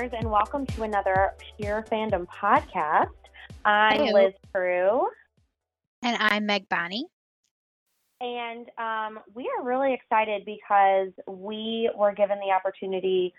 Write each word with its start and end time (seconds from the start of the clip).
Listeners, 0.00 0.18
and 0.22 0.30
welcome 0.30 0.64
to 0.64 0.82
another 0.84 1.32
Pure 1.58 1.84
Fandom 1.90 2.26
podcast. 2.28 3.08
I'm 3.66 3.98
Hello. 4.06 4.24
Liz 4.24 4.32
Prue, 4.50 5.06
And 6.02 6.16
I'm 6.18 6.46
Meg 6.46 6.66
Bonnie. 6.70 7.06
and 8.22 8.66
um, 8.78 9.22
we 9.34 9.50
are 9.58 9.62
really 9.62 9.92
excited 9.92 10.46
because 10.46 11.10
we 11.28 11.90
were 11.94 12.12
given 12.14 12.38
the 12.38 12.50
opportunity 12.50 13.34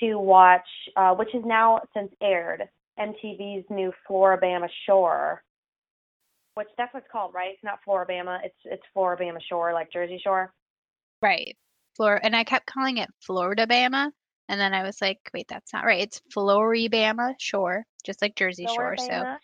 to 0.00 0.16
watch, 0.16 0.66
uh, 0.96 1.14
which 1.14 1.34
is 1.34 1.42
now 1.46 1.80
since 1.94 2.12
aired, 2.20 2.68
MTV's 2.98 3.64
new 3.70 3.90
Floribama 4.06 4.68
Shore, 4.84 5.42
which 6.56 6.68
that's 6.76 6.92
what 6.92 7.04
it's 7.04 7.12
called, 7.12 7.32
right? 7.32 7.52
It's 7.54 7.64
not 7.64 7.78
Floribama, 7.88 8.40
it's 8.44 8.58
it's 8.64 8.82
Floribama 8.94 9.38
Shore, 9.48 9.72
like 9.72 9.90
Jersey 9.90 10.20
Shore. 10.22 10.52
Right. 11.22 11.56
Flor 11.96 12.20
and 12.22 12.36
I 12.36 12.44
kept 12.44 12.66
calling 12.66 12.98
it 12.98 13.08
Florida 13.20 13.66
Bama. 13.66 14.10
And 14.48 14.60
then 14.60 14.74
I 14.74 14.82
was 14.82 15.00
like, 15.00 15.18
wait, 15.32 15.46
that's 15.48 15.72
not 15.72 15.84
right. 15.84 16.00
It's 16.00 16.20
Floribama 16.34 17.34
Shore, 17.38 17.84
just 18.04 18.20
like 18.20 18.34
Jersey 18.34 18.66
Shore. 18.66 18.96
So 18.98 19.36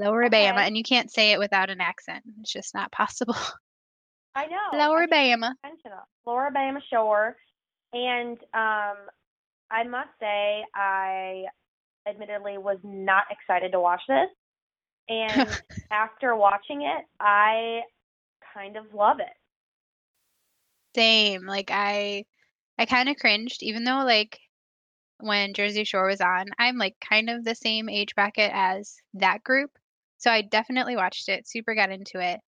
Floribama. 0.00 0.52
Okay. 0.52 0.66
And 0.66 0.76
you 0.76 0.82
can't 0.82 1.10
say 1.10 1.32
it 1.32 1.38
without 1.38 1.70
an 1.70 1.80
accent. 1.80 2.24
It's 2.40 2.52
just 2.52 2.74
not 2.74 2.92
possible. 2.92 3.36
I 4.34 4.46
know. 4.46 4.56
Floribama. 4.72 5.52
Floribama 6.26 6.80
Shore. 6.90 7.36
And 7.92 8.38
um 8.52 8.96
I 9.70 9.84
must 9.88 10.10
say 10.20 10.64
I 10.74 11.44
admittedly 12.06 12.58
was 12.58 12.78
not 12.82 13.24
excited 13.30 13.72
to 13.72 13.80
watch 13.80 14.02
this. 14.08 14.28
And 15.08 15.48
after 15.90 16.34
watching 16.36 16.82
it, 16.82 17.04
I 17.20 17.80
kind 18.52 18.76
of 18.76 18.84
love 18.92 19.20
it. 19.20 19.32
Same. 20.94 21.46
Like 21.46 21.70
I 21.72 22.24
I 22.78 22.86
kind 22.86 23.08
of 23.08 23.16
cringed, 23.16 23.62
even 23.62 23.84
though 23.84 24.04
like 24.04 24.38
when 25.20 25.54
Jersey 25.54 25.84
Shore 25.84 26.06
was 26.06 26.20
on, 26.20 26.46
I'm 26.58 26.76
like 26.76 26.96
kind 27.00 27.30
of 27.30 27.44
the 27.44 27.54
same 27.54 27.88
age 27.88 28.14
bracket 28.14 28.50
as 28.52 28.96
that 29.14 29.44
group. 29.44 29.70
So 30.18 30.30
I 30.30 30.42
definitely 30.42 30.96
watched 30.96 31.28
it, 31.28 31.48
super 31.48 31.74
got 31.74 31.90
into 31.90 32.20
it. 32.20 32.40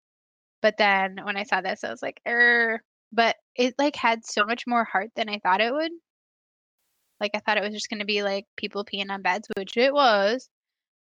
But 0.63 0.77
then 0.79 1.19
when 1.23 1.37
I 1.37 1.43
saw 1.43 1.61
this, 1.61 1.85
I 1.85 1.91
was 1.91 2.03
like, 2.03 2.21
er, 2.27 2.81
but 3.13 3.37
it 3.55 3.75
like 3.79 3.97
had 3.97 4.25
so 4.25 4.45
much 4.45 4.67
more 4.67 4.85
heart 4.85 5.11
than 5.15 5.29
I 5.29 5.41
thought 5.41 5.61
it 5.61 5.73
would. 5.73 5.93
Like 7.21 7.33
I 7.35 7.41
thought 7.41 7.59
it 7.59 7.63
was 7.63 7.73
just 7.75 7.91
gonna 7.91 8.05
be 8.05 8.23
like 8.23 8.47
people 8.57 8.85
peeing 8.85 9.11
on 9.11 9.23
beds, 9.23 9.49
which 9.57 9.77
it 9.77 9.93
was. 9.93 10.49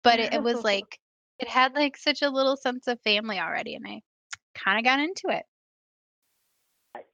But 0.02 0.20
it, 0.20 0.34
it 0.34 0.42
was 0.44 0.62
like 0.62 0.98
it 1.38 1.48
had 1.48 1.74
like 1.74 1.96
such 1.96 2.22
a 2.22 2.30
little 2.30 2.56
sense 2.56 2.86
of 2.88 3.00
family 3.02 3.38
already, 3.38 3.74
and 3.74 3.86
I 3.86 4.02
kind 4.54 4.78
of 4.78 4.84
got 4.84 5.00
into 5.00 5.28
it. 5.28 5.44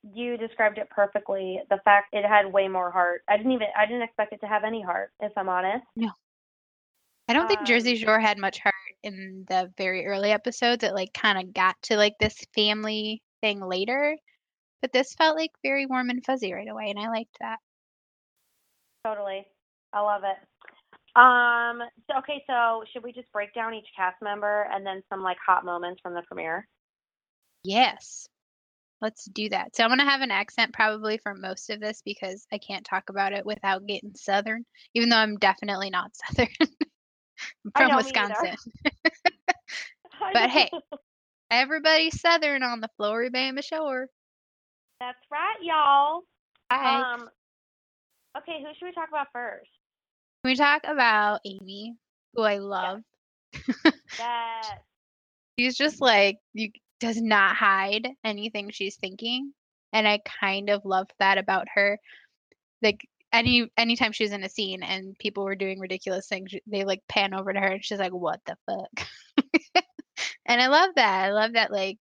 You 0.02 0.36
described 0.38 0.78
it 0.78 0.88
perfectly. 0.90 1.60
The 1.68 1.78
fact 1.84 2.14
it 2.14 2.24
had 2.24 2.52
way 2.52 2.68
more 2.68 2.90
heart. 2.90 3.22
I 3.28 3.36
didn't 3.36 3.52
even 3.52 3.68
I 3.76 3.86
didn't 3.86 4.02
expect 4.02 4.32
it 4.32 4.40
to 4.40 4.46
have 4.46 4.64
any 4.64 4.82
heart, 4.82 5.12
if 5.20 5.32
I'm 5.36 5.48
honest. 5.48 5.84
No. 5.96 6.10
I 7.28 7.32
don't 7.32 7.46
think 7.46 7.66
Jersey 7.66 7.92
Um, 7.92 7.96
Shore 7.98 8.18
had 8.20 8.38
much 8.38 8.58
heart 8.58 8.74
in 9.02 9.44
the 9.48 9.72
very 9.76 10.06
early 10.06 10.32
episodes. 10.32 10.82
It 10.82 10.94
like 10.94 11.12
kind 11.12 11.38
of 11.38 11.54
got 11.54 11.80
to 11.82 11.96
like 11.96 12.14
this 12.18 12.36
family 12.54 13.22
thing 13.40 13.60
later, 13.60 14.16
but 14.80 14.92
this 14.92 15.14
felt 15.14 15.36
like 15.36 15.52
very 15.62 15.86
warm 15.86 16.10
and 16.10 16.24
fuzzy 16.24 16.52
right 16.52 16.68
away, 16.68 16.90
and 16.90 16.98
I 16.98 17.08
liked 17.08 17.36
that. 17.40 17.58
Totally. 19.04 19.46
I 19.92 20.00
love 20.00 20.22
it. 20.24 20.36
Um 21.16 21.82
so 22.08 22.18
okay, 22.18 22.42
so 22.46 22.84
should 22.92 23.02
we 23.04 23.12
just 23.12 23.30
break 23.32 23.52
down 23.55 23.74
each 23.74 23.89
cast 23.96 24.20
member 24.22 24.68
and 24.72 24.84
then 24.86 25.02
some 25.08 25.22
like 25.22 25.39
hot 25.44 25.64
moments 25.64 26.00
from 26.02 26.14
the 26.14 26.22
premiere? 26.22 26.66
Yes, 27.62 28.28
let's 29.00 29.24
do 29.27 29.48
that. 29.48 29.74
So 29.74 29.84
I'm 29.84 29.90
gonna 29.90 30.08
have 30.08 30.20
an 30.20 30.30
accent 30.30 30.72
probably 30.72 31.18
for 31.18 31.34
most 31.34 31.70
of 31.70 31.80
this 31.80 32.02
because 32.05 32.46
I 32.52 32.58
can't 32.58 32.84
talk 32.84 33.08
about 33.08 33.33
it 33.33 33.44
without 33.46 33.86
getting 33.86 34.14
Southern, 34.14 34.64
even 34.94 35.08
though 35.08 35.16
I'm 35.16 35.36
definitely 35.36 35.90
not 35.90 36.12
Southern. 36.27 36.48
I'm 36.61 37.72
from 37.77 37.89
know, 37.89 37.96
me 37.98 38.12
neither. 38.12 38.34
Wisconsin. 38.34 38.56
But 40.34 40.50
hey. 40.50 40.68
know. 40.72 40.80
Everybody's 41.50 42.20
Southern 42.20 42.62
on 42.62 42.80
the 42.80 42.89
Floribama 43.00 43.64
Shore. 43.64 44.06
That's 45.00 45.18
right, 45.30 45.56
y'all. 45.62 46.20
Hi. 46.70 47.14
Um, 47.14 47.28
okay, 48.36 48.60
who 48.60 48.68
should 48.78 48.84
we 48.84 48.92
talk 48.92 49.08
about 49.08 49.28
first? 49.33 49.70
Can 50.44 50.50
we 50.50 50.56
talk 50.56 50.83
about 50.84 51.40
Amy, 51.44 51.96
who 52.34 52.42
I 52.42 52.58
love? 52.58 53.00
Yes. 54.18 54.78
She's 55.58 55.77
just 55.77 56.00
like 56.00 56.39
you 56.52 56.70
does 57.00 57.20
not 57.20 57.56
hide 57.56 58.08
anything 58.24 58.70
she's 58.70 58.96
thinking, 58.96 59.52
and 59.92 60.06
I 60.06 60.20
kind 60.40 60.70
of 60.70 60.84
love 60.84 61.08
that 61.18 61.38
about 61.38 61.66
her. 61.74 61.98
Like 62.83 63.06
any 63.33 63.70
anytime 63.77 64.12
she's 64.12 64.33
in 64.33 64.44
a 64.44 64.48
scene 64.48 64.83
and 64.83 65.18
people 65.18 65.44
were 65.44 65.56
doing 65.56 65.80
ridiculous 65.80 66.28
things, 66.28 66.52
they 66.66 66.84
like 66.84 67.02
pan 67.08 67.34
over 67.34 67.52
to 67.52 67.60
her 67.60 67.72
and 67.72 67.84
she's 67.84 67.98
like, 67.98 68.12
"What 68.12 68.40
the 68.46 68.56
fuck?" 68.66 69.08
and 70.46 70.60
I 70.60 70.68
love 70.68 70.90
that. 70.96 71.24
I 71.24 71.33
love 71.33 71.55
that 71.55 71.72
like 71.72 71.98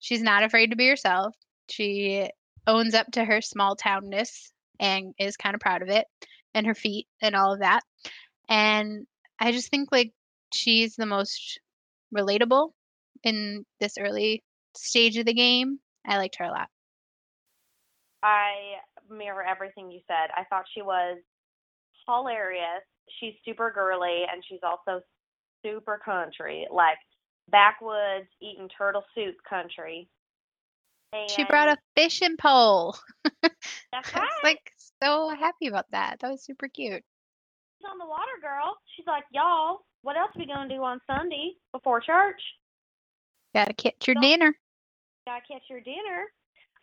she's 0.00 0.22
not 0.22 0.42
afraid 0.44 0.70
to 0.70 0.76
be 0.76 0.88
herself. 0.88 1.34
She 1.70 2.28
owns 2.66 2.94
up 2.94 3.10
to 3.12 3.24
her 3.24 3.40
small 3.40 3.76
townness 3.76 4.50
and 4.80 5.14
is 5.18 5.36
kind 5.36 5.54
of 5.54 5.60
proud 5.60 5.82
of 5.82 5.88
it 5.88 6.06
and 6.54 6.66
her 6.66 6.74
feet 6.74 7.06
and 7.22 7.36
all 7.36 7.54
of 7.54 7.60
that. 7.60 7.82
And 8.48 9.06
I 9.38 9.52
just 9.52 9.70
think 9.70 9.90
like 9.92 10.12
she's 10.52 10.96
the 10.96 11.06
most 11.06 11.60
relatable 12.14 12.70
in 13.26 13.66
this 13.80 13.98
early 13.98 14.42
stage 14.76 15.16
of 15.18 15.26
the 15.26 15.34
game. 15.34 15.80
I 16.06 16.16
liked 16.16 16.36
her 16.38 16.44
a 16.44 16.50
lot. 16.50 16.68
I 18.22 18.76
mirror 19.10 19.42
everything 19.42 19.90
you 19.90 20.00
said. 20.06 20.30
I 20.36 20.44
thought 20.48 20.64
she 20.74 20.82
was 20.82 21.18
hilarious. 22.08 22.82
She's 23.20 23.34
super 23.44 23.70
girly 23.70 24.22
and 24.32 24.42
she's 24.48 24.60
also 24.62 25.00
super 25.64 26.00
country, 26.02 26.66
like 26.72 26.98
backwoods 27.50 28.28
eating 28.40 28.68
turtle 28.76 29.04
soup 29.14 29.34
country. 29.48 30.08
And 31.12 31.30
She 31.30 31.44
brought 31.44 31.68
a 31.68 31.76
fishing 31.96 32.36
pole. 32.36 32.96
That's 33.42 34.14
I 34.14 34.20
right. 34.20 34.22
was 34.22 34.40
like 34.44 34.60
so 35.02 35.30
happy 35.30 35.66
about 35.66 35.86
that. 35.90 36.18
That 36.20 36.30
was 36.30 36.44
super 36.44 36.68
cute. 36.68 37.02
She's 37.78 37.90
on 37.90 37.98
the 37.98 38.06
water, 38.06 38.38
girl. 38.40 38.76
She's 38.96 39.06
like, 39.06 39.24
y'all, 39.32 39.80
what 40.02 40.16
else 40.16 40.30
we 40.36 40.46
gonna 40.46 40.68
do 40.68 40.82
on 40.82 41.00
Sunday 41.06 41.52
before 41.72 42.00
church? 42.00 42.40
Gotta 43.56 43.72
catch 43.72 44.06
your 44.06 44.14
Don't- 44.16 44.22
dinner. 44.22 44.54
gotta 45.26 45.40
catch 45.50 45.62
your 45.70 45.80
dinner. 45.80 46.26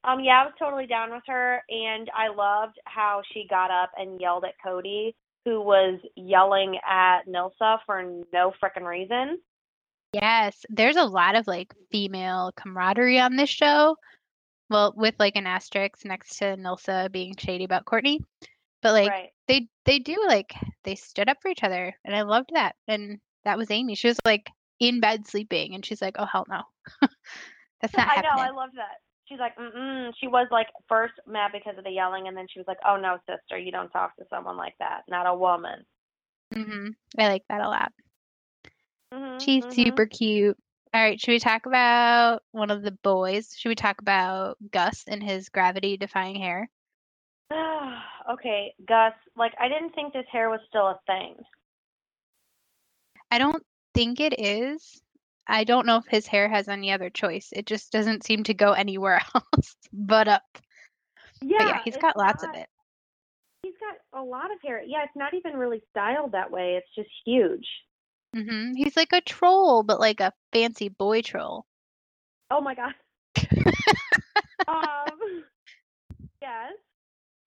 Um, 0.03 0.21
yeah, 0.21 0.41
I 0.41 0.45
was 0.45 0.55
totally 0.57 0.87
down 0.87 1.11
with 1.11 1.21
her, 1.27 1.61
and 1.69 2.09
I 2.17 2.29
loved 2.29 2.79
how 2.85 3.21
she 3.31 3.45
got 3.47 3.69
up 3.69 3.91
and 3.95 4.19
yelled 4.19 4.43
at 4.43 4.55
Cody, 4.61 5.15
who 5.45 5.61
was 5.61 5.99
yelling 6.15 6.79
at 6.89 7.27
Nilsa 7.27 7.77
for 7.85 8.01
no 8.33 8.51
frickin' 8.59 8.87
reason. 8.87 9.37
Yes, 10.13 10.65
there's 10.67 10.95
a 10.95 11.05
lot 11.05 11.35
of 11.35 11.45
like 11.45 11.71
female 11.91 12.51
camaraderie 12.55 13.19
on 13.19 13.35
this 13.35 13.51
show. 13.51 13.95
Well, 14.71 14.95
with 14.97 15.13
like 15.19 15.35
an 15.35 15.45
asterisk 15.45 16.05
next 16.05 16.37
to 16.39 16.57
Nilsa 16.57 17.11
being 17.11 17.35
shady 17.37 17.65
about 17.65 17.85
Courtney. 17.85 18.19
But 18.81 18.93
like 18.93 19.09
right. 19.11 19.29
they 19.47 19.67
they 19.85 19.99
do 19.99 20.17
like 20.27 20.53
they 20.83 20.95
stood 20.95 21.29
up 21.29 21.37
for 21.39 21.49
each 21.49 21.63
other 21.63 21.95
and 22.03 22.15
I 22.15 22.23
loved 22.23 22.49
that. 22.53 22.75
And 22.87 23.19
that 23.45 23.59
was 23.59 23.69
Amy. 23.69 23.93
She 23.93 24.07
was 24.07 24.17
like 24.25 24.49
in 24.87 24.99
bed 24.99 25.27
sleeping 25.27 25.73
and 25.73 25.85
she's 25.85 26.01
like, 26.01 26.15
"Oh 26.19 26.25
hell 26.25 26.45
no." 26.49 26.61
That's 27.81 27.95
not 27.97 28.07
I 28.07 28.21
know. 28.21 28.41
I 28.41 28.49
loved 28.49 28.77
that. 28.77 29.01
She's 29.25 29.39
like, 29.39 29.57
mm 29.57 29.75
mm. 29.75 30.13
She 30.19 30.27
was 30.27 30.47
like 30.51 30.67
first 30.87 31.13
mad 31.27 31.51
because 31.53 31.77
of 31.77 31.83
the 31.83 31.91
yelling, 31.91 32.27
and 32.27 32.35
then 32.35 32.47
she 32.51 32.59
was 32.59 32.67
like, 32.67 32.77
oh 32.87 32.97
no, 32.97 33.17
sister, 33.27 33.57
you 33.57 33.71
don't 33.71 33.89
talk 33.89 34.15
to 34.17 34.25
someone 34.29 34.57
like 34.57 34.75
that, 34.79 35.01
not 35.09 35.27
a 35.27 35.35
woman. 35.35 35.85
Mm-hmm. 36.53 36.89
I 37.17 37.27
like 37.27 37.43
that 37.49 37.61
a 37.61 37.67
lot. 37.67 37.91
hmm 39.13 39.37
She's 39.39 39.65
super 39.73 40.05
cute. 40.05 40.57
All 40.93 41.01
right, 41.01 41.19
should 41.19 41.31
we 41.31 41.39
talk 41.39 41.65
about 41.65 42.43
one 42.51 42.69
of 42.69 42.83
the 42.83 42.91
boys? 43.03 43.55
Should 43.57 43.69
we 43.69 43.75
talk 43.75 43.99
about 43.99 44.57
Gus 44.71 45.05
and 45.07 45.23
his 45.23 45.49
gravity 45.49 45.97
defying 45.97 46.35
hair? 46.35 46.69
okay, 48.31 48.73
Gus. 48.87 49.13
Like, 49.35 49.53
I 49.59 49.67
didn't 49.67 49.93
think 49.95 50.13
this 50.13 50.25
hair 50.31 50.49
was 50.49 50.59
still 50.69 50.87
a 50.87 50.99
thing. 51.07 51.35
I 53.31 53.39
don't 53.39 53.63
think 53.93 54.19
it 54.19 54.39
is. 54.39 55.01
I 55.47 55.63
don't 55.65 55.85
know 55.85 55.97
if 55.97 56.05
his 56.07 56.25
hair 56.25 56.47
has 56.47 56.67
any 56.69 56.91
other 56.91 57.09
choice. 57.09 57.49
It 57.51 57.65
just 57.65 57.91
doesn't 57.91 58.23
seem 58.25 58.43
to 58.43 58.53
go 58.53 58.71
anywhere 58.73 59.21
else 59.35 59.75
but 59.91 60.27
up. 60.27 60.43
Yeah, 61.41 61.57
But 61.59 61.67
yeah, 61.67 61.79
he's 61.85 61.97
got 61.97 62.17
lots 62.17 62.43
not- 62.43 62.55
of 62.55 62.61
it. 62.61 62.67
He's 63.63 63.73
got 63.79 64.21
a 64.21 64.23
lot 64.23 64.51
of 64.51 64.57
hair. 64.61 64.81
Yeah, 64.85 65.03
it's 65.03 65.15
not 65.15 65.33
even 65.33 65.53
really 65.53 65.81
styled 65.91 66.33
that 66.33 66.51
way. 66.51 66.75
It's 66.75 66.95
just 66.95 67.09
huge. 67.25 67.65
Mm-hmm. 68.35 68.73
He's 68.73 68.97
like 68.97 69.13
a 69.13 69.21
troll, 69.21 69.83
but 69.83 70.01
like 70.01 70.19
a 70.19 70.33
fancy 70.51 70.89
boy 70.89 71.21
troll. 71.21 71.65
Oh 72.51 72.59
my 72.59 72.75
god. 72.75 72.93
um, 74.67 75.43
yes, 76.41 76.73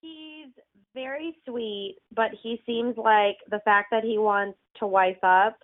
he's 0.00 0.48
very 0.94 1.36
sweet, 1.46 1.96
but 2.14 2.30
he 2.42 2.62
seems 2.64 2.96
like 2.96 3.36
the 3.50 3.60
fact 3.66 3.88
that 3.90 4.02
he 4.02 4.16
wants 4.16 4.58
to 4.78 4.86
wife 4.86 5.22
up. 5.22 5.58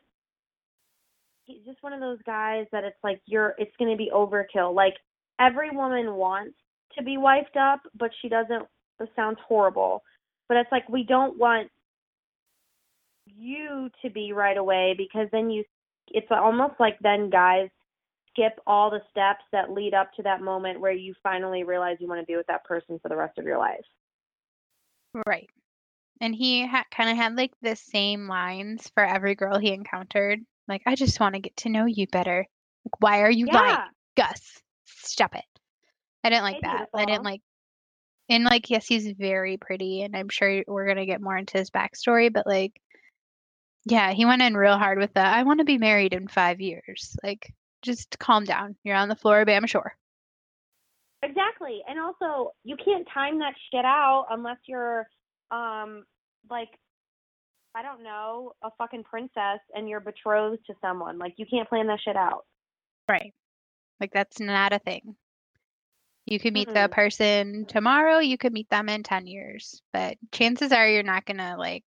He's 1.45 1.65
just 1.65 1.83
one 1.83 1.93
of 1.93 2.01
those 2.01 2.19
guys 2.25 2.67
that 2.73 2.85
it's 2.85 2.99
like 3.03 3.21
you're. 3.27 3.55
It's 3.59 3.75
going 3.79 3.91
to 3.91 3.97
be 3.97 4.11
overkill. 4.15 4.75
Like 4.75 4.95
every 5.41 5.71
woman 5.71 6.15
wants 6.15 6.55
to 6.97 7.03
be 7.03 7.17
wifed 7.17 7.57
up, 7.59 7.81
but 7.99 8.11
she 8.21 8.29
doesn't. 8.29 8.67
This 8.99 9.09
sounds 9.17 9.39
horrible, 9.47 10.03
but 10.49 10.57
it's 10.57 10.71
like 10.71 10.89
we 10.89 11.03
don't 11.03 11.39
want 11.39 11.69
you 13.27 13.91
to 14.03 14.11
be 14.11 14.33
right 14.33 14.57
away 14.57 14.95
because 14.97 15.29
then 15.33 15.51
you 15.51 15.65
it's 16.09 16.27
almost 16.31 16.75
like 16.79 16.99
then 17.01 17.31
guys 17.31 17.69
skip 18.31 18.59
all 18.67 18.91
the 18.91 19.01
steps 19.11 19.45
that 19.53 19.71
lead 19.71 19.95
up 19.95 20.13
to 20.15 20.23
that 20.23 20.41
moment 20.41 20.81
where 20.81 20.93
you 20.93 21.15
finally 21.23 21.65
realize 21.65 21.97
you 22.01 22.09
want 22.09 22.21
to 22.21 22.27
be 22.27 22.37
with 22.37 22.47
that 22.47 22.65
person 22.65 22.99
for 23.01 23.09
the 23.09 23.17
rest 23.17 23.39
of 23.39 23.45
your 23.45 23.59
life. 23.59 23.85
Right. 25.27 25.49
And 26.21 26.35
he 26.35 26.67
ha- 26.67 26.85
kind 26.95 27.11
of 27.11 27.17
had 27.17 27.37
like 27.37 27.53
the 27.61 27.77
same 27.77 28.29
lines 28.29 28.91
for 28.95 29.05
every 29.05 29.35
girl 29.35 29.59
he 29.59 29.73
encountered. 29.73 30.41
Like, 30.73 30.83
I 30.87 30.95
just 30.95 31.21
want 31.21 31.35
to 31.35 31.41
get 31.41 31.55
to 31.59 31.69
know 31.69 31.85
you 31.85 32.07
better. 32.07 32.47
Like, 32.87 33.01
why 33.01 33.21
are 33.21 33.31
you 33.31 33.45
lying? 33.45 33.91
Gus, 34.17 34.59
stop 34.87 35.35
it. 35.35 35.45
I 36.25 36.31
didn't 36.31 36.45
like 36.45 36.55
Hey, 36.57 36.61
that. 36.63 36.89
I 36.95 37.05
didn't 37.05 37.25
like, 37.25 37.43
and 38.31 38.45
like, 38.45 38.71
yes, 38.71 38.87
he's 38.87 39.07
very 39.13 39.59
pretty, 39.59 40.01
and 40.01 40.17
I'm 40.17 40.31
sure 40.31 40.65
we're 40.67 40.89
gonna 40.89 41.05
get 41.05 41.21
more 41.21 41.37
into 41.37 41.59
his 41.59 41.69
backstory, 41.71 42.33
but 42.33 42.47
like, 42.47 42.81
yeah, 43.85 44.13
he 44.13 44.25
went 44.25 44.41
in 44.41 44.57
real 44.57 44.79
hard 44.79 44.99
with 44.99 45.13
that. 45.13 45.37
I 45.37 45.43
want 45.43 45.59
to 45.59 45.65
be 45.65 45.77
married 45.77 46.15
in 46.15 46.27
five 46.27 46.59
years. 46.63 47.17
Like, 47.23 47.53
just 47.83 48.19
calm 48.19 48.45
down. 48.45 48.75
You're 48.83 48.97
on 48.97 49.11
the 49.11 49.17
Floribama 49.17 49.69
Shore. 49.69 49.95
Exactly. 51.23 51.83
And 51.87 52.01
also, 52.01 52.53
you 52.65 52.77
can't 52.83 53.07
time 53.13 53.41
that 53.41 53.55
shit 53.71 53.85
out 53.85 54.29
unless 54.31 54.59
you're 54.67 55.07
um 55.51 56.05
like 56.49 56.71
I 57.75 57.83
don't 57.83 58.03
know, 58.03 58.53
a 58.63 58.71
fucking 58.77 59.05
princess 59.05 59.61
and 59.75 59.89
you're 59.89 60.01
betrothed 60.01 60.67
to 60.67 60.75
someone. 60.81 61.19
Like 61.19 61.35
you 61.37 61.47
can't 61.47 61.69
plan 61.69 61.87
that 61.87 62.01
shit 62.05 62.17
out. 62.17 62.45
Right. 63.09 63.33
Like, 64.01 64.13
that's 64.13 64.41
not 64.41 64.73
a 64.73 64.79
thing. 64.79 65.17
You 66.27 66.39
could 66.39 66.53
meet 66.55 66.69
the 66.69 66.89
Mm-mm. 66.89 66.91
person 66.91 67.67
tomorrow, 67.67 68.19
you 68.19 68.39
could 68.39 68.53
meet 68.53 68.69
them 68.69 68.89
in 68.89 69.03
10 69.03 69.27
years, 69.27 69.81
but 69.93 70.17
chances 70.33 70.73
are 70.73 70.89
you're 70.89 71.03
not 71.03 71.25
gonna 71.25 71.57
like 71.59 71.85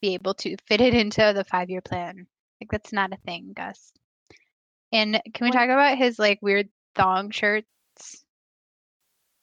be 0.00 0.14
able 0.14 0.34
to 0.34 0.56
fit 0.66 0.80
it 0.80 0.94
into 0.94 1.32
the 1.34 1.44
five 1.44 1.70
year 1.70 1.80
plan. 1.80 2.26
Like, 2.60 2.70
that's 2.70 2.92
not 2.92 3.12
a 3.12 3.18
thing, 3.26 3.52
Gus. 3.54 3.92
And 4.92 5.20
can 5.34 5.46
we 5.46 5.50
talk 5.50 5.64
about 5.64 5.98
his 5.98 6.18
like 6.18 6.38
weird 6.40 6.68
thong 6.94 7.30
shirts? 7.30 7.66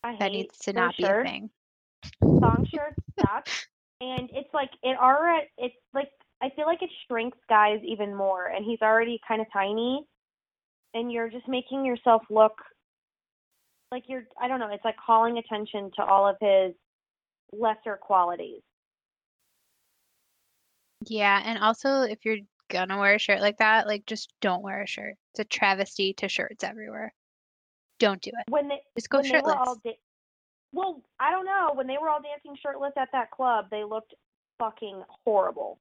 I 0.03 0.15
That 0.17 0.31
needs 0.31 0.57
to 0.59 0.73
not 0.73 0.97
be 0.97 1.03
a 1.03 1.23
thing. 1.23 1.49
Thong 2.21 2.65
shirts 2.73 3.01
suck. 3.19 3.47
And 4.01 4.29
it's 4.33 4.49
like 4.51 4.71
it 4.81 4.97
already 4.97 5.45
it's 5.59 5.75
like 5.93 6.09
I 6.41 6.49
feel 6.55 6.65
like 6.65 6.81
it 6.81 6.89
shrinks 7.07 7.37
guys 7.47 7.79
even 7.85 8.15
more 8.15 8.47
and 8.47 8.65
he's 8.65 8.81
already 8.81 9.19
kind 9.27 9.41
of 9.41 9.47
tiny 9.53 10.03
and 10.95 11.11
you're 11.11 11.29
just 11.29 11.47
making 11.47 11.85
yourself 11.85 12.23
look 12.31 12.53
like 13.91 14.03
you're 14.07 14.23
I 14.41 14.47
don't 14.47 14.59
know, 14.59 14.69
it's 14.71 14.83
like 14.83 14.95
calling 14.97 15.37
attention 15.37 15.91
to 15.97 16.03
all 16.03 16.27
of 16.27 16.35
his 16.41 16.73
lesser 17.53 17.95
qualities. 17.95 18.61
Yeah, 21.07 21.39
and 21.45 21.59
also 21.59 22.01
if 22.01 22.25
you're 22.25 22.37
gonna 22.69 22.97
wear 22.97 23.15
a 23.15 23.19
shirt 23.19 23.41
like 23.41 23.57
that, 23.59 23.85
like 23.85 24.07
just 24.07 24.33
don't 24.41 24.63
wear 24.63 24.81
a 24.81 24.87
shirt. 24.87 25.15
It's 25.33 25.41
a 25.41 25.45
travesty 25.45 26.13
to 26.13 26.27
shirts 26.27 26.63
everywhere. 26.63 27.13
Don't 27.99 28.21
do 28.21 28.31
it. 28.31 28.51
When 28.51 28.67
they 28.67 28.79
Just 28.97 29.11
go 29.11 29.19
when 29.19 29.25
they 29.25 29.29
shirtless. 29.29 29.53
were 29.53 29.59
all 29.59 29.75
da- 29.83 29.99
well, 30.73 31.01
I 31.19 31.31
don't 31.31 31.45
know. 31.45 31.71
When 31.73 31.87
they 31.87 31.97
were 32.01 32.09
all 32.09 32.21
dancing 32.21 32.55
shirtless 32.61 32.93
at 32.97 33.09
that 33.11 33.31
club, 33.31 33.65
they 33.71 33.83
looked 33.83 34.13
fucking 34.59 35.03
horrible. 35.25 35.79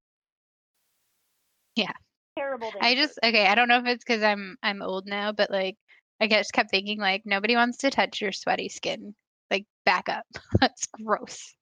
Yeah. 1.77 1.93
Terrible. 2.39 2.73
I 2.81 2.95
just 2.95 3.19
okay, 3.23 3.47
I 3.47 3.55
don't 3.55 3.69
know 3.69 3.79
if 3.79 3.87
it's 3.87 4.05
because 4.05 4.23
I'm 4.23 4.57
I'm 4.63 4.83
old 4.83 5.07
now, 5.07 5.33
but 5.33 5.51
like 5.51 5.77
I 6.21 6.27
just 6.27 6.53
kept 6.53 6.71
thinking 6.71 6.99
like 6.99 7.23
nobody 7.25 7.57
wants 7.57 7.79
to 7.79 7.91
touch 7.91 8.21
your 8.21 8.33
sweaty 8.33 8.69
skin. 8.69 9.15
Like 9.51 9.67
back 9.85 10.09
up. 10.09 10.25
That's 10.61 10.87
gross. 10.87 11.55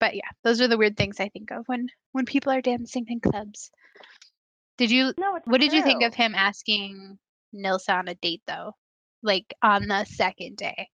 But 0.00 0.14
yeah, 0.14 0.28
those 0.44 0.60
are 0.60 0.68
the 0.68 0.78
weird 0.78 0.96
things 0.96 1.20
I 1.20 1.28
think 1.28 1.50
of 1.50 1.64
when 1.66 1.88
when 2.12 2.24
people 2.24 2.52
are 2.52 2.60
dancing 2.60 3.06
in 3.08 3.20
clubs. 3.20 3.70
Did 4.78 4.90
you 4.90 5.12
no. 5.18 5.38
What 5.44 5.60
did 5.60 5.72
you 5.72 5.82
think 5.82 6.02
of 6.02 6.14
him 6.14 6.34
asking 6.34 7.18
Nilsa 7.54 7.98
on 7.98 8.08
a 8.08 8.14
date 8.14 8.42
though? 8.46 8.72
Like 9.22 9.52
on 9.62 9.88
the 9.88 10.04
second 10.04 10.56
day. 10.56 10.88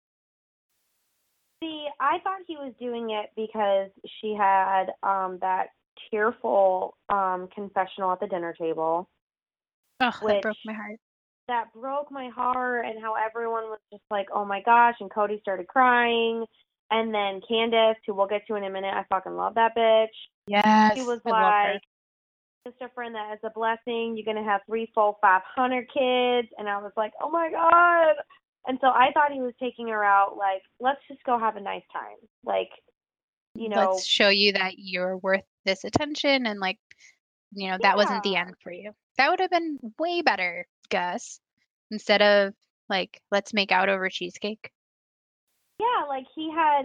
See, 1.62 1.88
I 2.00 2.18
thought 2.24 2.40
he 2.48 2.58
was 2.58 2.74
doing 2.80 3.12
it 3.12 3.30
because 3.36 3.90
she 4.20 4.34
had 4.34 4.88
um 5.04 5.38
that 5.42 5.68
tearful 6.10 6.98
um 7.10 7.48
confessional 7.54 8.12
at 8.12 8.20
the 8.20 8.28
dinner 8.28 8.54
table 8.60 9.08
Oh, 10.02 10.12
that 10.28 10.42
broke 10.42 10.58
my 10.66 10.74
heart. 10.74 11.00
that 11.48 11.74
broke 11.74 12.12
my 12.12 12.30
heart 12.30 12.86
and 12.86 13.02
how 13.02 13.14
everyone 13.14 13.66
was 13.66 13.80
just 13.92 14.04
like, 14.10 14.28
"Oh 14.34 14.44
my 14.46 14.62
gosh," 14.62 14.96
and 15.00 15.12
Cody 15.12 15.40
started 15.42 15.68
crying. 15.68 16.46
And 16.90 17.14
then 17.14 17.40
Candace, 17.48 17.96
who 18.06 18.14
we'll 18.14 18.28
get 18.28 18.46
to 18.48 18.56
in 18.56 18.66
a 18.66 18.70
minute, 18.70 18.94
I 18.94 19.06
fucking 19.10 19.36
love 19.36 19.56
that 19.56 19.76
bitch. 19.78 20.08
Yes. 20.48 20.94
She 20.96 21.04
was 21.04 21.20
I 21.26 21.30
like, 21.30 21.82
"Sister 22.68 22.90
friend, 22.94 23.16
that 23.16 23.34
is 23.34 23.40
a 23.44 23.52
blessing. 23.52 24.18
You're 24.18 24.26
gonna 24.26 24.44
have 24.44 24.62
three, 24.66 24.92
full, 24.94 25.20
five 25.22 25.44
hundred 25.46 25.88
kids." 25.94 26.48
And 26.58 26.68
I 26.68 26.78
was 26.80 26.92
like, 26.98 27.14
"Oh 27.22 27.30
my 27.30 27.52
god!" 27.52 28.16
And 28.68 28.78
so 28.82 28.88
I 28.88 29.12
thought 29.14 29.32
he 29.32 29.42
was 29.42 29.54
taking 29.60 29.88
her 29.88 30.04
out 30.04 30.38
like, 30.38 30.62
"Let's 30.80 31.02
just 31.08 31.24
go 31.24 31.40
have 31.40 31.56
a 31.56 31.62
nice 31.62 31.84
time." 31.92 32.18
Like, 32.44 32.70
you 33.56 33.70
know, 33.70 33.78
let's 33.78 34.06
show 34.06 34.30
you 34.30 34.54
that 34.54 34.74
you're 34.78 35.18
worth 35.18 35.46
this 35.66 35.84
attention 35.84 36.46
and 36.46 36.60
like 36.60 36.80
you 37.54 37.70
know 37.70 37.78
that 37.82 37.98
wasn't 37.98 38.24
the 38.24 38.36
end 38.36 38.54
for 38.62 38.72
you. 38.72 38.92
That 39.18 39.30
would 39.30 39.40
have 39.40 39.52
been 39.52 39.80
way 40.00 40.22
better 40.22 40.66
gus 40.90 41.40
instead 41.90 42.22
of 42.22 42.54
like 42.90 43.22
let's 43.32 43.54
make 43.54 43.72
out 43.72 43.90
over 43.90 44.10
cheesecake. 44.10 44.72
Yeah, 45.80 46.06
like 46.08 46.26
he 46.36 46.52
had 46.52 46.84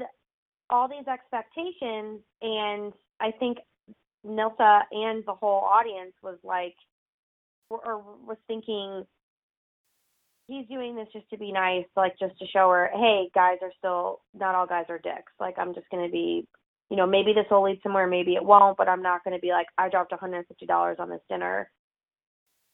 all 0.70 0.88
these 0.88 1.06
expectations, 1.06 2.20
and 2.40 2.92
I 3.20 3.30
think 3.38 3.58
Nilsa 4.26 4.82
and 4.90 5.24
the 5.26 5.34
whole 5.34 5.60
audience 5.60 6.12
was 6.22 6.38
like, 6.42 6.74
or, 7.70 7.80
or 7.84 7.98
was 7.98 8.38
thinking, 8.48 9.04
he's 10.46 10.66
doing 10.68 10.94
this 10.96 11.08
just 11.12 11.28
to 11.30 11.38
be 11.38 11.52
nice, 11.52 11.84
like 11.96 12.18
just 12.18 12.38
to 12.38 12.46
show 12.46 12.70
her, 12.70 12.90
hey, 12.94 13.30
guys 13.34 13.58
are 13.62 13.72
still 13.78 14.20
not 14.34 14.54
all 14.54 14.66
guys 14.66 14.86
are 14.88 14.98
dicks. 14.98 15.32
Like 15.40 15.58
I'm 15.58 15.74
just 15.74 15.88
gonna 15.90 16.08
be, 16.08 16.46
you 16.90 16.96
know, 16.96 17.06
maybe 17.06 17.32
this 17.32 17.46
will 17.50 17.64
lead 17.64 17.80
somewhere, 17.82 18.06
maybe 18.06 18.34
it 18.34 18.44
won't, 18.44 18.76
but 18.76 18.88
I'm 18.88 19.02
not 19.02 19.24
gonna 19.24 19.38
be 19.38 19.50
like, 19.50 19.66
I 19.78 19.88
dropped 19.88 20.12
$150 20.12 21.00
on 21.00 21.10
this 21.10 21.20
dinner. 21.28 21.70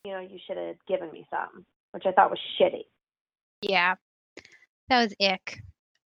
You 0.05 0.13
know, 0.13 0.21
you 0.21 0.39
should 0.47 0.57
have 0.57 0.77
given 0.89 1.11
me 1.13 1.27
some, 1.31 1.65
which 1.93 2.05
I 2.07 2.13
thought 2.13 2.31
was 2.31 2.41
shitty. 2.61 2.85
yeah 3.63 3.95
that 4.89 5.03
was 5.03 5.15
ick 5.23 5.61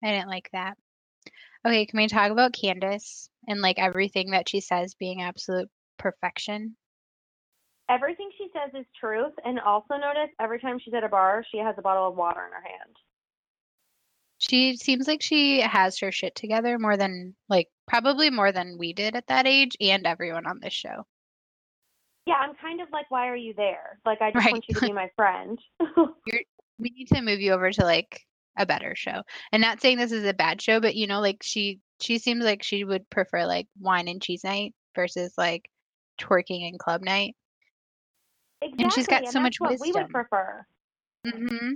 i 0.03 0.11
didn't 0.11 0.29
like 0.29 0.49
that 0.53 0.77
okay 1.67 1.85
can 1.87 1.99
we 1.99 2.09
talk 2.09 2.31
about 2.33 2.55
candace 2.55 3.29
and 3.47 3.61
like 3.61 3.79
everything 3.79 4.31
that 4.31 4.49
she 4.49 4.61
says 4.61 4.95
being 4.95 5.21
absolute 5.23 5.69
perfection 5.99 6.75
Everything 7.93 8.31
she 8.39 8.49
says 8.55 8.73
is 8.75 8.87
truth, 8.99 9.35
and 9.45 9.61
also 9.61 9.95
notice 9.95 10.31
every 10.41 10.59
time 10.59 10.79
she's 10.79 10.95
at 10.95 11.05
a 11.05 11.09
bar, 11.09 11.45
she 11.53 11.59
has 11.59 11.75
a 11.77 11.83
bottle 11.83 12.09
of 12.09 12.17
water 12.17 12.41
in 12.47 12.53
her 12.53 12.63
hand. 12.63 12.97
she 14.39 14.77
seems 14.77 15.07
like 15.07 15.23
she 15.23 15.61
has 15.61 15.99
her 16.01 16.11
shit 16.11 16.35
together 16.35 16.79
more 16.79 16.97
than 16.97 17.35
like 17.49 17.69
probably 17.87 18.31
more 18.31 18.51
than 18.53 18.77
we 18.79 18.93
did 18.93 19.15
at 19.15 19.27
that 19.29 19.47
age 19.47 19.77
and 19.81 20.07
everyone 20.07 20.47
on 20.47 20.59
this 20.61 20.73
show 20.73 21.05
Yeah, 22.27 22.35
I'm 22.35 22.55
kind 22.55 22.81
of 22.81 22.89
like, 22.93 23.11
why 23.11 23.29
are 23.29 23.37
you 23.37 23.53
there? 23.55 23.99
Like, 24.07 24.21
I 24.23 24.31
just 24.31 24.45
Right. 24.45 24.53
want 24.53 24.65
you 24.69 24.75
to 24.75 24.81
be 24.81 24.93
my 24.93 25.11
friend. 25.17 25.59
we 26.79 26.91
need 26.91 27.09
to 27.09 27.23
move 27.23 27.41
you 27.41 27.53
over 27.53 27.71
to 27.71 27.85
like 27.85 28.21
a 28.57 28.67
better 28.67 28.95
show. 28.95 29.23
And 29.53 29.61
not 29.61 29.81
saying 29.81 29.99
this 29.99 30.13
is 30.13 30.25
a 30.25 30.35
bad 30.35 30.61
show, 30.61 30.81
but 30.81 30.95
you 30.95 31.07
know, 31.07 31.21
like 31.21 31.39
she 31.43 31.81
she 32.01 32.19
seems 32.19 32.45
like 32.45 32.63
she 32.63 32.85
would 32.85 33.09
prefer 33.11 33.47
like 33.47 33.67
wine 33.81 34.09
and 34.09 34.21
cheese 34.23 34.45
night 34.45 34.75
versus 34.95 35.35
like 35.39 35.69
twerking 36.21 36.69
and 36.69 36.79
club 36.79 37.03
night. 37.03 37.35
Exactly. 38.63 38.91
she's 38.91 39.07
got 39.07 39.27
so 39.27 39.41
that's 39.41 39.43
much 39.43 39.61
what 39.61 39.81
we 39.81 39.93
would 39.93 40.09
prefer. 40.09 40.65
hmm 41.27 41.73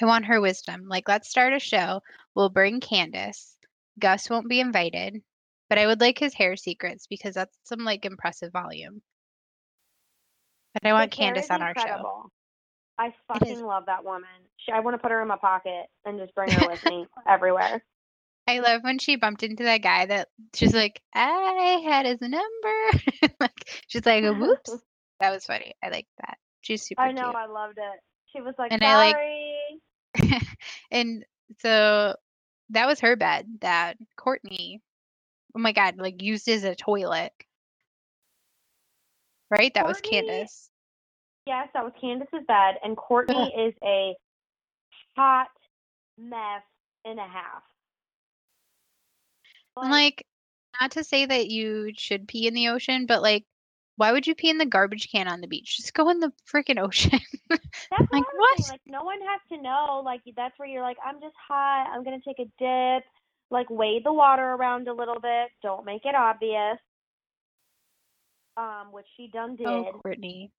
I 0.00 0.06
want 0.06 0.26
her 0.26 0.40
wisdom. 0.40 0.86
Like, 0.88 1.08
let's 1.08 1.28
start 1.28 1.52
a 1.52 1.60
show. 1.60 2.00
We'll 2.34 2.48
bring 2.48 2.80
Candace. 2.80 3.56
Gus 3.98 4.28
won't 4.28 4.48
be 4.48 4.58
invited, 4.58 5.22
but 5.68 5.78
I 5.78 5.86
would 5.86 6.00
like 6.00 6.18
his 6.18 6.34
hair 6.34 6.56
secrets 6.56 7.06
because 7.06 7.34
that's 7.34 7.56
some 7.64 7.84
like 7.84 8.04
impressive 8.04 8.52
volume. 8.52 9.02
But 10.74 10.88
I 10.88 10.92
want 10.92 11.12
Candace 11.12 11.50
on 11.50 11.62
our 11.62 11.74
show. 11.76 12.30
I 12.98 13.12
fucking 13.28 13.64
love 13.64 13.86
that 13.86 14.04
woman. 14.04 14.28
She, 14.56 14.72
I 14.72 14.80
want 14.80 14.94
to 14.94 14.98
put 14.98 15.10
her 15.10 15.22
in 15.22 15.28
my 15.28 15.36
pocket 15.36 15.86
and 16.04 16.18
just 16.18 16.34
bring 16.34 16.50
her 16.50 16.68
with 16.68 16.84
me 16.90 17.06
everywhere. 17.28 17.84
I 18.46 18.58
love 18.58 18.82
when 18.82 18.98
she 18.98 19.16
bumped 19.16 19.42
into 19.42 19.64
that 19.64 19.82
guy 19.82 20.06
that 20.06 20.28
she's 20.54 20.74
like, 20.74 21.00
I 21.14 21.82
had 21.84 22.06
his 22.06 22.20
number. 22.20 23.34
like 23.40 23.82
she's 23.88 24.04
like, 24.04 24.24
whoops. 24.38 24.76
That 25.20 25.30
was 25.30 25.44
funny. 25.44 25.74
I 25.82 25.88
like 25.90 26.06
that. 26.20 26.38
She's 26.60 26.82
super 26.82 27.02
I 27.02 27.12
know, 27.12 27.24
cute. 27.30 27.36
I 27.36 27.46
loved 27.46 27.78
it. 27.78 28.00
She 28.32 28.40
was 28.40 28.54
like, 28.58 28.72
And 28.72 28.82
I 28.82 28.96
like- 28.96 29.14
sorry. 29.14 30.40
and 30.90 31.24
so 31.60 32.14
that 32.70 32.86
was 32.86 33.00
her 33.00 33.16
bed 33.16 33.46
that 33.60 33.96
Courtney, 34.16 34.80
oh 35.54 35.60
my 35.60 35.72
God, 35.72 35.96
like 35.98 36.22
used 36.22 36.48
as 36.48 36.64
a 36.64 36.74
toilet. 36.74 37.32
Right? 39.50 39.72
That 39.74 39.86
was 39.86 40.00
Courtney- 40.00 40.28
Candace. 40.28 40.70
Yes, 41.46 41.68
that 41.74 41.84
was 41.84 41.92
Candace's 42.00 42.46
bed, 42.48 42.76
and 42.82 42.96
Courtney 42.96 43.52
is 43.54 43.74
a 43.84 44.14
hot 45.14 45.48
mess 46.16 46.62
and 47.04 47.18
a 47.18 47.22
half. 47.22 47.62
And 49.76 49.90
like, 49.90 50.26
not 50.80 50.92
to 50.92 51.04
say 51.04 51.26
that 51.26 51.48
you 51.48 51.92
should 51.98 52.26
pee 52.28 52.46
in 52.46 52.54
the 52.54 52.68
ocean, 52.68 53.04
but 53.04 53.20
like, 53.20 53.44
why 53.96 54.12
would 54.12 54.26
you 54.26 54.34
pee 54.34 54.50
in 54.50 54.58
the 54.58 54.66
garbage 54.66 55.08
can 55.10 55.28
on 55.28 55.40
the 55.40 55.46
beach? 55.46 55.76
Just 55.76 55.94
go 55.94 56.08
in 56.10 56.20
the 56.20 56.32
freaking 56.52 56.80
ocean. 56.80 57.20
That's 57.50 58.12
like 58.12 58.24
what? 58.34 58.68
Like 58.70 58.80
no 58.86 59.04
one 59.04 59.18
has 59.20 59.40
to 59.50 59.62
know. 59.62 60.02
Like 60.04 60.20
that's 60.36 60.58
where 60.58 60.68
you're 60.68 60.82
like, 60.82 60.96
I'm 61.04 61.20
just 61.20 61.34
hot. 61.48 61.88
I'm 61.92 62.02
gonna 62.04 62.18
take 62.26 62.38
a 62.38 62.44
dip. 62.58 63.04
Like 63.50 63.70
wade 63.70 64.02
the 64.04 64.12
water 64.12 64.42
around 64.42 64.88
a 64.88 64.94
little 64.94 65.20
bit. 65.20 65.48
Don't 65.62 65.84
make 65.84 66.04
it 66.04 66.14
obvious. 66.14 66.78
Um, 68.56 68.92
which 68.92 69.06
she 69.16 69.28
done 69.28 69.56
did. 69.56 69.66
Oh, 69.66 70.00
Courtney. 70.02 70.50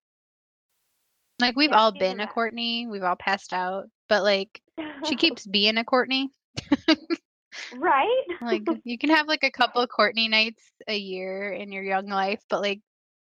Like 1.39 1.55
we've 1.55 1.71
Yeah, 1.71 1.79
all 1.79 1.91
been 1.91 2.19
a. 2.21 2.27
Courtney. 2.27 2.87
We've 2.87 3.03
all 3.03 3.15
passed 3.17 3.51
out, 3.51 3.85
but 4.07 4.23
like 4.23 4.61
she 5.05 5.15
keeps 5.15 5.45
being 5.45 5.77
a 5.77 5.83
Courtney. 5.83 6.29
right. 7.77 8.25
Like 8.41 8.63
you 8.83 8.97
can 8.97 9.09
have 9.09 9.27
like 9.27 9.43
a 9.43 9.51
couple 9.51 9.81
of 9.81 9.89
Courtney 9.89 10.29
nights 10.29 10.63
a 10.87 10.97
year 10.97 11.51
in 11.51 11.71
your 11.71 11.83
young 11.83 12.07
life, 12.07 12.41
but 12.49 12.61
like 12.61 12.81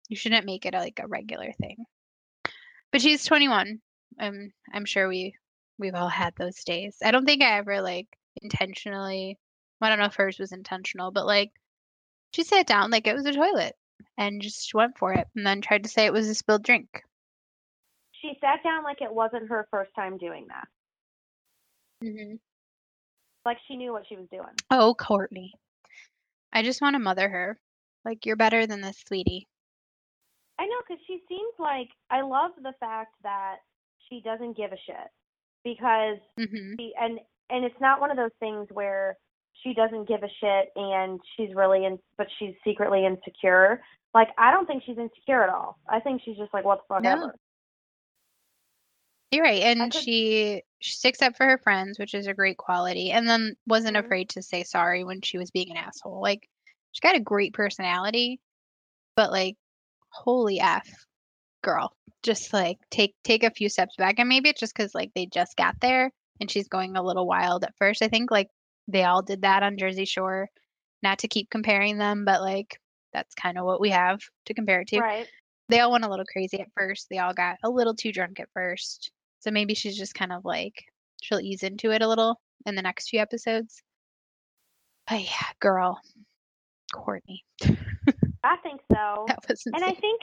you 0.10 0.15
shouldn't 0.15 0.45
make 0.45 0.65
it 0.65 0.74
a, 0.75 0.79
like 0.79 1.00
a 1.01 1.07
regular 1.07 1.51
thing. 1.53 1.86
But 2.91 3.01
she's 3.01 3.25
21. 3.25 3.79
Um, 4.19 4.51
I'm 4.72 4.86
sure 4.86 5.07
we 5.07 5.36
we've 5.79 5.95
all 5.95 6.10
had 6.10 6.33
those 6.36 6.63
days. 6.63 6.98
I 7.03 7.12
don't 7.12 7.25
think 7.25 7.41
I 7.41 7.57
ever 7.57 7.81
like 7.81 8.07
intentionally. 8.41 9.38
I 9.81 9.89
don't 9.89 10.00
know 10.00 10.05
if 10.05 10.15
hers 10.15 10.39
was 10.39 10.51
intentional, 10.53 11.12
but 11.12 11.25
like 11.25 11.51
she 12.31 12.43
sat 12.43 12.67
down 12.67 12.89
like 12.89 13.07
it 13.07 13.15
was 13.15 13.25
a 13.25 13.33
toilet 13.33 13.75
and 14.17 14.41
just 14.41 14.74
went 14.74 14.98
for 14.98 15.13
it, 15.13 15.27
and 15.36 15.45
then 15.45 15.62
tried 15.62 15.83
to 15.83 15.89
say 15.89 16.05
it 16.05 16.13
was 16.13 16.27
a 16.27 16.36
spilled 16.36 16.63
drink. 16.63 16.88
she 18.12 18.38
sat 18.39 18.63
down 18.63 18.83
like 18.83 19.01
it 19.01 19.13
wasn't 19.13 19.50
her 19.50 19.67
first 19.72 19.91
time 19.95 20.17
doing 20.17 20.48
that. 20.48 20.67
Mm-hmm. 22.07 22.36
Like 23.45 23.57
she 23.67 23.75
knew 23.75 23.91
what 23.91 24.03
she 24.07 24.15
was 24.15 24.27
doing. 24.31 24.53
Oh, 24.72 24.93
Courtney. 24.93 25.53
I 26.53 26.63
just 26.63 26.81
want 26.81 26.95
to 26.95 27.00
mother 27.00 27.27
her. 27.27 27.60
Like 28.05 28.25
you're 28.25 28.36
better 28.36 28.65
than 28.67 28.81
this, 28.81 29.01
sweetie. 29.07 29.48
I 30.60 30.65
know 30.65 30.75
because 30.88 31.01
she 31.07 31.19
seems 31.27 31.53
like 31.60 31.89
I 32.10 32.22
love 32.22 32.51
the 32.62 32.74
fact 32.79 33.15
that 33.24 33.57
she 34.10 34.22
doesn't 34.22 34.55
give 34.57 34.72
a 34.72 34.77
shit 34.86 35.10
because 35.63 36.17
Mm-hmm. 36.39 36.74
she 36.79 36.93
and 37.00 37.19
and 37.50 37.65
it's 37.65 37.79
not 37.81 38.00
one 38.01 38.12
of 38.12 38.17
those 38.17 38.31
things 38.39 38.67
where 38.72 39.17
she 39.63 39.74
doesn't 39.74 40.07
give 40.07 40.24
a 40.24 40.29
shit 40.39 40.69
and 40.75 41.19
she's 41.36 41.53
really 41.55 41.86
in 41.86 42.00
but 42.17 42.27
she's 42.39 42.53
secretly 42.63 43.05
insecure. 43.05 43.81
Like 44.13 44.29
I 44.38 44.51
don't 44.51 44.65
think 44.67 44.83
she's 44.86 44.98
insecure 44.98 45.43
at 45.43 45.50
all. 45.50 45.77
I 45.89 46.00
think 46.00 46.22
she's 46.24 46.38
just 46.38 46.53
like 46.53 46.65
what 46.65 46.79
the 46.79 46.93
fuck 46.95 47.03
No. 47.03 47.12
ever. 47.13 47.36
You're 49.31 49.43
right, 49.43 49.63
and 49.63 49.91
could- 49.91 50.01
she 50.01 50.62
she 50.79 50.93
sticks 50.93 51.22
up 51.22 51.36
for 51.36 51.45
her 51.48 51.57
friends, 51.57 51.98
which 51.98 52.13
is 52.13 52.27
a 52.27 52.33
great 52.36 52.57
quality, 52.57 53.12
and 53.12 53.27
then 53.27 53.55
wasn't 53.65 53.98
Mhm. 53.98 54.05
afraid 54.05 54.29
to 54.29 54.43
say 54.43 54.63
sorry 54.63 55.03
when 55.03 55.22
she 55.22 55.38
was 55.39 55.50
being 55.50 55.72
an 55.72 55.77
asshole. 55.77 56.22
Like 56.22 56.48
she's 56.91 57.00
got 57.00 57.15
a 57.15 57.19
great 57.19 57.53
personality, 57.53 58.39
but 59.15 59.31
like 59.31 59.55
holy 60.13 60.60
f, 60.60 60.88
girl, 61.63 61.93
just 62.24 62.53
like 62.53 62.77
take 62.91 63.15
take 63.24 63.43
a 63.43 63.51
few 63.51 63.70
steps 63.70 63.96
back, 63.98 64.15
and 64.20 64.29
maybe 64.29 64.50
it's 64.50 64.60
just 64.60 64.75
because 64.75 64.93
like 64.96 65.12
they 65.15 65.25
just 65.25 65.55
got 65.58 65.75
there 65.82 66.12
and 66.39 66.50
she's 66.50 66.67
going 66.67 66.96
a 66.96 67.03
little 67.03 67.27
wild 67.27 67.63
at 67.63 67.75
first. 67.77 68.01
I 68.01 68.08
think 68.08 68.32
like 68.32 68.50
they 68.88 69.03
all 69.03 69.22
did 69.22 69.41
that 69.43 69.63
on 69.63 69.77
Jersey 69.77 70.05
Shore. 70.05 70.50
Not 71.01 71.20
to 71.20 71.27
keep 71.27 71.50
comparing 71.50 71.98
them, 71.98 72.24
but 72.25 72.41
like 72.41 72.79
that's 73.12 73.36
kind 73.36 73.58
of 73.58 73.65
what 73.65 73.82
we 73.82 73.89
have 73.89 74.20
to 74.46 74.53
compare 74.53 74.82
it 74.82 74.88
to 74.88 75.00
Right. 75.00 75.27
they 75.70 75.79
all 75.79 75.91
went 75.91 76.05
a 76.05 76.10
little 76.10 76.25
crazy 76.25 76.60
at 76.60 76.72
first. 76.75 77.08
They 77.10 77.20
all 77.20 77.34
got 77.34 77.58
a 77.63 77.70
little 77.70 77.96
too 77.96 78.12
drunk 78.12 78.39
at 78.39 78.50
first. 78.53 79.12
So 79.39 79.51
maybe 79.51 79.74
she's 79.74 79.98
just 79.98 80.15
kind 80.15 80.32
of 80.32 80.46
like 80.46 80.86
she'll 81.22 81.39
ease 81.39 81.63
into 81.63 81.91
it 81.91 82.01
a 82.01 82.08
little 82.08 82.39
in 82.65 82.75
the 82.75 82.82
next 82.82 83.10
few 83.10 83.20
episodes. 83.20 83.82
But 85.08 85.22
yeah, 85.22 85.51
girl, 85.60 86.00
Courtney, 86.93 87.43
I 88.43 88.57
think 88.57 88.81
so. 88.91 89.25
that 89.27 89.39
was 89.47 89.63
insane. 89.65 89.73
And 89.75 89.83
I 89.83 89.93
think, 90.00 90.21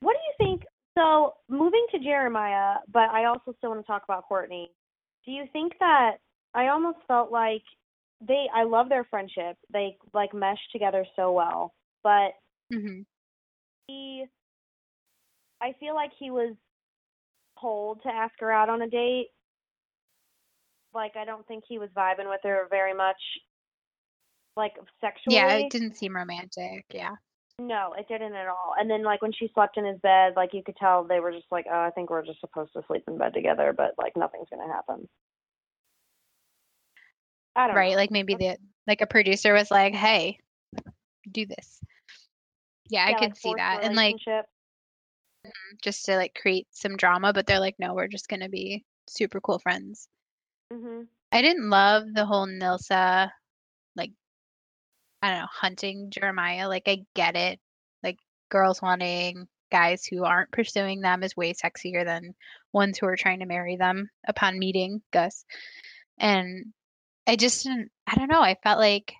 what 0.00 0.14
do 0.14 0.18
you 0.18 0.34
think? 0.46 0.62
So 0.96 1.34
moving 1.48 1.86
to 1.92 1.98
Jeremiah, 1.98 2.76
but 2.92 3.10
I 3.10 3.26
also 3.26 3.54
still 3.58 3.70
want 3.70 3.82
to 3.82 3.86
talk 3.86 4.02
about 4.04 4.24
Courtney. 4.28 4.70
Do 5.24 5.30
you 5.32 5.44
think 5.52 5.74
that 5.80 6.16
I 6.54 6.68
almost 6.68 6.98
felt 7.06 7.30
like 7.30 7.62
they? 8.26 8.46
I 8.54 8.64
love 8.64 8.88
their 8.88 9.04
friendship. 9.04 9.56
They 9.72 9.96
like 10.14 10.34
mesh 10.34 10.58
together 10.72 11.06
so 11.14 11.32
well. 11.32 11.74
But 12.02 12.32
hmm 12.72 13.02
he, 13.86 14.24
I 15.60 15.74
feel 15.80 15.94
like 15.94 16.12
he 16.18 16.30
was 16.30 16.54
told 17.60 18.02
to 18.02 18.08
ask 18.08 18.34
her 18.40 18.50
out 18.50 18.68
on 18.68 18.82
a 18.82 18.88
date. 18.88 19.28
Like 20.94 21.16
I 21.16 21.24
don't 21.24 21.46
think 21.46 21.64
he 21.68 21.78
was 21.78 21.90
vibing 21.96 22.28
with 22.28 22.40
her 22.44 22.66
very 22.70 22.94
much, 22.94 23.20
like 24.56 24.72
sexually. 25.00 25.36
Yeah, 25.36 25.52
it 25.54 25.70
didn't 25.70 25.96
seem 25.96 26.16
romantic. 26.16 26.86
Yeah. 26.92 27.16
No, 27.60 27.92
it 27.98 28.06
didn't 28.08 28.34
at 28.34 28.46
all. 28.46 28.74
And 28.78 28.88
then 28.88 29.02
like 29.02 29.20
when 29.20 29.32
she 29.32 29.50
slept 29.52 29.76
in 29.76 29.84
his 29.84 29.98
bed, 29.98 30.34
like 30.36 30.54
you 30.54 30.62
could 30.62 30.76
tell 30.76 31.04
they 31.04 31.20
were 31.20 31.32
just 31.32 31.50
like, 31.50 31.66
oh, 31.70 31.80
I 31.80 31.90
think 31.90 32.08
we're 32.08 32.24
just 32.24 32.40
supposed 32.40 32.72
to 32.74 32.82
sleep 32.86 33.02
in 33.08 33.18
bed 33.18 33.34
together, 33.34 33.74
but 33.76 33.94
like 33.98 34.16
nothing's 34.16 34.48
gonna 34.50 34.72
happen. 34.72 35.08
I 37.56 37.66
don't 37.66 37.76
Right. 37.76 37.90
know. 37.90 37.96
Like 37.96 38.10
maybe 38.12 38.36
the 38.36 38.58
like 38.86 39.00
a 39.00 39.06
producer 39.06 39.52
was 39.52 39.70
like, 39.70 39.94
"Hey, 39.94 40.38
do 41.30 41.46
this." 41.46 41.80
Yeah, 42.88 43.04
I 43.04 43.14
could 43.14 43.30
like 43.30 43.36
see 43.36 43.54
that, 43.56 43.82
and 43.82 43.96
like 43.96 44.16
just 45.82 46.04
to 46.06 46.16
like 46.16 46.34
create 46.40 46.68
some 46.70 46.96
drama. 46.96 47.32
But 47.32 47.46
they're 47.46 47.58
like, 47.58 47.74
"No, 47.80 47.94
we're 47.94 48.06
just 48.06 48.28
gonna 48.28 48.48
be 48.48 48.84
super 49.08 49.40
cool 49.40 49.58
friends." 49.58 50.08
Mm-hmm. 50.72 51.02
I 51.32 51.42
didn't 51.42 51.68
love 51.68 52.04
the 52.14 52.24
whole 52.24 52.46
Nilsa, 52.46 53.30
like, 53.96 54.12
I 55.22 55.30
don't 55.30 55.40
know, 55.40 55.46
hunting 55.50 56.10
Jeremiah. 56.10 56.68
Like, 56.68 56.84
I 56.86 57.04
get 57.14 57.36
it. 57.36 57.58
Like, 58.02 58.18
girls 58.50 58.80
wanting 58.80 59.48
guys 59.70 60.04
who 60.04 60.24
aren't 60.24 60.52
pursuing 60.52 61.00
them 61.00 61.22
is 61.22 61.36
way 61.36 61.52
sexier 61.52 62.04
than 62.04 62.34
ones 62.72 62.98
who 62.98 63.06
are 63.06 63.16
trying 63.16 63.40
to 63.40 63.46
marry 63.46 63.76
them 63.76 64.08
upon 64.26 64.58
meeting 64.58 65.02
Gus. 65.12 65.44
And 66.18 66.72
I 67.26 67.36
just 67.36 67.64
didn't, 67.64 67.90
I 68.06 68.14
don't 68.14 68.30
know. 68.30 68.40
I 68.40 68.56
felt 68.62 68.78
like 68.78 69.12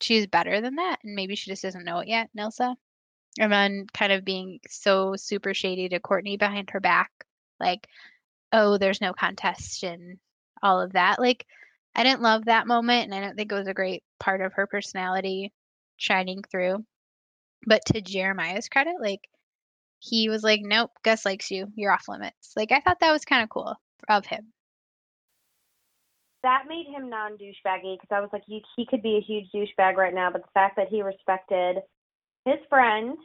she's 0.00 0.26
better 0.26 0.60
than 0.60 0.76
that. 0.76 0.98
And 1.02 1.14
maybe 1.14 1.34
she 1.34 1.50
just 1.50 1.62
doesn't 1.62 1.84
know 1.84 1.98
it 1.98 2.08
yet, 2.08 2.30
Nilsa. 2.36 2.74
And 3.38 3.52
then 3.52 3.86
kind 3.92 4.12
of 4.12 4.24
being 4.24 4.60
so 4.68 5.14
super 5.16 5.54
shady 5.54 5.88
to 5.88 6.00
Courtney 6.00 6.36
behind 6.36 6.70
her 6.70 6.80
back. 6.80 7.10
Like, 7.58 7.86
oh, 8.52 8.78
there's 8.78 9.00
no 9.00 9.12
contest 9.12 9.82
and 9.82 10.18
all 10.62 10.80
of 10.80 10.92
that. 10.92 11.18
Like, 11.18 11.46
I 11.94 12.04
didn't 12.04 12.22
love 12.22 12.44
that 12.44 12.66
moment, 12.66 13.04
and 13.04 13.14
I 13.14 13.20
don't 13.20 13.36
think 13.36 13.50
it 13.50 13.54
was 13.54 13.66
a 13.66 13.74
great 13.74 14.02
part 14.18 14.40
of 14.40 14.52
her 14.54 14.66
personality 14.66 15.52
shining 15.96 16.42
through. 16.50 16.84
But 17.66 17.84
to 17.86 18.00
Jeremiah's 18.00 18.68
credit, 18.68 18.94
like, 19.00 19.28
he 19.98 20.28
was 20.28 20.42
like, 20.42 20.60
nope, 20.62 20.92
Gus 21.02 21.26
likes 21.26 21.50
you. 21.50 21.66
You're 21.74 21.92
off 21.92 22.08
limits. 22.08 22.52
Like, 22.56 22.72
I 22.72 22.80
thought 22.80 23.00
that 23.00 23.12
was 23.12 23.24
kind 23.24 23.42
of 23.42 23.50
cool 23.50 23.74
of 24.08 24.26
him. 24.26 24.52
That 26.42 26.64
made 26.68 26.86
him 26.86 27.10
non 27.10 27.32
douchebaggy 27.32 27.98
because 28.00 28.08
I 28.10 28.20
was 28.20 28.30
like, 28.32 28.44
he, 28.46 28.64
he 28.76 28.86
could 28.86 29.02
be 29.02 29.16
a 29.16 29.20
huge 29.20 29.48
douchebag 29.54 29.96
right 29.96 30.14
now, 30.14 30.30
but 30.30 30.42
the 30.42 30.48
fact 30.54 30.76
that 30.76 30.88
he 30.88 31.02
respected 31.02 31.82
his 32.46 32.56
friend, 32.70 33.18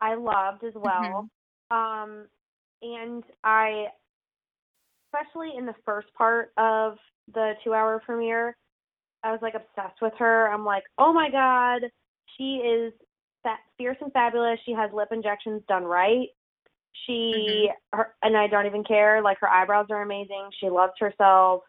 I 0.00 0.14
loved 0.14 0.62
as 0.62 0.74
well. 0.76 1.28
Um, 1.72 2.26
and 2.82 3.24
I, 3.42 3.86
especially 5.12 5.52
in 5.56 5.66
the 5.66 5.74
first 5.84 6.08
part 6.14 6.52
of 6.56 6.96
the 7.32 7.52
two 7.64 7.74
hour 7.74 8.00
premiere, 8.04 8.56
I 9.22 9.30
was 9.30 9.40
like 9.42 9.54
obsessed 9.54 10.00
with 10.00 10.12
her. 10.18 10.48
I'm 10.48 10.64
like, 10.64 10.84
oh 10.98 11.12
my 11.12 11.30
god, 11.30 11.82
she 12.36 12.56
is 12.56 12.92
fa- 13.42 13.56
fierce 13.78 13.96
and 14.00 14.12
fabulous. 14.12 14.58
She 14.64 14.72
has 14.72 14.90
lip 14.92 15.08
injections 15.12 15.62
done 15.68 15.84
right. 15.84 16.28
She, 17.06 17.68
her, 17.92 18.14
and 18.22 18.36
I 18.36 18.46
don't 18.46 18.66
even 18.66 18.84
care. 18.84 19.22
Like 19.22 19.38
her 19.40 19.48
eyebrows 19.48 19.86
are 19.90 20.02
amazing. 20.02 20.50
She 20.60 20.68
loves 20.68 20.92
herself. 20.98 21.62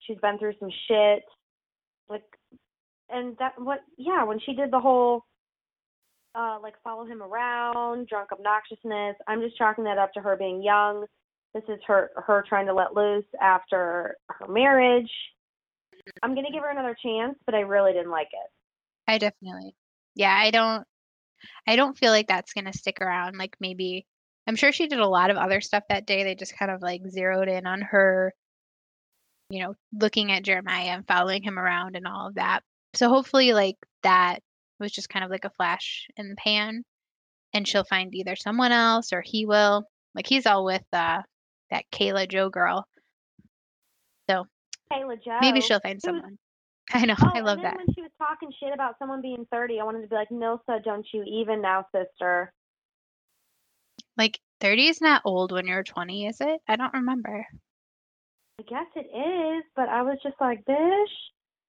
She's 0.00 0.18
been 0.18 0.38
through 0.38 0.54
some 0.58 0.70
shit. 0.88 1.24
Like, 2.08 2.24
and 3.08 3.36
that 3.38 3.60
what? 3.60 3.80
Yeah, 3.98 4.24
when 4.24 4.40
she 4.40 4.54
did 4.54 4.70
the 4.70 4.80
whole 4.80 5.24
uh 6.34 6.58
like 6.62 6.74
follow 6.84 7.04
him 7.04 7.22
around, 7.22 8.06
drunk 8.08 8.30
obnoxiousness. 8.30 9.14
I'm 9.26 9.40
just 9.40 9.58
chalking 9.58 9.84
that 9.84 9.98
up 9.98 10.12
to 10.14 10.20
her 10.20 10.36
being 10.36 10.62
young. 10.62 11.06
This 11.54 11.64
is 11.68 11.80
her 11.86 12.10
her 12.16 12.44
trying 12.48 12.66
to 12.66 12.74
let 12.74 12.94
loose 12.94 13.24
after 13.40 14.16
her 14.28 14.48
marriage. 14.48 15.10
I'm 16.22 16.34
gonna 16.34 16.50
give 16.52 16.62
her 16.62 16.70
another 16.70 16.96
chance, 17.02 17.36
but 17.44 17.54
I 17.54 17.60
really 17.60 17.92
didn't 17.92 18.10
like 18.10 18.28
it. 18.32 18.50
I 19.08 19.18
definitely. 19.18 19.74
Yeah, 20.14 20.34
I 20.34 20.50
don't 20.50 20.86
I 21.66 21.76
don't 21.76 21.98
feel 21.98 22.12
like 22.12 22.28
that's 22.28 22.52
to 22.52 22.72
stick 22.72 23.00
around. 23.00 23.36
Like 23.36 23.56
maybe 23.60 24.06
I'm 24.46 24.56
sure 24.56 24.72
she 24.72 24.86
did 24.86 25.00
a 25.00 25.08
lot 25.08 25.30
of 25.30 25.36
other 25.36 25.60
stuff 25.60 25.84
that 25.88 26.06
day. 26.06 26.24
They 26.24 26.34
just 26.34 26.56
kind 26.56 26.70
of 26.70 26.82
like 26.82 27.02
zeroed 27.08 27.48
in 27.48 27.66
on 27.66 27.82
her 27.82 28.32
you 29.50 29.60
know, 29.60 29.74
looking 29.92 30.30
at 30.32 30.44
Jeremiah 30.44 30.90
and 30.90 31.06
following 31.06 31.42
him 31.42 31.58
around 31.58 31.96
and 31.96 32.06
all 32.06 32.28
of 32.28 32.36
that. 32.36 32.60
So 32.94 33.08
hopefully 33.08 33.52
like 33.52 33.76
that 34.04 34.38
was 34.78 34.92
just 34.92 35.10
kind 35.10 35.24
of 35.24 35.30
like 35.30 35.44
a 35.44 35.50
flash 35.50 36.06
in 36.16 36.28
the 36.30 36.36
pan 36.36 36.84
and 37.52 37.66
she'll 37.66 37.84
find 37.84 38.14
either 38.14 38.36
someone 38.36 38.72
else 38.72 39.12
or 39.12 39.22
he 39.22 39.44
will. 39.44 39.84
Like 40.14 40.26
he's 40.26 40.46
all 40.46 40.64
with 40.64 40.84
uh 40.92 41.22
that 41.70 41.84
Kayla 41.92 42.28
Joe 42.30 42.48
girl. 42.48 42.86
So 44.28 44.46
Kayla 44.92 45.22
Joe. 45.24 45.38
Maybe 45.40 45.60
she'll 45.60 45.80
find 45.80 46.00
someone. 46.00 46.38
I 46.92 47.06
know. 47.06 47.14
Oh, 47.22 47.30
I 47.34 47.40
love 47.40 47.60
that. 47.62 47.76
when 47.76 47.86
she 47.94 48.02
was 48.02 48.10
talking 48.18 48.50
shit 48.58 48.74
about 48.74 48.96
someone 48.98 49.22
being 49.22 49.46
30, 49.52 49.80
I 49.80 49.84
wanted 49.84 50.02
to 50.02 50.08
be 50.08 50.16
like, 50.16 50.30
Nilsa, 50.30 50.82
don't 50.84 51.06
you 51.14 51.22
even 51.22 51.62
now, 51.62 51.86
sister. 51.94 52.52
Like 54.16 54.40
30 54.60 54.88
is 54.88 55.00
not 55.00 55.22
old 55.24 55.52
when 55.52 55.66
you're 55.66 55.84
20, 55.84 56.26
is 56.26 56.40
it? 56.40 56.60
I 56.66 56.76
don't 56.76 56.92
remember. 56.92 57.46
I 58.58 58.62
guess 58.68 58.86
it 58.96 59.06
is, 59.16 59.64
but 59.76 59.88
I 59.88 60.02
was 60.02 60.18
just 60.22 60.34
like, 60.40 60.64
bish, 60.66 60.76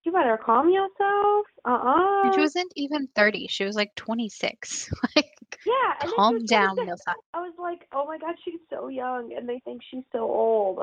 you 0.04 0.12
better 0.12 0.40
calm 0.44 0.70
yourself. 0.70 1.46
Uh-uh. 1.66 2.24
And 2.26 2.34
she 2.34 2.40
uh-uh. 2.40 2.44
wasn't 2.44 2.74
even 2.76 3.08
30. 3.16 3.48
She 3.48 3.64
was 3.64 3.76
like 3.76 3.94
26. 3.96 4.90
Like, 5.16 5.31
yeah, 5.66 5.94
and 6.02 6.12
calm 6.12 6.46
down, 6.46 6.76
26. 6.76 7.02
Nilsa. 7.08 7.14
I 7.34 7.42
was 7.42 7.54
like, 7.60 7.88
oh 7.94 8.06
my 8.06 8.18
god, 8.18 8.36
she's 8.44 8.60
so 8.70 8.88
young, 8.88 9.34
and 9.36 9.48
they 9.48 9.60
think 9.64 9.82
she's 9.90 10.04
so 10.12 10.20
old. 10.20 10.80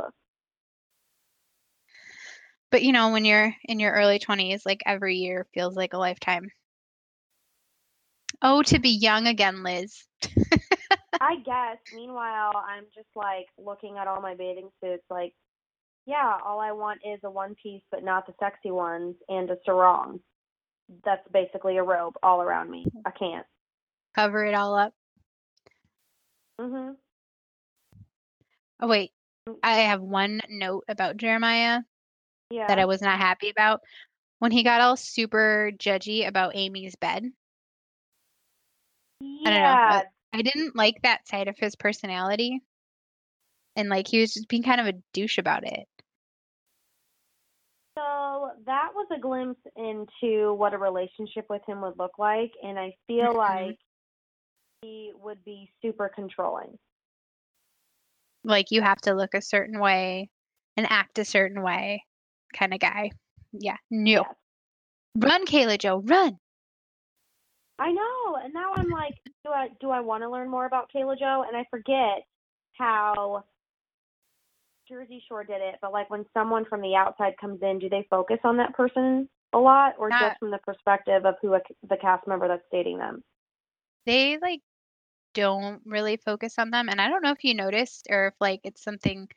But 2.71 2.83
you 2.83 2.93
know, 2.93 3.11
when 3.11 3.25
you're 3.25 3.55
in 3.65 3.81
your 3.81 3.93
early 3.93 4.19
20s, 4.19 4.67
like 4.67 4.83
every 4.85 5.17
year 5.17 5.47
feels 5.55 5.77
like 5.77 5.95
a 5.95 5.99
lifetime. 5.99 6.51
Oh, 8.43 8.63
to 8.65 8.79
be 8.79 8.91
young 8.91 9.27
again, 9.27 9.63
Liz. 9.63 10.05
I 11.21 11.37
guess. 11.45 11.79
Meanwhile, 11.95 12.53
I'm 12.55 12.85
just 12.95 13.09
like 13.17 13.47
looking 13.59 13.97
at 13.99 14.07
all 14.07 14.21
my 14.21 14.35
bathing 14.35 14.69
suits, 14.83 15.03
like, 15.11 15.35
yeah, 16.07 16.37
all 16.45 16.61
I 16.61 16.73
want 16.73 17.01
is 17.05 17.21
a 17.25 17.31
one 17.31 17.57
piece, 17.61 17.83
but 17.91 18.05
not 18.05 18.27
the 18.27 18.35
sexy 18.39 18.71
ones, 18.71 19.17
and 19.29 19.51
a 19.51 19.57
sarong. 19.65 20.21
That's 21.05 21.27
basically 21.33 21.77
a 21.79 21.83
robe 21.83 22.15
all 22.23 22.41
around 22.41 22.71
me. 22.71 22.87
Mm. 22.87 23.03
I 23.07 23.11
can't. 23.11 23.47
Cover 24.19 24.45
it 24.45 24.53
all 24.53 24.75
up. 24.75 24.93
Mhm. 26.61 26.97
Oh, 28.81 28.89
wait. 28.89 29.13
I 29.63 29.75
have 29.83 30.01
one 30.01 30.41
note 30.49 30.83
about 30.89 31.19
Jeremiah 31.19 31.83
Yeah. 32.51 32.67
that 32.67 32.81
I 32.81 32.87
was 32.87 33.01
not 33.01 33.17
happy 33.21 33.49
about. 33.49 33.81
When 34.41 34.51
he 34.51 34.65
got 34.65 34.81
all 34.81 34.97
super 34.97 35.71
judgy 35.79 36.27
about 36.27 36.57
Amy's 36.57 36.97
bed, 36.97 37.31
I 39.23 39.51
don't 39.51 39.63
know. 39.63 39.79
yeah. 39.85 40.03
I 40.33 40.43
didn't 40.43 40.75
like 40.75 41.03
that 41.03 41.29
side 41.29 41.47
of 41.47 41.57
his 41.57 41.77
personality. 41.77 42.61
And 43.77 43.89
like 43.89 44.09
he 44.09 44.21
was 44.21 44.35
just 44.35 44.49
being 44.49 44.65
kind 44.65 44.81
of 44.81 44.89
a 44.89 44.99
douche 45.13 45.39
about 45.39 45.65
it. 45.65 45.87
So 47.97 48.51
that 48.67 48.91
was 48.95 49.07
a 49.17 49.21
glimpse 49.21 49.61
into 49.77 50.55
what 50.55 50.75
a 50.75 50.79
relationship 50.79 51.47
with 51.51 51.63
him 51.69 51.81
would 51.83 51.99
look 51.99 52.19
like, 52.19 52.53
and 52.65 52.79
I 52.79 52.97
feel 53.07 53.35
Mhm. 53.35 53.37
like 53.37 53.79
he 54.83 55.13
would 55.23 55.45
be 55.45 55.71
super 55.83 56.11
controlling. 56.15 56.79
Like 58.45 58.67
you 58.71 58.83
have 58.83 59.01
to 59.03 59.15
look 59.15 59.35
a 59.35 59.43
certain 59.43 59.81
way 59.81 60.31
and 60.77 60.87
act 60.91 61.19
a 61.19 61.25
certain 61.25 61.63
way 61.63 62.05
kind 62.55 62.73
of 62.73 62.81
guy. 62.81 63.11
Yeah. 63.53 63.77
No. 63.91 64.11
Yes. 64.11 64.35
Run, 65.17 65.47
Kayla 65.47 65.79
Joe, 65.79 66.03
run. 66.05 66.39
I 67.81 67.93
know, 67.93 68.37
and 68.43 68.53
now 68.53 68.73
I'm 68.75 68.91
like, 68.91 69.15
do 69.45 69.51
I 69.51 69.69
do 69.81 69.91
I 69.91 70.01
want 70.01 70.23
to 70.23 70.31
learn 70.31 70.51
more 70.51 70.67
about 70.67 70.91
Kayla 70.95 71.19
Joe? 71.19 71.45
And 71.47 71.57
I 71.57 71.65
forget 71.71 72.25
how 72.73 73.45
Jersey 74.89 75.23
Shore 75.29 75.45
did 75.45 75.61
it, 75.61 75.77
but 75.81 75.93
like 75.93 76.11
when 76.11 76.25
someone 76.35 76.65
from 76.65 76.81
the 76.81 76.97
outside 76.97 77.35
comes 77.41 77.61
in, 77.63 77.79
do 77.79 77.89
they 77.89 78.07
focus 78.11 78.39
on 78.43 78.57
that 78.57 78.75
person 78.75 79.29
a 79.53 79.59
lot, 79.59 79.95
or 79.99 80.09
Not- 80.09 80.21
just 80.21 80.39
from 80.41 80.51
the 80.51 80.59
perspective 80.59 81.25
of 81.25 81.35
who 81.41 81.55
a, 81.55 81.61
the 81.89 81.97
cast 81.97 82.27
member 82.27 82.49
that's 82.49 82.63
dating 82.73 82.99
them? 82.99 83.23
They 84.07 84.39
like 84.41 84.61
don't 85.39 85.81
really 85.85 86.17
focus 86.17 86.55
on 86.59 86.71
them. 86.71 86.89
And 86.89 87.01
I 87.01 87.09
don't 87.09 87.23
know 87.23 87.31
if 87.31 87.45
you 87.45 87.55
noticed 87.55 88.09
or 88.11 88.29
if 88.29 88.35
like 88.41 88.61
it's 88.65 88.83
something 88.83 89.29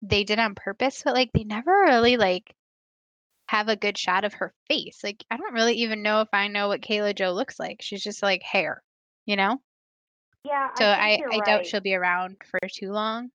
they 0.00 0.24
did 0.24 0.38
on 0.38 0.54
purpose, 0.54 1.02
but 1.04 1.14
like 1.14 1.30
they 1.34 1.44
never 1.44 1.70
really 1.70 2.16
like 2.16 2.54
have 3.46 3.68
a 3.68 3.76
good 3.76 3.98
shot 3.98 4.24
of 4.24 4.32
her 4.34 4.54
face. 4.68 5.00
Like 5.04 5.22
I 5.30 5.36
don't 5.36 5.52
really 5.52 5.74
even 5.74 6.02
know 6.02 6.22
if 6.22 6.28
I 6.32 6.48
know 6.48 6.68
what 6.68 6.80
Kayla 6.80 7.14
Joe 7.14 7.32
looks 7.32 7.58
like. 7.58 7.82
She's 7.82 8.02
just 8.02 8.22
like 8.22 8.42
hair, 8.42 8.82
you 9.26 9.36
know? 9.36 9.60
Yeah, 10.44 10.68
So 10.78 10.84
I 10.86 10.96
I, 10.96 11.22
I, 11.30 11.34
you're 11.34 11.44
doubt 11.44 11.56
right. 11.58 11.66
she'll 11.66 11.80
be 11.80 11.94
around 11.94 12.36
for 12.50 12.58
too 12.72 12.90
long. 12.90 13.30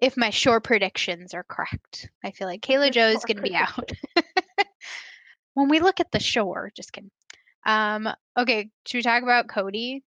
If 0.00 0.18
my 0.18 0.28
shore 0.28 0.60
predictions 0.60 1.32
are 1.32 1.44
correct, 1.44 2.10
I 2.22 2.32
feel 2.32 2.46
like 2.46 2.60
Kayla 2.60 2.92
Joe 2.92 3.08
is 3.08 3.24
going 3.24 3.36
to 3.38 3.42
be 3.42 3.54
out. 3.54 3.90
when 5.54 5.70
we 5.70 5.80
look 5.80 6.00
at 6.00 6.12
the 6.12 6.20
shore, 6.20 6.70
just 6.76 6.92
kidding. 6.92 7.10
Um, 7.66 8.08
okay, 8.36 8.70
should 8.86 8.98
we 8.98 9.02
talk 9.02 9.22
about 9.22 9.48
Cody, 9.48 10.02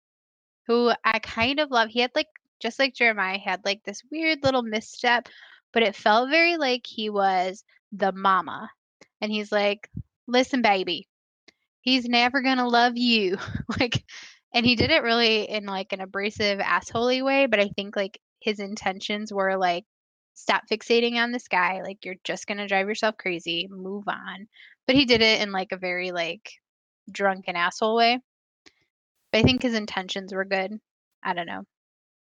who 0.68 0.91
I 1.04 1.20
kind 1.20 1.60
of 1.60 1.72
love? 1.72 1.89
He 1.89 2.00
had 2.02 2.12
like 2.15 2.28
just 2.60 2.80
like 2.80 2.94
Jeremiah 2.96 3.38
had 3.38 3.63
like 3.65 3.84
this 3.84 4.02
weird 4.12 4.44
little 4.44 4.63
misstep, 4.63 5.30
but 5.74 5.84
it 5.84 5.96
felt 5.96 6.30
very 6.30 6.58
like 6.58 6.86
he 6.86 7.10
was 7.10 7.63
the 7.91 8.12
mama, 8.12 8.70
and 9.22 9.32
he's 9.32 9.52
like, 9.52 9.89
"Listen, 10.28 10.62
baby, 10.62 11.08
he's 11.82 12.06
never 12.06 12.41
gonna 12.41 12.68
love 12.68 12.98
you," 12.98 13.38
like, 13.80 14.04
and 14.54 14.65
he 14.65 14.76
did 14.76 14.91
it 14.91 15.04
really 15.04 15.44
in 15.50 15.65
like 15.65 15.94
an 15.94 16.02
abrasive, 16.02 16.60
assholey 16.60 17.24
way, 17.24 17.46
but 17.48 17.60
I 17.60 17.70
think 17.70 17.96
like 17.96 18.20
his 18.39 18.60
intentions 18.60 19.34
were 19.34 19.58
like, 19.58 19.86
"Stop 20.34 20.63
fixating 20.72 21.15
on 21.15 21.32
this 21.32 21.48
guy. 21.48 21.82
Like, 21.84 22.06
you're 22.06 22.15
just 22.24 22.48
gonna 22.48 22.68
drive 22.68 22.88
yourself 22.88 23.18
crazy. 23.18 23.68
Move 23.70 24.06
on." 24.08 24.48
But 24.88 24.96
he 24.96 25.06
did 25.06 25.22
it 25.22 25.41
in 25.41 25.52
like 25.52 25.72
a 25.72 25.78
very 25.78 26.12
like 26.12 26.52
drunken 27.12 27.56
asshole 27.56 27.96
way. 27.96 28.20
But 29.32 29.39
I 29.39 29.44
think 29.44 29.62
his 29.62 29.74
intentions 29.74 30.34
were 30.34 30.46
good. 30.46 30.80
I 31.24 31.34
don't 31.34 31.48
know. 31.48 31.63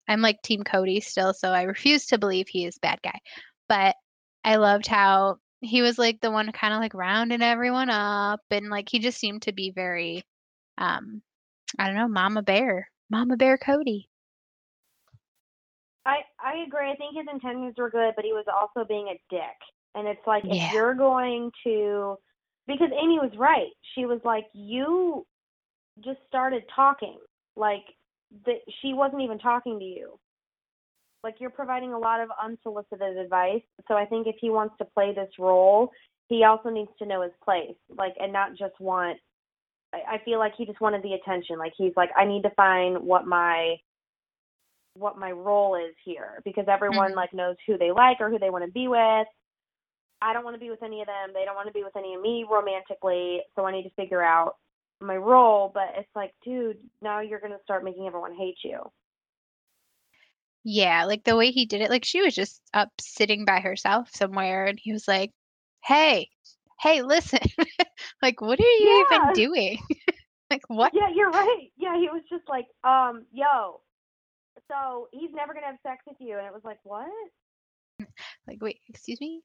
I'm 0.08 0.22
like 0.22 0.42
Team 0.42 0.64
Cody 0.64 1.00
still, 1.00 1.34
so 1.34 1.50
I 1.52 1.64
refuse 1.64 2.08
to 2.08 2.18
believe 2.18 2.48
he 2.48 2.66
is 2.66 2.78
bad 2.80 3.00
guy. 3.04 3.20
But 3.70 3.96
I 4.44 4.58
loved 4.58 4.88
how 4.88 5.38
he 5.62 5.82
was 5.82 5.98
like 5.98 6.20
the 6.20 6.32
one 6.32 6.52
kind 6.52 6.74
of 6.74 6.80
like 6.82 6.94
rounding 6.94 7.42
everyone 7.42 7.90
up 7.90 8.42
and 8.52 8.70
like 8.70 8.90
he 8.90 9.00
just 9.00 9.18
seemed 9.18 9.44
to 9.44 9.54
be 9.54 9.72
very 9.72 10.24
um 10.78 11.22
I 11.80 11.88
don't 11.88 11.96
know, 11.96 12.08
Mama 12.08 12.44
Bear. 12.44 12.90
Mama 13.10 13.38
Bear 13.38 13.58
Cody. 13.58 14.10
I 16.06 16.18
I 16.40 16.64
agree. 16.68 16.92
I 16.92 16.96
think 16.96 17.16
his 17.16 17.26
intentions 17.32 17.76
were 17.78 17.90
good, 17.90 18.14
but 18.16 18.26
he 18.26 18.34
was 18.34 18.46
also 18.54 18.86
being 18.88 19.08
a 19.08 19.20
dick. 19.30 19.58
And 19.96 20.08
it's 20.08 20.26
like 20.28 20.44
Yeah. 20.46 20.68
if 20.68 20.74
you're 20.74 20.96
going 20.96 21.52
to 21.66 22.18
because 22.68 22.90
Amy 22.92 23.20
was 23.20 23.32
right. 23.38 23.72
She 23.96 24.06
was 24.06 24.20
like 24.24 24.46
you 24.54 25.26
just 26.04 26.20
started 26.28 26.64
talking. 26.76 27.18
Like 27.56 27.86
that 28.46 28.60
she 28.82 28.94
wasn't 28.94 29.22
even 29.22 29.40
talking 29.40 29.80
to 29.80 29.86
you. 29.86 30.20
Like 31.24 31.36
you're 31.40 31.50
providing 31.50 31.94
a 31.94 31.98
lot 31.98 32.20
of 32.20 32.30
unsolicited 32.44 33.18
advice. 33.18 33.62
So 33.88 33.96
I 33.96 34.06
think 34.06 34.28
if 34.28 34.36
he 34.42 34.50
wants 34.50 34.76
to 34.80 34.86
play 34.86 35.14
this 35.14 35.30
role, 35.40 35.92
he 36.28 36.44
also 36.44 36.70
needs 36.70 36.92
to 37.00 37.06
know 37.06 37.22
his 37.22 37.32
place. 37.44 37.76
Like 37.96 38.14
and 38.20 38.34
not 38.34 38.52
just 38.58 38.80
want 38.80 39.20
I, 39.94 40.16
I 40.16 40.18
feel 40.26 40.40
like 40.40 40.54
he 40.58 40.66
just 40.66 40.82
wanted 40.82 41.04
the 41.04 41.14
attention. 41.14 41.58
Like 41.60 41.74
he's 41.78 41.94
like, 41.96 42.10
I 42.18 42.26
need 42.26 42.42
to 42.44 42.50
find 42.52 42.98
what 42.98 43.28
my 43.28 43.76
what 44.96 45.18
my 45.18 45.32
role 45.32 45.76
is 45.76 45.96
here 46.06 46.40
because 46.46 46.66
everyone 46.68 47.12
Mhm. 47.12 47.16
like 47.16 47.34
knows 47.34 47.56
who 47.66 47.78
they 47.78 47.92
like 47.92 48.22
or 48.22 48.30
who 48.30 48.38
they 48.40 48.50
want 48.50 48.66
to 48.66 48.72
be 48.72 48.88
with. 48.88 49.28
I 50.24 50.32
don't 50.34 50.46
want 50.46 50.56
to 50.56 50.60
be 50.60 50.70
with 50.70 50.82
any 50.84 51.02
of 51.02 51.08
them. 51.08 51.32
They 51.34 51.44
don't 51.44 51.56
want 51.56 51.68
to 51.68 51.74
be 51.74 51.84
with 51.84 51.98
any 51.98 52.16
of 52.16 52.22
me 52.22 52.46
romantically, 52.50 53.42
so 53.56 53.66
I 53.66 53.74
need 53.74 53.84
to 53.84 53.90
figure 53.96 54.24
out 54.24 54.56
my 55.02 55.18
role, 55.18 55.70
but 55.74 55.90
it's 55.98 56.10
like, 56.16 56.34
dude, 56.46 56.78
now 57.02 57.20
you're 57.20 57.42
going 57.42 57.52
to 57.52 57.62
start 57.64 57.84
making 57.84 58.08
everyone 58.08 58.34
hate 58.34 58.58
you. 58.64 58.80
Yeah, 60.64 61.04
like 61.06 61.26
the 61.26 61.36
way 61.36 61.52
he 61.52 61.66
did 61.66 61.82
it, 61.82 61.90
like 61.90 62.06
she 62.06 62.22
was 62.22 62.34
just 62.34 62.62
up 62.74 62.90
sitting 63.02 63.44
by 63.44 63.60
herself 63.60 64.10
somewhere 64.14 64.66
and 64.66 64.80
he 64.82 64.94
was 64.94 65.08
like, 65.10 65.32
Hey, 65.84 66.30
hey, 66.80 67.02
listen. 67.02 67.40
like 68.22 68.40
what 68.40 68.60
are 68.60 68.64
you 68.64 69.06
Yeah. 69.12 69.18
even 69.18 69.34
doing? 69.34 69.80
like 70.50 70.64
what? 70.70 70.94
Yeah, 70.94 71.10
you're 71.14 71.32
right. 71.32 71.68
Yeah, 71.78 71.98
he 71.98 72.08
was 72.10 72.22
just 72.30 72.48
like, 72.48 72.68
um, 72.86 73.26
yo. 73.34 73.82
So, 74.72 75.10
he's 75.12 75.32
never 75.34 75.52
going 75.54 75.64
to 75.64 75.72
have 75.72 75.80
sex 75.84 76.04
with 76.08 76.16
you 76.20 76.38
and 76.38 76.48
it 76.48 76.54
was 76.54 76.64
like, 76.64 76.80
what? 76.84 77.10
Like, 78.48 78.62
wait, 78.62 78.80
excuse 78.88 79.20
me? 79.20 79.42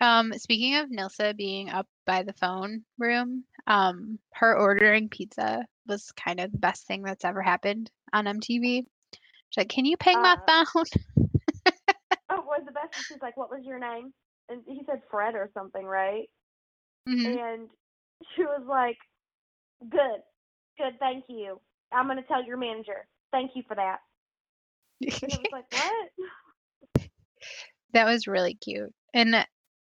Um, 0.00 0.32
speaking 0.34 0.76
of 0.76 0.90
Nilsa 0.90 1.34
being 1.36 1.70
up 1.70 1.86
by 2.06 2.22
the 2.22 2.34
phone 2.34 2.84
room, 2.98 3.44
um, 3.66 4.18
her 4.34 4.56
ordering 4.56 5.08
pizza 5.08 5.64
was 5.86 6.12
kind 6.12 6.40
of 6.40 6.52
the 6.52 6.58
best 6.58 6.86
thing 6.86 7.02
that's 7.02 7.24
ever 7.24 7.40
happened 7.42 7.90
on 8.12 8.26
MTV. 8.26 8.84
She's 9.50 9.56
like, 9.56 9.68
Can 9.68 9.84
you 9.86 9.96
ping 9.96 10.20
my 10.20 10.36
Uh, 10.48 10.64
phone? 10.64 10.84
Oh, 12.28 12.42
was 12.44 12.62
the 12.66 12.72
best. 12.72 12.88
She's 13.08 13.22
like, 13.22 13.36
what 13.36 13.50
was 13.50 13.60
your 13.64 13.78
name? 13.78 14.12
And 14.48 14.62
he 14.66 14.82
said 14.86 15.00
Fred 15.10 15.34
or 15.36 15.48
something, 15.54 15.84
right? 15.84 16.28
Mhm. 17.08 17.24
And 17.38 17.68
she 18.34 18.42
was 18.42 18.62
like, 18.68 18.96
good, 19.88 20.20
good, 20.76 20.98
thank 20.98 21.24
you. 21.28 21.60
I'm 21.92 22.06
going 22.06 22.16
to 22.16 22.24
tell 22.24 22.44
your 22.44 22.56
manager. 22.56 23.06
Thank 23.30 23.52
you 23.54 23.62
for 23.68 23.76
that. 23.76 23.98
And 25.02 25.32
it 25.32 25.38
was 25.38 25.46
like, 25.52 25.66
what? 26.94 27.08
that 27.92 28.06
was 28.06 28.26
really 28.26 28.54
cute. 28.54 28.92
And 29.14 29.46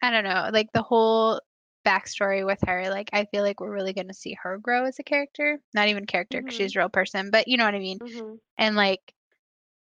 I 0.07 0.11
don't 0.11 0.25
know, 0.25 0.51
like 0.53 0.71
the 0.73 0.83
whole 0.83 1.41
backstory 1.85 2.45
with 2.47 2.61
her, 2.67 2.91
like 2.91 3.11
I 3.13 3.25
feel 3.27 3.43
like 3.43 3.61
we're 3.61 3.73
really 3.73 3.93
going 3.93 4.09
to 4.09 4.15
see 4.15 4.37
her 4.43 4.59
grow 4.59 4.85
as 4.85 4.99
a 4.99 5.03
character. 5.03 5.59
Not 5.75 5.89
even 5.89 6.07
character 6.07 6.41
because 6.41 6.55
Mhm. 6.55 6.59
she's 6.59 6.77
a 6.77 6.79
real 6.81 6.89
person, 6.89 7.31
but 7.31 7.49
you 7.49 7.57
know 7.57 7.65
what 7.65 7.75
I 7.75 7.79
mean. 7.81 7.99
hmm 7.99 8.35
And 8.59 8.77
like 8.77 9.01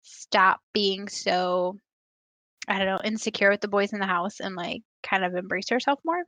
stop 0.03 0.62
being 0.73 1.07
so 1.09 1.77
I 2.67 2.77
don't 2.77 2.88
know, 2.88 2.99
insecure 3.03 3.49
with 3.49 3.62
the 3.62 3.67
boys 3.67 3.93
in 3.93 3.99
the 3.99 4.05
house 4.05 4.39
and 4.39 4.55
like 4.55 4.83
kind 5.03 5.25
of 5.25 5.36
embrace 5.36 5.69
herself 5.69 5.99
more 6.05 6.23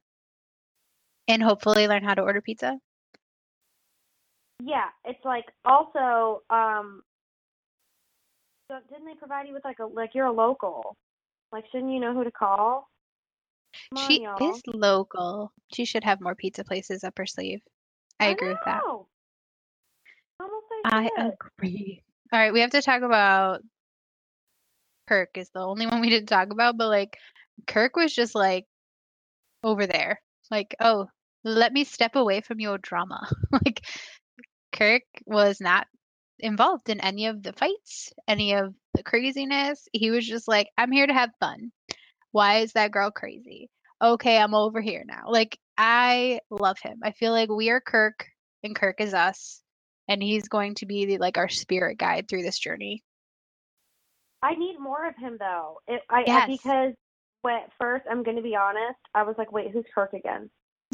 and 1.27 1.41
hopefully 1.41 1.87
learn 1.87 2.03
how 2.03 2.13
to 2.13 2.21
order 2.21 2.41
pizza. 2.41 2.77
Yeah, 4.63 4.89
it's 5.05 5.23
like 5.23 5.45
also 5.65 6.43
um 6.49 7.03
so 8.69 8.79
didn't 8.89 9.05
they 9.05 9.15
provide 9.15 9.47
you 9.47 9.53
with 9.53 9.65
like 9.65 9.79
a 9.79 9.85
like 9.85 10.11
you're 10.13 10.25
a 10.25 10.31
local. 10.31 10.95
Like 11.51 11.65
shouldn't 11.71 11.91
you 11.93 11.99
know 11.99 12.13
who 12.13 12.23
to 12.23 12.31
call? 12.31 12.89
On, 13.91 14.07
She 14.07 14.21
y'all. 14.21 14.55
is 14.55 14.61
local. 14.67 15.51
She 15.73 15.85
should 15.85 16.03
have 16.03 16.21
more 16.21 16.35
pizza 16.35 16.63
places 16.63 17.03
up 17.03 17.17
her 17.17 17.25
sleeve. 17.25 17.61
I 18.19 18.27
agree 18.27 18.49
with 18.49 18.57
that. 18.65 18.81
Almost 20.39 20.65
I 20.85 21.09
agree. 21.17 22.01
All 22.31 22.39
right, 22.39 22.53
we 22.53 22.61
have 22.61 22.71
to 22.71 22.81
talk 22.81 23.01
about 23.01 23.61
Kirk 25.07 25.37
is 25.37 25.49
the 25.49 25.59
only 25.59 25.85
one 25.85 26.01
we 26.01 26.09
didn't 26.09 26.29
talk 26.29 26.51
about, 26.51 26.77
but 26.77 26.89
like 26.89 27.17
Kirk 27.67 27.95
was 27.95 28.13
just 28.13 28.35
like 28.35 28.65
over 29.63 29.87
there. 29.87 30.21
Like, 30.51 30.75
oh, 30.79 31.07
let 31.43 31.73
me 31.73 31.83
step 31.83 32.15
away 32.15 32.41
from 32.41 32.59
your 32.59 32.77
drama. 32.77 33.27
like 33.51 33.81
Kirk 34.71 35.03
was 35.25 35.61
not 35.61 35.87
involved 36.39 36.89
in 36.89 36.99
any 36.99 37.27
of 37.27 37.41
the 37.41 37.53
fights, 37.53 38.11
any 38.27 38.55
of 38.55 38.73
the 38.93 39.03
craziness. 39.03 39.87
He 39.93 40.11
was 40.11 40.27
just 40.27 40.47
like, 40.47 40.69
I'm 40.77 40.91
here 40.91 41.07
to 41.07 41.13
have 41.13 41.29
fun. 41.39 41.71
Why 42.35 42.57
is 42.57 42.73
that 42.73 42.91
girl 42.91 43.11
crazy? 43.11 43.69
Okay, 44.01 44.37
I'm 44.37 44.53
over 44.53 44.81
here 44.81 45.05
now. 45.07 45.23
Like, 45.29 45.57
I 45.77 46.41
love 46.49 46.77
him. 46.79 46.99
I 47.01 47.11
feel 47.11 47.31
like 47.31 47.49
we 47.49 47.69
are 47.69 47.79
Kirk 47.79 48.27
and 48.61 48.75
Kirk 48.75 48.99
is 48.99 49.13
us. 49.13 49.61
And 50.09 50.21
he's 50.21 50.49
going 50.49 50.75
to 50.75 50.85
be 50.85 51.05
the, 51.05 51.17
like 51.17 51.37
our 51.37 51.47
spirit 51.47 51.97
guide 51.97 52.27
through 52.27 52.43
this 52.43 52.59
journey. 52.59 53.05
I 54.43 54.55
need 54.55 54.77
more 54.81 55.07
of 55.07 55.15
him 55.15 55.37
though. 55.39 55.79
It, 55.87 56.01
I, 56.09 56.25
I 56.27 56.45
because 56.45 56.91
when, 57.41 57.61
first 57.79 58.03
I'm 58.11 58.21
going 58.21 58.35
to 58.35 58.43
be 58.43 58.57
honest, 58.57 58.99
I 59.13 59.23
was 59.23 59.35
like, 59.37 59.53
wait, 59.53 59.71
who's 59.71 59.85
Kirk 59.95 60.11
again? 60.11 60.49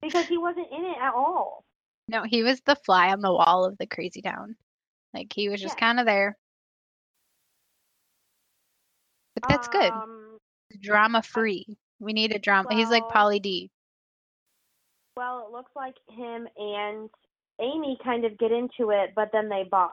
because 0.00 0.28
he 0.28 0.38
wasn't 0.38 0.68
in 0.70 0.84
it 0.84 0.96
at 1.02 1.12
all. 1.12 1.64
No, 2.06 2.22
he 2.22 2.44
was 2.44 2.60
the 2.60 2.76
fly 2.76 3.10
on 3.10 3.20
the 3.20 3.32
wall 3.32 3.64
of 3.64 3.76
the 3.78 3.86
crazy 3.88 4.22
town. 4.22 4.54
Like 5.12 5.32
he 5.34 5.48
was 5.48 5.60
just 5.60 5.74
Yeah. 5.74 5.80
kind 5.80 5.98
of 5.98 6.06
there. 6.06 6.36
But 9.34 9.48
that's 9.48 9.68
good. 9.68 9.92
Um, 9.92 10.25
Drama 10.80 11.22
free. 11.22 11.66
We 11.98 12.12
need 12.12 12.34
a 12.34 12.38
drama. 12.38 12.74
He's 12.74 12.90
like 12.90 13.02
well- 13.14 13.30
Pauly 13.30 13.40
D. 13.42 13.70
well, 15.16 15.46
it 15.46 15.52
looks 15.52 15.72
like 15.74 15.94
him 16.10 16.46
and 16.56 17.08
Amy 17.60 17.96
kind 18.04 18.24
of 18.26 18.36
get 18.38 18.52
into 18.52 18.90
it, 18.90 19.12
but 19.16 19.30
then 19.32 19.48
they 19.48 19.64
bond 19.70 19.92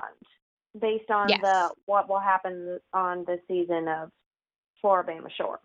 based 0.79 1.09
on 1.09 1.29
Yes. 1.29 1.39
the 1.41 1.73
what 1.85 2.09
will 2.09 2.19
happen 2.19 2.79
on 2.93 3.23
the 3.25 3.39
season 3.47 3.87
of 3.87 4.11
Floribama 4.83 5.31
Shore. 5.31 5.59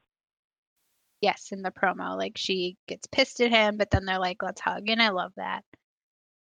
Yes, 1.21 1.51
in 1.51 1.63
the 1.63 1.73
promo. 1.73 2.17
Like 2.17 2.37
she 2.37 2.77
gets 2.87 3.09
pissed 3.09 3.41
at 3.41 3.51
him, 3.51 3.77
but 3.77 3.91
then 3.91 4.05
they're 4.05 4.21
like, 4.21 4.43
let's 4.43 4.61
hug. 4.61 4.89
And 4.89 5.03
I 5.03 5.09
love 5.09 5.33
that. 5.37 5.65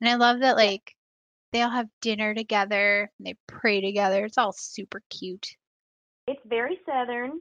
And 0.01 0.09
I 0.09 0.15
love 0.15 0.41
that 0.41 0.57
like 0.57 0.93
they 1.53 1.61
all 1.61 1.69
have 1.69 1.87
dinner 2.01 2.33
together 2.33 3.09
and 3.17 3.25
they 3.27 3.35
pray 3.47 3.79
together. 3.79 4.25
It's 4.25 4.37
all 4.37 4.51
super 4.51 5.01
cute. 5.09 5.55
It's 6.27 6.41
very 6.45 6.79
southern. 6.85 7.39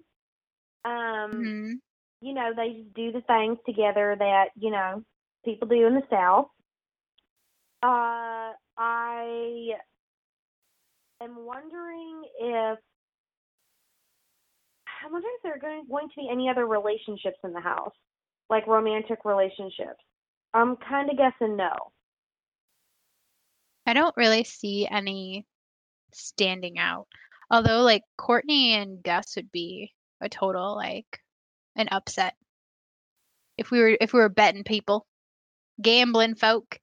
Um, 0.84 1.30
hmm 1.30 1.72
you 2.20 2.32
know, 2.32 2.52
they 2.56 2.80
just 2.80 2.94
do 2.94 3.12
the 3.12 3.20
things 3.22 3.58
together 3.66 4.16
that, 4.18 4.46
you 4.56 4.70
know, 4.70 5.02
people 5.44 5.68
do 5.68 5.86
in 5.86 5.94
the 5.94 6.02
South. 6.10 6.46
Uh, 7.82 8.52
I 8.78 9.72
am 11.22 11.44
wondering 11.44 12.22
if 12.40 12.78
I'm 15.04 15.12
wondering 15.12 15.34
if 15.36 15.42
there 15.42 15.54
are 15.54 15.58
going, 15.58 15.84
going 15.86 16.08
to 16.08 16.14
be 16.16 16.28
any 16.32 16.48
other 16.48 16.66
relationships 16.66 17.36
in 17.44 17.52
the 17.52 17.60
house, 17.60 17.92
like 18.48 18.66
romantic 18.66 19.18
relationships. 19.26 20.00
I'm 20.54 20.76
kind 20.76 21.10
of 21.10 21.18
guessing 21.18 21.56
no. 21.56 21.72
I 23.86 23.92
don't 23.92 24.16
really 24.16 24.44
see 24.44 24.88
any 24.90 25.44
standing 26.12 26.78
out. 26.78 27.06
Although 27.50 27.82
like 27.82 28.02
Courtney 28.16 28.74
and 28.74 29.02
Gus 29.02 29.36
would 29.36 29.52
be 29.52 29.92
a 30.24 30.28
total 30.28 30.74
like 30.74 31.20
an 31.76 31.88
upset. 31.90 32.34
If 33.56 33.70
we 33.70 33.80
were 33.80 33.96
if 34.00 34.12
we 34.12 34.20
were 34.20 34.28
betting 34.28 34.64
people, 34.64 35.06
gambling 35.80 36.34
folk. 36.34 36.78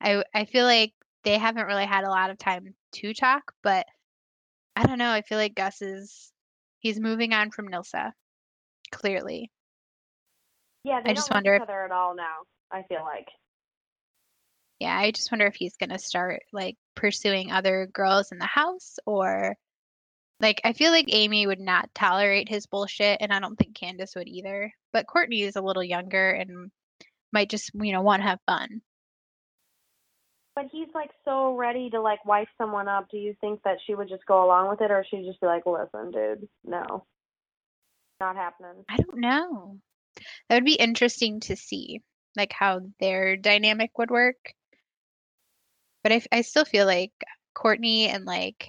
I 0.00 0.22
I 0.34 0.44
feel 0.44 0.64
like 0.64 0.92
they 1.24 1.38
haven't 1.38 1.66
really 1.66 1.86
had 1.86 2.04
a 2.04 2.10
lot 2.10 2.30
of 2.30 2.38
time 2.38 2.74
to 2.92 3.14
talk, 3.14 3.52
but 3.62 3.86
I 4.76 4.84
don't 4.86 4.98
know, 4.98 5.10
I 5.10 5.22
feel 5.22 5.38
like 5.38 5.54
Gus 5.54 5.82
is 5.82 6.32
he's 6.80 7.00
moving 7.00 7.32
on 7.32 7.50
from 7.50 7.68
Nilsa. 7.68 8.12
Clearly. 8.92 9.50
Yeah, 10.84 11.00
I 11.04 11.12
just 11.12 11.30
wonder 11.30 11.54
each 11.54 11.62
if- 11.62 11.68
other 11.68 11.84
at 11.84 11.90
all 11.90 12.14
now. 12.14 12.36
I 12.70 12.82
feel 12.84 13.02
like. 13.02 13.28
Yeah, 14.78 14.96
I 14.96 15.10
just 15.10 15.32
wonder 15.32 15.46
if 15.46 15.56
he's 15.56 15.76
gonna 15.76 15.98
start 15.98 16.42
like 16.52 16.76
pursuing 16.94 17.50
other 17.50 17.88
girls 17.92 18.30
in 18.30 18.38
the 18.38 18.46
house 18.46 18.98
or 19.04 19.56
like 20.40 20.60
I 20.64 20.72
feel 20.72 20.92
like 20.92 21.06
Amy 21.08 21.46
would 21.46 21.60
not 21.60 21.94
tolerate 21.94 22.48
his 22.48 22.66
bullshit 22.66 23.18
and 23.20 23.32
I 23.32 23.40
don't 23.40 23.56
think 23.56 23.74
Candace 23.74 24.14
would 24.14 24.28
either. 24.28 24.72
But 24.92 25.06
Courtney 25.06 25.42
is 25.42 25.56
a 25.56 25.62
little 25.62 25.82
younger 25.82 26.30
and 26.30 26.70
might 27.32 27.50
just, 27.50 27.70
you 27.74 27.92
know, 27.92 28.02
want 28.02 28.22
to 28.22 28.28
have 28.28 28.40
fun. 28.46 28.80
But 30.54 30.66
he's 30.72 30.88
like 30.94 31.10
so 31.24 31.54
ready 31.54 31.90
to 31.90 32.00
like 32.00 32.24
wife 32.24 32.48
someone 32.58 32.88
up. 32.88 33.08
Do 33.10 33.16
you 33.16 33.34
think 33.40 33.62
that 33.62 33.78
she 33.86 33.94
would 33.94 34.08
just 34.08 34.26
go 34.26 34.44
along 34.44 34.68
with 34.68 34.80
it, 34.80 34.90
or 34.90 35.04
she'd 35.08 35.24
just 35.24 35.40
be 35.40 35.46
like, 35.46 35.66
"Listen, 35.66 36.10
dude, 36.10 36.48
no, 36.64 37.04
not 38.18 38.34
happening." 38.34 38.84
I 38.88 38.96
don't 38.96 39.20
know. 39.20 39.78
That 40.48 40.56
would 40.56 40.64
be 40.64 40.74
interesting 40.74 41.38
to 41.40 41.54
see 41.54 42.02
like 42.36 42.52
how 42.52 42.80
their 42.98 43.36
dynamic 43.36 43.96
would 43.98 44.10
work. 44.10 44.52
But 46.02 46.12
I, 46.12 46.22
I 46.32 46.40
still 46.40 46.64
feel 46.64 46.86
like 46.86 47.12
Courtney 47.54 48.08
and 48.08 48.24
like 48.24 48.68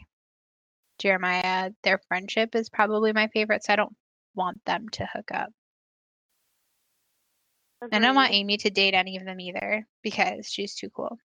Jeremiah, 0.99 1.71
their 1.83 1.99
friendship 2.07 2.55
is 2.55 2.69
probably 2.69 3.13
my 3.13 3.27
favorite, 3.29 3.63
so 3.63 3.73
I 3.73 3.77
don't 3.77 3.95
want 4.35 4.63
them 4.65 4.87
to 4.89 5.05
hook 5.11 5.31
up. 5.33 5.49
I 7.91 7.99
don't 7.99 8.15
want 8.15 8.33
Amy 8.33 8.57
to 8.57 8.69
date 8.69 8.93
any 8.93 9.17
of 9.17 9.25
them 9.25 9.39
either 9.39 9.87
because 10.03 10.47
she's 10.49 10.75
too 10.75 10.89
cool. 10.89 11.17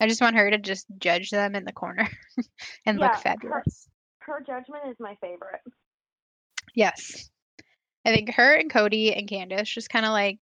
I 0.00 0.06
just 0.06 0.20
want 0.20 0.36
her 0.36 0.50
to 0.50 0.58
just 0.58 0.86
judge 0.98 1.30
them 1.30 1.54
in 1.54 1.64
the 1.64 1.72
corner 1.72 2.06
and 2.86 2.98
Yeah, 2.98 3.06
look 3.06 3.14
her- 3.14 3.20
fabulous. 3.22 3.88
Her 4.20 4.40
judgment 4.46 4.82
is 4.90 4.96
my 5.00 5.16
favorite. 5.22 5.62
Yes. 6.74 7.30
I 8.04 8.12
think 8.14 8.34
her 8.34 8.54
and 8.54 8.70
Cody 8.70 9.14
and 9.14 9.26
Candace 9.26 9.70
just 9.70 9.88
kind 9.88 10.04
of 10.04 10.12
like 10.12 10.38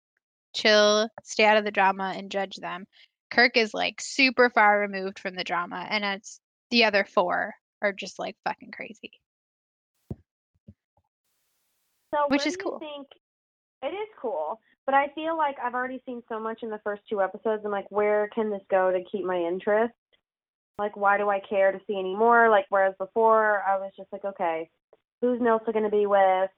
chill, 0.55 1.09
stay 1.25 1.45
out 1.45 1.57
of 1.57 1.65
the 1.65 1.73
drama 1.73 2.15
and 2.17 2.31
judge 2.31 2.55
them. 2.57 2.87
Kirk 3.33 3.57
is 3.57 3.75
like 3.75 4.01
super 4.01 4.51
far 4.51 4.79
removed 4.79 5.19
from 5.19 5.35
the 5.35 5.43
drama 5.43 5.85
and 5.91 6.05
it's 6.05 6.39
the 6.71 6.85
other 6.85 7.05
four 7.05 7.55
are 7.83 7.93
just 7.93 8.19
like 8.19 8.37
fucking 8.45 8.71
crazy. 8.71 9.11
So 12.15 12.27
Which 12.29 12.47
is 12.47 12.57
cool. 12.57 12.79
think 12.79 13.09
it 13.83 13.95
is 13.95 14.09
cool? 14.21 14.61
But 14.87 14.95
I 14.95 15.09
feel 15.15 15.37
like 15.37 15.57
I've 15.63 15.75
already 15.75 16.03
seen 16.05 16.23
so 16.29 16.41
much 16.41 16.63
in 16.63 16.71
the 16.71 16.81
first 16.83 17.03
two 17.09 17.23
episodes. 17.23 17.63
I'm 17.65 17.71
like, 17.71 17.91
where 17.91 18.29
can 18.35 18.51
this 18.51 18.63
go 18.71 18.91
to 18.91 19.03
keep 19.11 19.25
my 19.25 19.37
interest? 19.37 19.95
Like, 20.79 20.97
why 20.97 21.19
do 21.19 21.29
I 21.29 21.41
care 21.41 21.71
to 21.71 21.79
see 21.87 21.99
any 21.99 22.17
more? 22.17 22.49
Like, 22.49 22.67
whereas 22.69 22.95
before 22.99 23.63
I 23.63 23.77
was 23.77 23.93
just 23.97 24.13
like, 24.13 24.25
okay, 24.25 24.69
who's 25.21 25.41
Nilsa 25.41 25.73
going 25.73 25.85
to 25.85 25.91
be 25.91 26.07
with? 26.07 26.51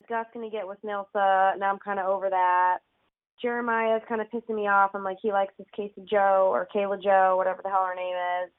Is 0.00 0.06
Gus 0.08 0.26
going 0.32 0.48
to 0.48 0.56
get 0.56 0.68
with 0.68 0.78
Nilsa? 0.84 1.58
Now 1.58 1.72
I'm 1.72 1.78
kind 1.78 1.98
of 1.98 2.06
over 2.06 2.30
that. 2.30 2.78
Jeremiah's 3.42 4.02
kind 4.08 4.20
of 4.20 4.28
pissing 4.28 4.54
me 4.54 4.68
off. 4.68 4.92
I'm 4.94 5.04
like, 5.04 5.18
he 5.20 5.32
likes 5.32 5.54
this 5.58 5.66
Casey 5.76 6.06
Joe 6.08 6.48
or 6.52 6.68
Kayla 6.74 7.02
Joe, 7.02 7.34
whatever 7.36 7.60
the 7.62 7.68
hell 7.68 7.86
her 7.86 7.94
name 7.94 8.14
is. 8.44 8.50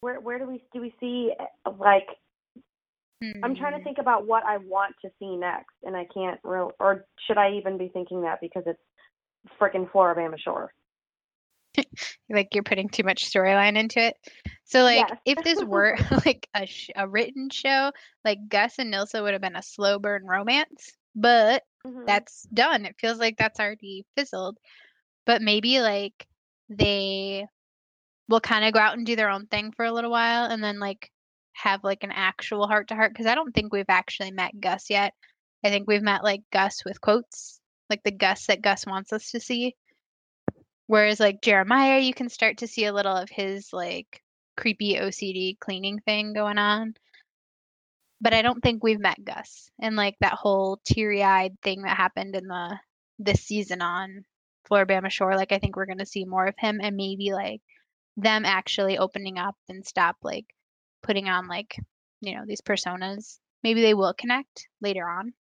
Where 0.00 0.20
where 0.20 0.38
do 0.38 0.46
we 0.46 0.62
do 0.72 0.80
we 0.80 0.94
see 1.00 1.32
like 1.78 2.06
I'm 3.42 3.54
trying 3.56 3.72
to 3.76 3.78
Hmm. 3.78 3.84
think 3.84 3.98
about 3.98 4.26
what 4.26 4.44
I 4.44 4.58
want 4.58 4.94
to 5.02 5.10
see 5.18 5.36
next, 5.36 5.74
and 5.82 5.96
I 5.96 6.06
can't 6.12 6.40
real. 6.42 6.72
Or 6.80 7.06
should 7.26 7.38
I 7.38 7.52
even 7.52 7.78
be 7.78 7.88
thinking 7.88 8.22
that 8.22 8.40
because 8.40 8.64
it's 8.66 8.80
freaking 9.60 9.90
Floribama 9.90 10.38
Shore? 10.38 10.72
like 12.30 12.48
you're 12.54 12.62
putting 12.62 12.88
too 12.88 13.04
much 13.04 13.30
storyline 13.30 13.76
into 13.78 14.00
it. 14.00 14.14
So 14.64 14.82
like 14.82 15.06
Yes. 15.08 15.18
if 15.24 15.42
this 15.42 15.62
were 15.62 15.96
like 16.26 16.48
a 16.54 16.66
sh- 16.66 16.90
a 16.96 17.08
written 17.08 17.50
show, 17.50 17.92
like 18.24 18.38
Gus 18.48 18.78
and 18.78 18.92
Nilsa 18.92 19.22
would 19.22 19.32
have 19.32 19.42
been 19.42 19.56
a 19.56 19.62
slow 19.62 19.98
burn 19.98 20.24
romance, 20.24 20.90
but 21.14 21.62
Mhm. 21.86 22.06
that's 22.06 22.42
done. 22.54 22.84
It 22.86 22.96
feels 22.98 23.18
like 23.18 23.36
that's 23.36 23.60
already 23.60 24.04
fizzled. 24.16 24.58
But 25.26 25.42
maybe 25.42 25.80
like 25.80 26.26
they 26.68 27.46
will 28.30 28.40
kind 28.40 28.64
of 28.64 28.72
go 28.72 28.78
out 28.80 28.96
and 28.96 29.04
do 29.04 29.16
their 29.16 29.28
own 29.30 29.46
thing 29.48 29.72
for 29.72 29.84
a 29.84 29.92
little 29.92 30.10
while 30.10 30.44
and 30.44 30.62
then 30.64 30.78
like 30.78 31.10
have 31.52 31.84
like 31.84 32.04
an 32.04 32.12
actual 32.12 32.66
heart 32.68 32.88
to 32.88 32.94
heart 32.94 33.12
because 33.12 33.26
I 33.26 33.34
don't 33.34 33.52
think 33.52 33.72
we've 33.72 33.84
actually 33.88 34.30
met 34.30 34.58
Gus 34.60 34.88
yet. 34.88 35.14
I 35.64 35.70
think 35.70 35.88
we've 35.88 36.02
met 36.02 36.24
like 36.24 36.42
Gus 36.52 36.84
with 36.84 37.00
quotes, 37.00 37.60
like 37.90 38.02
the 38.04 38.12
Gus 38.12 38.46
that 38.46 38.62
Gus 38.62 38.86
wants 38.86 39.12
us 39.12 39.32
to 39.32 39.40
see. 39.40 39.74
Whereas 40.86 41.20
like 41.20 41.42
Jeremiah, 41.42 42.00
you 42.00 42.14
can 42.14 42.28
start 42.28 42.58
to 42.58 42.66
see 42.68 42.84
a 42.86 42.92
little 42.92 43.16
of 43.16 43.28
his 43.30 43.72
like 43.72 44.22
creepy 44.56 44.94
OCD 44.96 45.58
cleaning 45.58 46.00
thing 46.00 46.32
going 46.32 46.58
on. 46.58 46.94
but 48.20 48.34
I 48.34 48.42
don't 48.42 48.60
think 48.62 48.82
we've 48.82 49.00
met 49.00 49.24
Gus. 49.24 49.70
And 49.80 49.96
like 49.96 50.16
that 50.20 50.34
whole 50.34 50.80
teary-eyed 50.84 51.56
thing 51.62 51.82
that 51.82 51.96
happened 51.96 52.36
in 52.36 52.46
the 52.46 52.78
this 53.18 53.42
season 53.42 53.82
on 53.82 54.24
Floribama 54.70 55.10
Shore, 55.10 55.36
like 55.36 55.52
I 55.52 55.58
think 55.58 55.76
we're 55.76 55.86
gonna 55.86 56.06
see 56.06 56.24
more 56.24 56.46
of 56.46 56.54
him 56.58 56.80
and 56.82 56.96
maybe 56.96 57.32
like 57.32 57.60
them 58.16 58.44
actually 58.44 58.98
opening 58.98 59.38
up 59.38 59.56
and 59.68 59.86
stop 59.86 60.16
like 60.22 60.46
putting 61.02 61.28
on 61.28 61.48
like 61.48 61.76
you 62.20 62.34
know 62.34 62.44
these 62.46 62.60
personas. 62.60 63.38
Maybe 63.62 63.82
they 63.82 63.94
will 63.94 64.14
connect 64.14 64.68
later 64.80 65.08
on. 65.08 65.32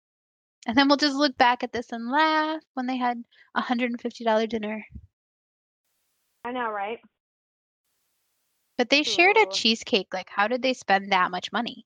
And 0.66 0.76
then 0.76 0.88
we'll 0.88 0.96
just 0.96 1.14
look 1.16 1.36
back 1.38 1.62
at 1.62 1.72
this 1.72 1.92
and 1.92 2.10
laugh 2.10 2.62
when 2.74 2.86
they 2.86 2.96
had 2.96 3.22
a 3.54 3.60
hundred 3.60 3.90
and 3.90 4.00
fifty 4.00 4.24
dollar 4.24 4.46
dinner. 4.46 4.84
I 6.44 6.52
know, 6.52 6.70
right? 6.70 6.98
But 8.76 8.90
they 8.90 9.02
shared 9.02 9.36
a 9.36 9.46
cheesecake. 9.46 10.08
Like, 10.12 10.30
how 10.30 10.46
did 10.46 10.62
they 10.62 10.72
spend 10.72 11.10
that 11.12 11.30
much 11.30 11.52
money? 11.52 11.84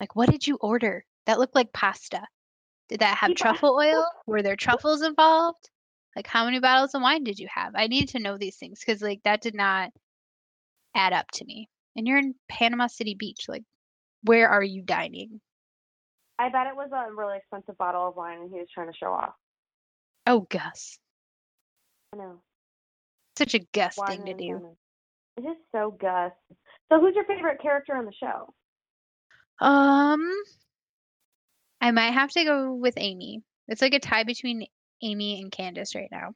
Like, 0.00 0.16
what 0.16 0.30
did 0.30 0.46
you 0.46 0.56
order? 0.56 1.04
That 1.26 1.38
looked 1.38 1.54
like 1.54 1.72
pasta. 1.72 2.26
Did 2.88 3.00
that 3.00 3.18
have 3.18 3.34
truffle 3.34 3.74
oil? 3.74 4.06
Were 4.26 4.42
there 4.42 4.56
truffles 4.56 5.02
involved? 5.02 5.70
Like, 6.14 6.26
how 6.26 6.44
many 6.44 6.60
bottles 6.60 6.94
of 6.94 7.02
wine 7.02 7.24
did 7.24 7.38
you 7.38 7.48
have? 7.52 7.72
I 7.74 7.86
need 7.86 8.10
to 8.10 8.18
know 8.18 8.36
these 8.36 8.56
things 8.56 8.80
because, 8.80 9.00
like, 9.00 9.22
that 9.24 9.40
did 9.40 9.54
not 9.54 9.90
add 10.94 11.12
up 11.12 11.30
to 11.34 11.44
me. 11.44 11.68
And 11.96 12.06
you're 12.06 12.18
in 12.18 12.34
Panama 12.48 12.86
City 12.86 13.14
Beach. 13.14 13.46
Like, 13.48 13.64
where 14.22 14.48
are 14.48 14.62
you 14.62 14.82
dining? 14.82 15.40
I 16.38 16.48
bet 16.48 16.66
it 16.66 16.76
was 16.76 16.90
a 16.92 17.14
really 17.14 17.38
expensive 17.38 17.78
bottle 17.78 18.08
of 18.08 18.16
wine 18.16 18.40
and 18.40 18.50
he 18.50 18.58
was 18.58 18.68
trying 18.72 18.90
to 18.90 18.96
show 18.96 19.12
off. 19.12 19.34
Oh, 20.26 20.46
Gus. 20.50 20.98
I 22.12 22.18
know. 22.18 22.40
Such 23.36 23.54
a 23.54 23.60
Gus 23.72 23.96
Wine 23.96 24.08
thing 24.08 24.26
to 24.26 24.34
do. 24.34 24.54
lemon. 24.54 24.76
It 25.36 25.42
is 25.42 25.56
so 25.72 25.96
Gus. 25.98 26.32
So 26.90 27.00
who's 27.00 27.14
your 27.14 27.24
favorite 27.24 27.60
character 27.62 27.96
on 27.96 28.04
the 28.04 28.12
show? 28.12 28.52
Um, 29.64 30.30
I 31.80 31.90
might 31.90 32.12
have 32.12 32.30
to 32.32 32.44
go 32.44 32.74
with 32.74 32.94
Amy. 32.96 33.42
It's 33.68 33.80
like 33.80 33.94
a 33.94 34.00
tie 34.00 34.24
between 34.24 34.66
Amy 35.02 35.40
and 35.40 35.50
Candace 35.50 35.94
right 35.94 36.08
now. 36.10 36.34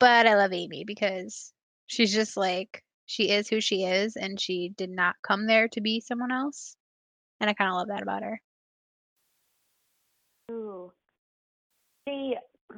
But 0.00 0.26
I 0.26 0.36
love 0.36 0.52
Amy 0.52 0.84
because 0.84 1.52
she's 1.86 2.12
just 2.12 2.36
like 2.36 2.82
she 3.06 3.30
is 3.30 3.48
who 3.48 3.60
she 3.60 3.84
is 3.84 4.16
and 4.16 4.40
she 4.40 4.70
did 4.76 4.90
not 4.90 5.16
come 5.22 5.46
there 5.46 5.68
to 5.68 5.80
be 5.80 6.00
someone 6.00 6.32
else. 6.32 6.76
And 7.40 7.50
I 7.50 7.54
kind 7.54 7.70
of 7.70 7.76
love 7.76 7.88
that 7.88 8.02
about 8.02 8.22
her. 8.22 8.40
Ooh. 10.50 10.92
See, 12.08 12.34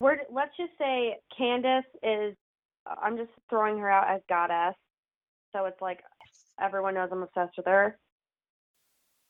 we're, 0.00 0.18
let's 0.30 0.56
just 0.56 0.72
say 0.78 1.16
Candace 1.36 1.84
is, 2.02 2.34
I'm 2.86 3.16
just 3.16 3.30
throwing 3.48 3.78
her 3.78 3.90
out 3.90 4.14
as 4.14 4.20
goddess. 4.28 4.76
So 5.52 5.66
it's 5.66 5.80
like 5.80 6.00
everyone 6.60 6.94
knows 6.94 7.10
I'm 7.12 7.22
obsessed 7.22 7.56
with 7.56 7.66
her. 7.66 7.98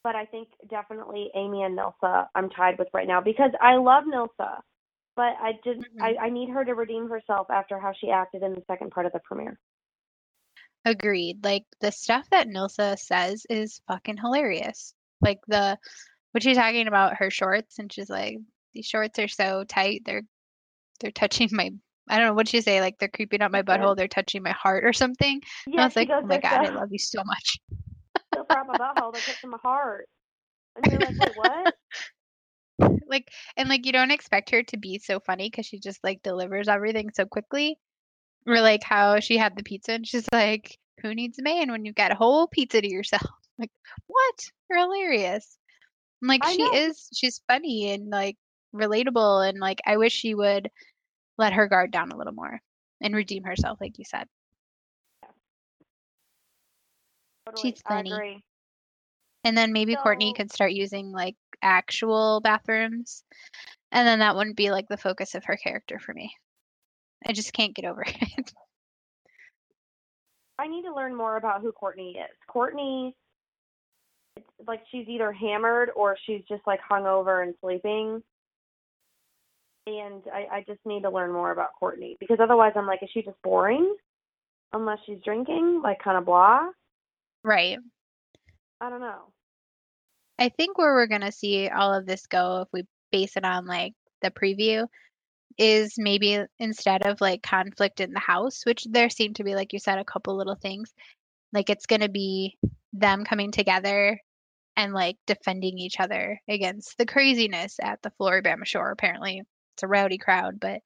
But 0.04 0.16
I 0.16 0.24
think 0.26 0.48
definitely 0.68 1.30
Amy 1.34 1.62
and 1.62 1.78
Nilsa 1.78 2.26
I'm 2.34 2.50
tied 2.50 2.78
with 2.78 2.88
right 2.92 3.06
now 3.06 3.20
because 3.20 3.52
I 3.60 3.76
love 3.76 4.04
Nilsa. 4.04 4.60
But 5.14 5.34
I 5.40 5.52
just 5.64 5.86
I, 6.00 6.12
mm-hmm. 6.12 6.24
I 6.24 6.30
need 6.30 6.48
her 6.50 6.64
to 6.64 6.74
redeem 6.74 7.08
herself 7.08 7.48
after 7.50 7.78
how 7.78 7.92
she 7.98 8.10
acted 8.10 8.42
in 8.42 8.52
the 8.52 8.62
second 8.66 8.90
part 8.90 9.06
of 9.06 9.12
the 9.12 9.20
premiere. 9.24 9.58
Agreed. 10.84 11.44
Like 11.44 11.64
the 11.80 11.92
stuff 11.92 12.28
that 12.30 12.48
Nilsa 12.48 12.98
says 12.98 13.46
is 13.48 13.80
fucking 13.86 14.16
hilarious. 14.16 14.94
Like 15.20 15.38
the 15.46 15.78
what 16.32 16.42
she's 16.42 16.56
talking 16.56 16.88
about 16.88 17.16
her 17.18 17.30
shorts 17.30 17.78
and 17.78 17.92
she's 17.92 18.10
like, 18.10 18.38
These 18.72 18.86
shorts 18.86 19.18
are 19.18 19.28
so 19.28 19.64
tight, 19.64 20.02
they're 20.04 20.22
they're 21.00 21.12
touching 21.12 21.48
my 21.52 21.70
I 22.08 22.18
don't 22.18 22.26
know 22.26 22.34
what 22.34 22.48
she 22.48 22.60
say, 22.60 22.80
like 22.80 22.98
they're 22.98 23.08
creeping 23.08 23.42
up 23.42 23.52
my 23.52 23.62
butthole, 23.62 23.96
they're 23.96 24.08
touching 24.08 24.42
my 24.42 24.50
heart 24.50 24.84
or 24.84 24.92
something. 24.92 25.40
And 25.66 25.80
I 25.80 25.84
was 25.84 25.94
like, 25.94 26.10
Oh 26.10 26.22
my 26.22 26.38
"They're 26.38 26.40
god, 26.40 26.66
I 26.66 26.70
love 26.70 26.88
you 26.90 26.98
so 26.98 27.22
much. 27.24 27.60
Far 28.44 28.60
up 28.60 28.66
my 28.66 28.76
butthole, 28.76 29.12
they're 29.12 29.22
touching 29.22 29.50
my 29.50 29.58
heart. 29.62 30.08
And 30.76 30.90
you're 30.90 31.00
like, 31.00 31.14
wait, 31.18 31.36
what? 31.36 31.74
like 33.08 33.30
and 33.56 33.68
like 33.68 33.86
you 33.86 33.92
don't 33.92 34.10
expect 34.10 34.50
her 34.50 34.62
to 34.62 34.76
be 34.76 34.98
so 34.98 35.20
funny 35.20 35.48
because 35.48 35.66
she 35.66 35.78
just 35.78 36.02
like 36.02 36.22
delivers 36.22 36.68
everything 36.68 37.10
so 37.14 37.24
quickly 37.26 37.78
or 38.46 38.60
like 38.60 38.82
how 38.82 39.20
she 39.20 39.36
had 39.36 39.56
the 39.56 39.62
pizza 39.62 39.92
and 39.92 40.06
she's 40.06 40.26
like 40.32 40.78
who 41.00 41.14
needs 41.14 41.38
a 41.38 41.42
man 41.42 41.70
when 41.70 41.84
you've 41.84 41.94
got 41.94 42.10
a 42.12 42.16
whole 42.16 42.46
pizza 42.46 42.80
to 42.80 42.90
yourself 42.90 43.22
like 43.58 43.70
what 44.06 44.34
you're 44.68 44.80
hilarious 44.80 45.58
and 46.20 46.28
like 46.28 46.44
I 46.44 46.52
she 46.52 46.62
know. 46.62 46.72
is 46.72 47.08
she's 47.14 47.42
funny 47.46 47.92
and 47.92 48.08
like 48.10 48.36
relatable 48.74 49.48
and 49.48 49.58
like 49.58 49.80
i 49.86 49.96
wish 49.98 50.12
she 50.12 50.34
would 50.34 50.70
let 51.38 51.52
her 51.52 51.68
guard 51.68 51.90
down 51.90 52.10
a 52.10 52.16
little 52.16 52.32
more 52.32 52.60
and 53.00 53.14
redeem 53.14 53.44
herself 53.44 53.78
like 53.80 53.98
you 53.98 54.04
said 54.04 54.26
Totally, 57.46 57.70
She's 57.72 57.82
funny. 57.82 58.12
I 58.12 58.16
agree. 58.16 58.42
and 59.44 59.56
then 59.56 59.72
maybe 59.72 59.96
courtney 59.96 60.32
could 60.34 60.52
start 60.52 60.72
using 60.72 61.10
like 61.10 61.34
actual 61.62 62.40
bathrooms 62.40 63.24
and 63.90 64.06
then 64.06 64.20
that 64.20 64.36
wouldn't 64.36 64.56
be 64.56 64.70
like 64.70 64.88
the 64.88 64.96
focus 64.96 65.34
of 65.34 65.44
her 65.44 65.56
character 65.56 65.98
for 65.98 66.14
me 66.14 66.32
i 67.26 67.32
just 67.32 67.52
can't 67.52 67.74
get 67.74 67.84
over 67.84 68.02
it 68.06 68.52
I 70.62 70.68
need 70.68 70.82
to 70.82 70.94
learn 70.94 71.16
more 71.16 71.36
about 71.36 71.60
who 71.60 71.72
Courtney 71.72 72.12
is. 72.12 72.36
Courtney, 72.46 73.16
it's 74.36 74.46
like 74.66 74.80
she's 74.92 75.08
either 75.08 75.32
hammered 75.32 75.90
or 75.96 76.16
she's 76.24 76.42
just 76.48 76.62
like 76.68 76.78
hungover 76.88 77.42
and 77.42 77.54
sleeping. 77.60 78.22
And 79.88 80.22
I, 80.32 80.58
I 80.58 80.64
just 80.66 80.78
need 80.84 81.02
to 81.02 81.10
learn 81.10 81.32
more 81.32 81.50
about 81.50 81.70
Courtney 81.80 82.16
because 82.20 82.38
otherwise 82.40 82.74
I'm 82.76 82.86
like, 82.86 83.02
is 83.02 83.08
she 83.12 83.22
just 83.22 83.42
boring? 83.42 83.96
Unless 84.72 84.98
she's 85.04 85.18
drinking, 85.24 85.80
like 85.82 85.98
kind 85.98 86.16
of 86.16 86.24
blah. 86.24 86.68
Right 87.44 87.78
I 88.82 88.90
don't 88.90 89.00
know. 89.00 89.32
I 90.40 90.48
think 90.48 90.76
where 90.76 90.92
we're 90.92 91.06
gonna 91.06 91.30
see 91.30 91.68
all 91.68 91.94
of 91.94 92.04
this 92.04 92.26
go, 92.26 92.62
if 92.62 92.68
we 92.72 92.84
base 93.12 93.36
it 93.36 93.44
on 93.44 93.64
like 93.64 93.94
the 94.22 94.30
preview, 94.32 94.88
is 95.56 95.94
maybe 95.98 96.40
instead 96.58 97.06
of 97.06 97.20
like 97.20 97.44
conflict 97.44 98.00
in 98.00 98.12
the 98.12 98.18
house, 98.18 98.66
which 98.66 98.84
there 98.90 99.08
seem 99.08 99.34
to 99.34 99.44
be, 99.44 99.54
like 99.54 99.72
you 99.72 99.78
said, 99.78 99.98
a 99.98 100.04
couple 100.04 100.36
little 100.36 100.56
things, 100.56 100.92
like 101.52 101.70
it's 101.70 101.86
gonna 101.86 102.08
be 102.08 102.58
them 102.92 103.24
coming 103.24 103.52
together 103.52 104.20
and 104.76 104.92
like 104.92 105.16
defending 105.28 105.78
each 105.78 106.00
other 106.00 106.40
against 106.48 106.98
the 106.98 107.06
craziness 107.06 107.76
at 107.80 108.02
the 108.02 108.10
Floribama 108.20 108.66
Shore. 108.66 108.90
Apparently, 108.90 109.42
it's 109.74 109.84
a 109.84 109.88
rowdy 109.88 110.18
crowd, 110.18 110.58
but 110.58 110.80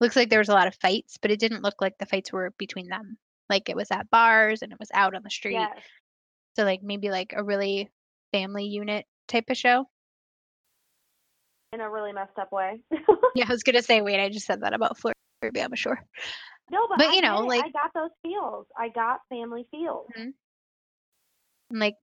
looks 0.00 0.16
like 0.16 0.28
there 0.28 0.40
was 0.40 0.50
a 0.50 0.54
lot 0.54 0.66
of 0.66 0.74
fights, 0.74 1.16
but 1.22 1.30
it 1.30 1.40
didn't 1.40 1.62
look 1.62 1.80
like 1.80 1.96
the 1.98 2.06
fights 2.06 2.30
were 2.30 2.52
between 2.58 2.88
them. 2.88 3.16
Like 3.50 3.68
it 3.68 3.76
was 3.76 3.90
at 3.90 4.10
bars 4.10 4.62
and 4.62 4.72
it 4.72 4.78
was 4.78 4.90
out 4.92 5.14
on 5.14 5.22
the 5.22 5.30
street. 5.30 5.54
Yes. 5.54 5.78
So 6.56 6.64
like 6.64 6.82
maybe 6.82 7.10
like 7.10 7.32
a 7.36 7.42
really 7.42 7.88
family 8.32 8.64
unit 8.64 9.06
type 9.28 9.44
of 9.50 9.56
show. 9.56 9.86
In 11.72 11.80
a 11.80 11.90
really 11.90 12.12
messed 12.12 12.38
up 12.38 12.50
way. 12.52 12.80
Yeah, 13.34 13.44
I 13.46 13.48
was 13.52 13.62
gonna 13.62 13.82
say, 13.82 14.00
wait, 14.00 14.20
I 14.20 14.28
just 14.28 14.46
said 14.46 14.62
that 14.62 14.72
about 14.74 14.96
Florida, 14.98 15.62
I'm 15.62 15.74
sure. 15.74 16.02
no, 16.70 16.86
but, 16.88 16.98
But, 16.98 17.14
you 17.14 17.20
know, 17.20 17.40
like- 17.40 17.64
I 17.64 17.70
got 17.70 17.92
those 17.94 18.10
feels. 18.22 18.66
I 18.76 18.88
got 18.88 19.20
family 19.28 19.66
feels. 19.70 20.06
Mhm. 20.18 20.32
And 21.70 21.80
like 21.80 21.94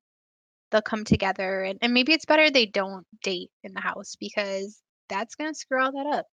they'll 0.72 0.82
come 0.82 1.04
together 1.04 1.64
and, 1.64 1.80
and 1.82 1.94
maybe 1.94 2.14
it's 2.14 2.26
better 2.26 2.50
they 2.50 2.66
don't 2.66 3.06
date 3.24 3.50
in 3.64 3.74
the 3.74 3.82
house 3.82 4.16
because 4.20 4.80
that's 5.10 5.36
gonna 5.36 5.54
screw 5.54 5.84
all 5.84 5.92
that 5.92 6.08
up. 6.08 6.26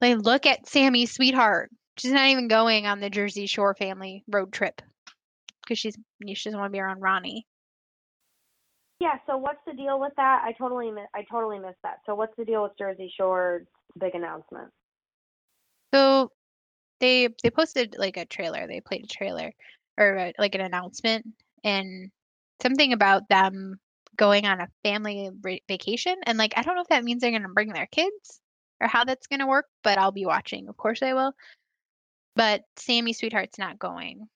Like 0.00 0.18
look 0.18 0.44
at 0.46 0.66
Sammi's 0.66 1.12
sweetheart. 1.12 1.70
She's 1.98 2.12
not 2.12 2.28
even 2.28 2.48
going 2.48 2.86
on 2.86 3.00
the 3.00 3.10
Jersey 3.10 3.46
Shore 3.46 3.74
family 3.74 4.22
road 4.28 4.52
trip. 4.52 4.82
Because 5.62 5.78
she's 5.78 5.96
she 6.26 6.34
doesn't 6.34 6.58
want 6.58 6.70
to 6.70 6.76
be 6.76 6.80
around 6.80 7.00
Ronnie. 7.00 7.46
Yeah. 9.00 9.16
So 9.26 9.36
what's 9.36 9.60
the 9.66 9.74
deal 9.74 10.00
with 10.00 10.12
that? 10.16 10.42
I 10.44 10.52
totally 10.52 10.90
mi- 10.90 11.02
I 11.14 11.24
totally 11.30 11.58
missed 11.58 11.82
that. 11.82 11.98
So 12.06 12.14
what's 12.14 12.34
the 12.36 12.44
deal 12.44 12.62
with 12.62 12.72
Jersey 12.78 13.12
Shore's 13.14 13.66
big 13.98 14.14
announcement? 14.14 14.68
So 15.92 16.30
they 17.00 17.28
they 17.42 17.50
posted 17.50 17.96
like 17.98 18.16
a 18.16 18.24
trailer. 18.24 18.66
They 18.66 18.80
played 18.80 19.04
a 19.04 19.08
trailer 19.08 19.52
or 19.98 20.18
uh, 20.18 20.32
like 20.38 20.54
an 20.54 20.60
announcement 20.60 21.26
and 21.64 22.10
something 22.62 22.92
about 22.92 23.28
them 23.28 23.78
going 24.16 24.46
on 24.46 24.60
a 24.60 24.68
family 24.82 25.30
va- 25.40 25.58
vacation. 25.68 26.16
And 26.24 26.38
like 26.38 26.54
I 26.56 26.62
don't 26.62 26.76
know 26.76 26.82
if 26.82 26.88
that 26.88 27.04
means 27.04 27.20
they're 27.20 27.32
gonna 27.32 27.48
bring 27.52 27.72
their 27.72 27.86
kids 27.86 28.40
or 28.80 28.86
how 28.88 29.04
that's 29.04 29.26
gonna 29.26 29.46
work, 29.46 29.66
but 29.82 29.98
I'll 29.98 30.12
be 30.12 30.26
watching. 30.26 30.68
Of 30.68 30.76
course 30.76 31.02
I 31.02 31.12
will. 31.12 31.34
But 32.36 32.62
Sammi 32.76 33.14
Sweetheart's 33.14 33.58
not 33.58 33.78
going 33.78 34.28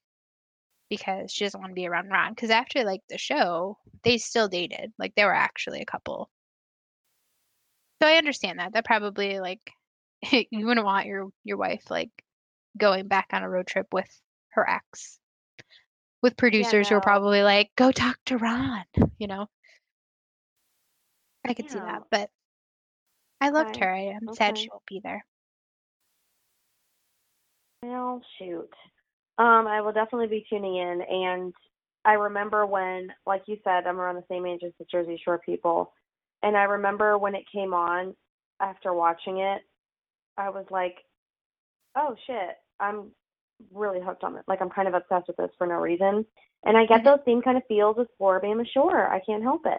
because 0.88 1.30
she 1.30 1.44
doesn't 1.44 1.60
want 1.60 1.70
to 1.70 1.74
be 1.74 1.86
around 1.86 2.08
Ron. 2.08 2.32
Because 2.32 2.50
after 2.50 2.82
like 2.82 3.02
the 3.08 3.18
show, 3.18 3.78
they 4.02 4.18
still 4.18 4.48
dated. 4.48 4.92
Like 4.98 5.14
they 5.14 5.24
were 5.24 5.34
actually 5.34 5.82
a 5.82 5.86
couple. 5.86 6.28
So 8.02 8.08
I 8.08 8.14
understand 8.16 8.58
that. 8.58 8.72
That 8.72 8.84
probably 8.84 9.38
like 9.40 9.60
you 10.32 10.66
wouldn't 10.66 10.86
want 10.86 11.06
your 11.06 11.28
your 11.44 11.58
wife 11.58 11.84
like 11.90 12.10
going 12.76 13.06
back 13.06 13.28
on 13.32 13.42
a 13.42 13.48
road 13.50 13.66
trip 13.66 13.86
with 13.92 14.08
her 14.50 14.68
ex. 14.68 15.18
With 16.22 16.36
producers 16.36 16.88
who 16.88 16.96
are 16.96 17.00
probably 17.00 17.42
like, 17.42 17.70
go 17.76 17.92
talk 17.92 18.18
to 18.26 18.36
Ron, 18.36 18.84
you 19.18 19.26
know. 19.26 19.46
I 21.46 21.54
could 21.54 21.70
see 21.70 21.78
that, 21.78 22.02
but 22.10 22.30
I 23.40 23.50
loved 23.50 23.76
Okay. 23.76 23.80
her. 23.80 23.92
I'm 23.92 24.34
sad 24.34 24.58
she 24.58 24.68
won't 24.70 24.84
be 24.86 25.00
there. 25.02 25.24
Well, 27.82 28.22
shoot. 28.38 28.70
Um, 29.38 29.66
I 29.66 29.80
will 29.80 29.92
definitely 29.92 30.26
be 30.28 30.46
tuning 30.50 30.76
in, 30.76 31.00
and 31.02 31.54
I 32.04 32.14
remember 32.14 32.66
when, 32.66 33.08
like 33.26 33.42
you 33.46 33.58
said, 33.64 33.86
I'm 33.86 33.98
around 33.98 34.16
the 34.16 34.24
same 34.28 34.46
age 34.46 34.60
as 34.64 34.72
the 34.78 34.84
Jersey 34.90 35.20
Shore 35.24 35.38
people, 35.44 35.92
and 36.42 36.56
I 36.56 36.64
remember 36.64 37.16
when 37.18 37.34
it 37.34 37.44
came 37.52 37.72
on 37.72 38.14
after 38.60 38.92
watching 38.92 39.38
it, 39.38 39.62
I 40.36 40.50
was 40.50 40.66
like, 40.70 40.96
oh 41.96 42.14
shit, 42.26 42.56
I'm 42.78 43.10
really 43.72 44.00
hooked 44.00 44.24
on 44.24 44.36
it. 44.36 44.44
Like 44.48 44.60
I'm 44.60 44.70
kind 44.70 44.88
of 44.88 44.94
obsessed 44.94 45.28
with 45.28 45.36
this 45.36 45.50
for 45.58 45.66
no 45.66 45.74
reason. 45.74 46.26
And 46.64 46.76
I 46.76 46.84
get 46.86 47.00
Mhm. 47.00 47.04
those 47.04 47.20
same 47.24 47.42
kind 47.42 47.56
of 47.56 47.62
feels 47.68 47.96
with 47.96 48.08
Floribama 48.20 48.66
Shore. 48.72 49.08
I 49.08 49.20
can't 49.20 49.42
help 49.42 49.62
it. 49.66 49.78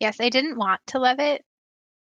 Yes, 0.00 0.20
I 0.20 0.28
didn't 0.28 0.56
want 0.58 0.80
to 0.88 0.98
love 0.98 1.20
it, 1.20 1.44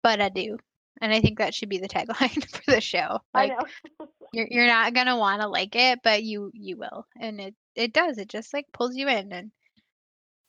but 0.02 0.20
I 0.20 0.28
do. 0.28 0.58
And 1.00 1.12
I 1.12 1.20
think 1.20 1.38
that 1.38 1.54
should 1.54 1.68
be 1.68 1.78
the 1.78 1.88
tagline 1.88 2.44
for 2.64 2.72
the 2.72 2.80
show. 2.80 3.20
Like 3.34 3.52
I 3.52 3.56
know. 3.56 3.66
you're 4.32 4.48
you're 4.50 4.66
not 4.66 4.94
gonna 4.94 5.16
want 5.16 5.42
to 5.42 5.48
like 5.48 5.74
it, 5.76 6.00
but 6.02 6.22
you 6.22 6.50
you 6.54 6.76
will. 6.76 7.06
And 7.20 7.40
it 7.40 7.54
it 7.74 7.92
does. 7.92 8.18
It 8.18 8.28
just 8.28 8.52
like 8.52 8.66
pulls 8.72 8.96
you 8.96 9.08
in 9.08 9.32
and 9.32 9.50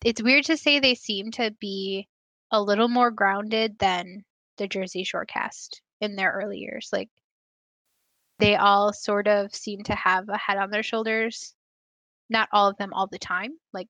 it's 0.03 0.21
weird 0.21 0.45
to 0.45 0.57
say 0.57 0.79
they 0.79 0.95
seem 0.95 1.31
to 1.31 1.51
be 1.59 2.07
a 2.51 2.61
little 2.61 2.87
more 2.87 3.11
grounded 3.11 3.77
than 3.79 4.23
the 4.57 4.67
Jersey 4.67 5.03
Shore 5.03 5.25
cast 5.25 5.81
in 6.01 6.15
their 6.15 6.31
early 6.31 6.59
years. 6.59 6.89
Like 6.91 7.09
they 8.39 8.55
all 8.55 8.93
sort 8.93 9.27
of 9.27 9.53
seem 9.53 9.83
to 9.83 9.95
have 9.95 10.29
a 10.29 10.37
head 10.37 10.57
on 10.57 10.69
their 10.71 10.83
shoulders. 10.83 11.53
Not 12.29 12.49
all 12.51 12.69
of 12.69 12.77
them 12.77 12.93
all 12.93 13.07
the 13.07 13.19
time, 13.19 13.59
like 13.73 13.87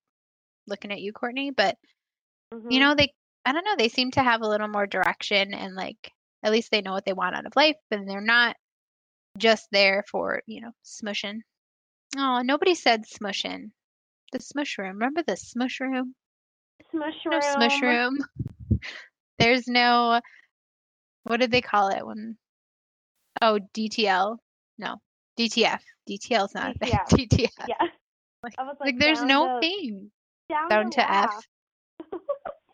looking 0.67 0.91
at 0.91 1.01
you, 1.01 1.13
Courtney, 1.13 1.51
but 1.51 1.77
you 2.69 2.77
Mhm. 2.77 2.79
know, 2.79 2.95
they 2.95 3.13
I 3.45 3.51
don't 3.53 3.63
know, 3.63 3.75
they 3.77 3.89
seem 3.89 4.11
to 4.11 4.23
have 4.23 4.41
a 4.41 4.47
little 4.47 4.67
more 4.67 4.85
direction 4.87 5.53
and 5.53 5.75
like 5.75 6.11
at 6.43 6.51
least 6.51 6.71
they 6.71 6.81
know 6.81 6.93
what 6.93 7.05
they 7.05 7.13
want 7.13 7.35
out 7.35 7.45
of 7.45 7.55
life 7.55 7.75
and 7.91 8.09
they're 8.09 8.21
not 8.21 8.55
just 9.37 9.67
there 9.71 10.03
for, 10.09 10.41
you 10.45 10.61
know, 10.61 10.71
smushing. 10.83 11.39
Oh, 12.17 12.41
nobody 12.43 12.75
said 12.75 13.03
smushin'. 13.05 13.71
The 14.31 14.39
smush 14.39 14.77
room. 14.77 14.93
Remember 14.93 15.23
the 15.23 15.37
smush 15.37 15.79
room? 15.79 16.15
Smush 16.91 17.25
room. 17.25 17.39
No 17.39 17.39
smush 17.39 17.81
room. 17.81 18.17
There's 19.39 19.67
no 19.67 20.19
what 21.23 21.39
did 21.39 21.51
they 21.51 21.61
call 21.61 21.89
it 21.89 22.05
when 22.05 22.37
oh 23.41 23.59
DTL? 23.73 24.37
No. 24.77 24.95
DTF. 25.39 25.79
DTL's 26.09 26.53
not 26.53 26.75
a 26.75 26.79
thing. 26.79 26.91
DTF. 26.91 27.07
DTF. 27.29 27.67
Yeah. 27.67 27.75
Like, 28.41 28.53
like, 28.57 28.79
like 28.79 28.99
there's 28.99 29.21
no 29.21 29.59
thing 29.59 30.11
down, 30.49 30.69
down 30.69 30.91
to 30.91 31.11
F. 31.11 31.47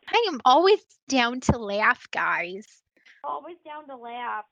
I 0.07 0.25
am 0.29 0.39
always 0.45 0.79
down 1.09 1.39
to 1.41 1.57
laugh, 1.57 2.07
guys. 2.11 2.65
Always 3.27 3.57
down 3.65 3.87
to 3.87 3.95
laugh. 3.95 4.45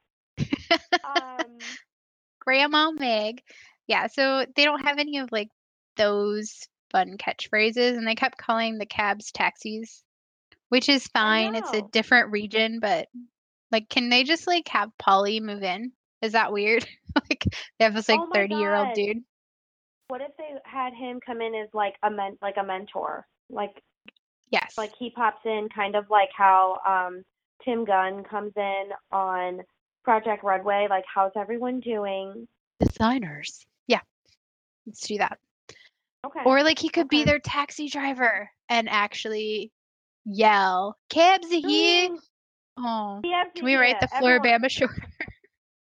Um, 1.04 1.78
Grandma 2.40 2.92
Meg. 2.92 3.42
Yeah, 3.88 4.08
so 4.08 4.46
they 4.56 4.66
don't 4.66 4.86
have 4.86 4.98
any 5.00 5.18
of 5.20 5.32
like 5.32 5.50
those 5.98 6.68
fun 6.92 7.18
catchphrases, 7.18 7.98
and 7.98 8.08
they 8.08 8.16
kept 8.16 8.38
calling 8.38 8.78
the 8.78 8.86
cabs 8.86 9.32
taxis, 9.32 10.04
which 10.70 10.90
is 10.90 11.08
fine. 11.08 11.56
It's 11.56 11.74
a 11.74 11.82
different 11.82 12.32
region, 12.32 12.80
but 12.80 13.08
like, 13.72 13.90
can 13.90 14.10
they 14.10 14.24
just 14.24 14.48
like 14.48 14.68
have 14.70 14.90
Pauly 15.02 15.42
move 15.42 15.64
in? 15.64 15.92
Is 16.22 16.34
that 16.34 16.54
weird? 16.54 16.86
like, 17.16 17.44
they 17.78 17.86
have 17.86 17.94
this 17.94 18.10
like 18.10 18.20
Oh 18.20 18.28
my 18.28 18.42
30 18.42 18.56
year 18.56 18.76
old 18.76 18.94
dude. 18.94 19.24
what 20.08 20.22
if 20.22 20.36
they 20.38 20.52
had 20.66 20.94
him 20.94 21.20
come 21.26 21.42
in 21.42 21.56
as 21.56 21.70
like 21.74 21.96
a 22.04 22.10
men 22.12 22.38
like 22.42 22.56
a 22.58 22.64
mentor? 22.64 23.26
Like 23.50 23.82
Yes. 24.52 24.74
like 24.78 24.92
he 24.98 25.10
pops 25.10 25.46
in 25.46 25.70
kind 25.74 25.96
of 25.96 26.10
like 26.10 26.30
how 26.36 26.80
um 26.88 27.24
Tim 27.64 27.86
Gunn 27.86 28.24
comes 28.24 28.54
in 28.56 28.90
on 29.12 29.62
Project 30.04 30.44
Runway, 30.44 30.88
like 30.90 31.06
how's 31.14 31.32
everyone 31.36 31.80
doing? 31.80 32.48
designers. 32.80 33.66
Yeah. 33.88 34.02
Let's 34.86 35.08
do 35.08 35.18
that. 35.20 35.38
Okay. 36.26 36.42
Or 36.46 36.64
like 36.64 36.80
he 36.80 36.90
could 36.90 37.10
be 37.10 37.24
their 37.24 37.40
taxi 37.40 37.90
driver 37.90 38.50
and 38.70 38.90
actually 38.90 39.72
yell, 40.26 40.98
cabs 41.10 41.48
are 41.48 41.68
here. 41.68 42.10
Oh. 42.78 43.22
Yeah, 43.24 43.44
Can 43.56 43.66
we 43.66 43.76
write 43.76 44.00
the 44.00 44.14
everyone- 44.16 44.42
Floribama 44.42 44.70
Shore? 44.70 44.96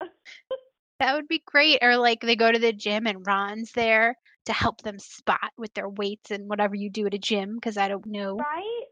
that 1.00 1.14
would 1.14 1.28
be 1.28 1.42
great. 1.46 1.78
Or 1.82 1.96
like 1.96 2.20
they 2.20 2.36
go 2.36 2.50
to 2.50 2.58
the 2.58 2.72
gym 2.72 3.06
and 3.06 3.26
Ron's 3.26 3.72
there 3.72 4.16
to 4.46 4.52
help 4.52 4.82
them 4.82 4.98
spot 4.98 5.52
with 5.58 5.74
their 5.74 5.88
weights 5.88 6.30
and 6.30 6.48
whatever 6.48 6.74
you 6.74 6.90
do 6.90 7.06
at 7.06 7.14
a 7.14 7.18
gym 7.18 7.56
because 7.56 7.76
I 7.76 7.88
don't 7.88 8.06
know. 8.06 8.36
Right? 8.36 8.85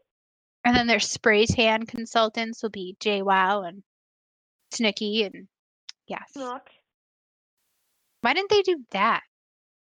And 0.65 0.75
then 0.75 0.87
their 0.87 0.99
spray 0.99 1.45
tan 1.45 1.85
consultants 1.85 2.63
will 2.63 2.71
be 2.71 2.97
JWoww 2.99 3.69
and 3.69 3.83
Snooki 4.73 5.25
and 5.25 5.47
yes. 6.07 6.23
Snook. 6.33 6.63
Why 8.21 8.33
didn't 8.33 8.49
they 8.49 8.63
do 8.63 8.83
that? 8.89 9.21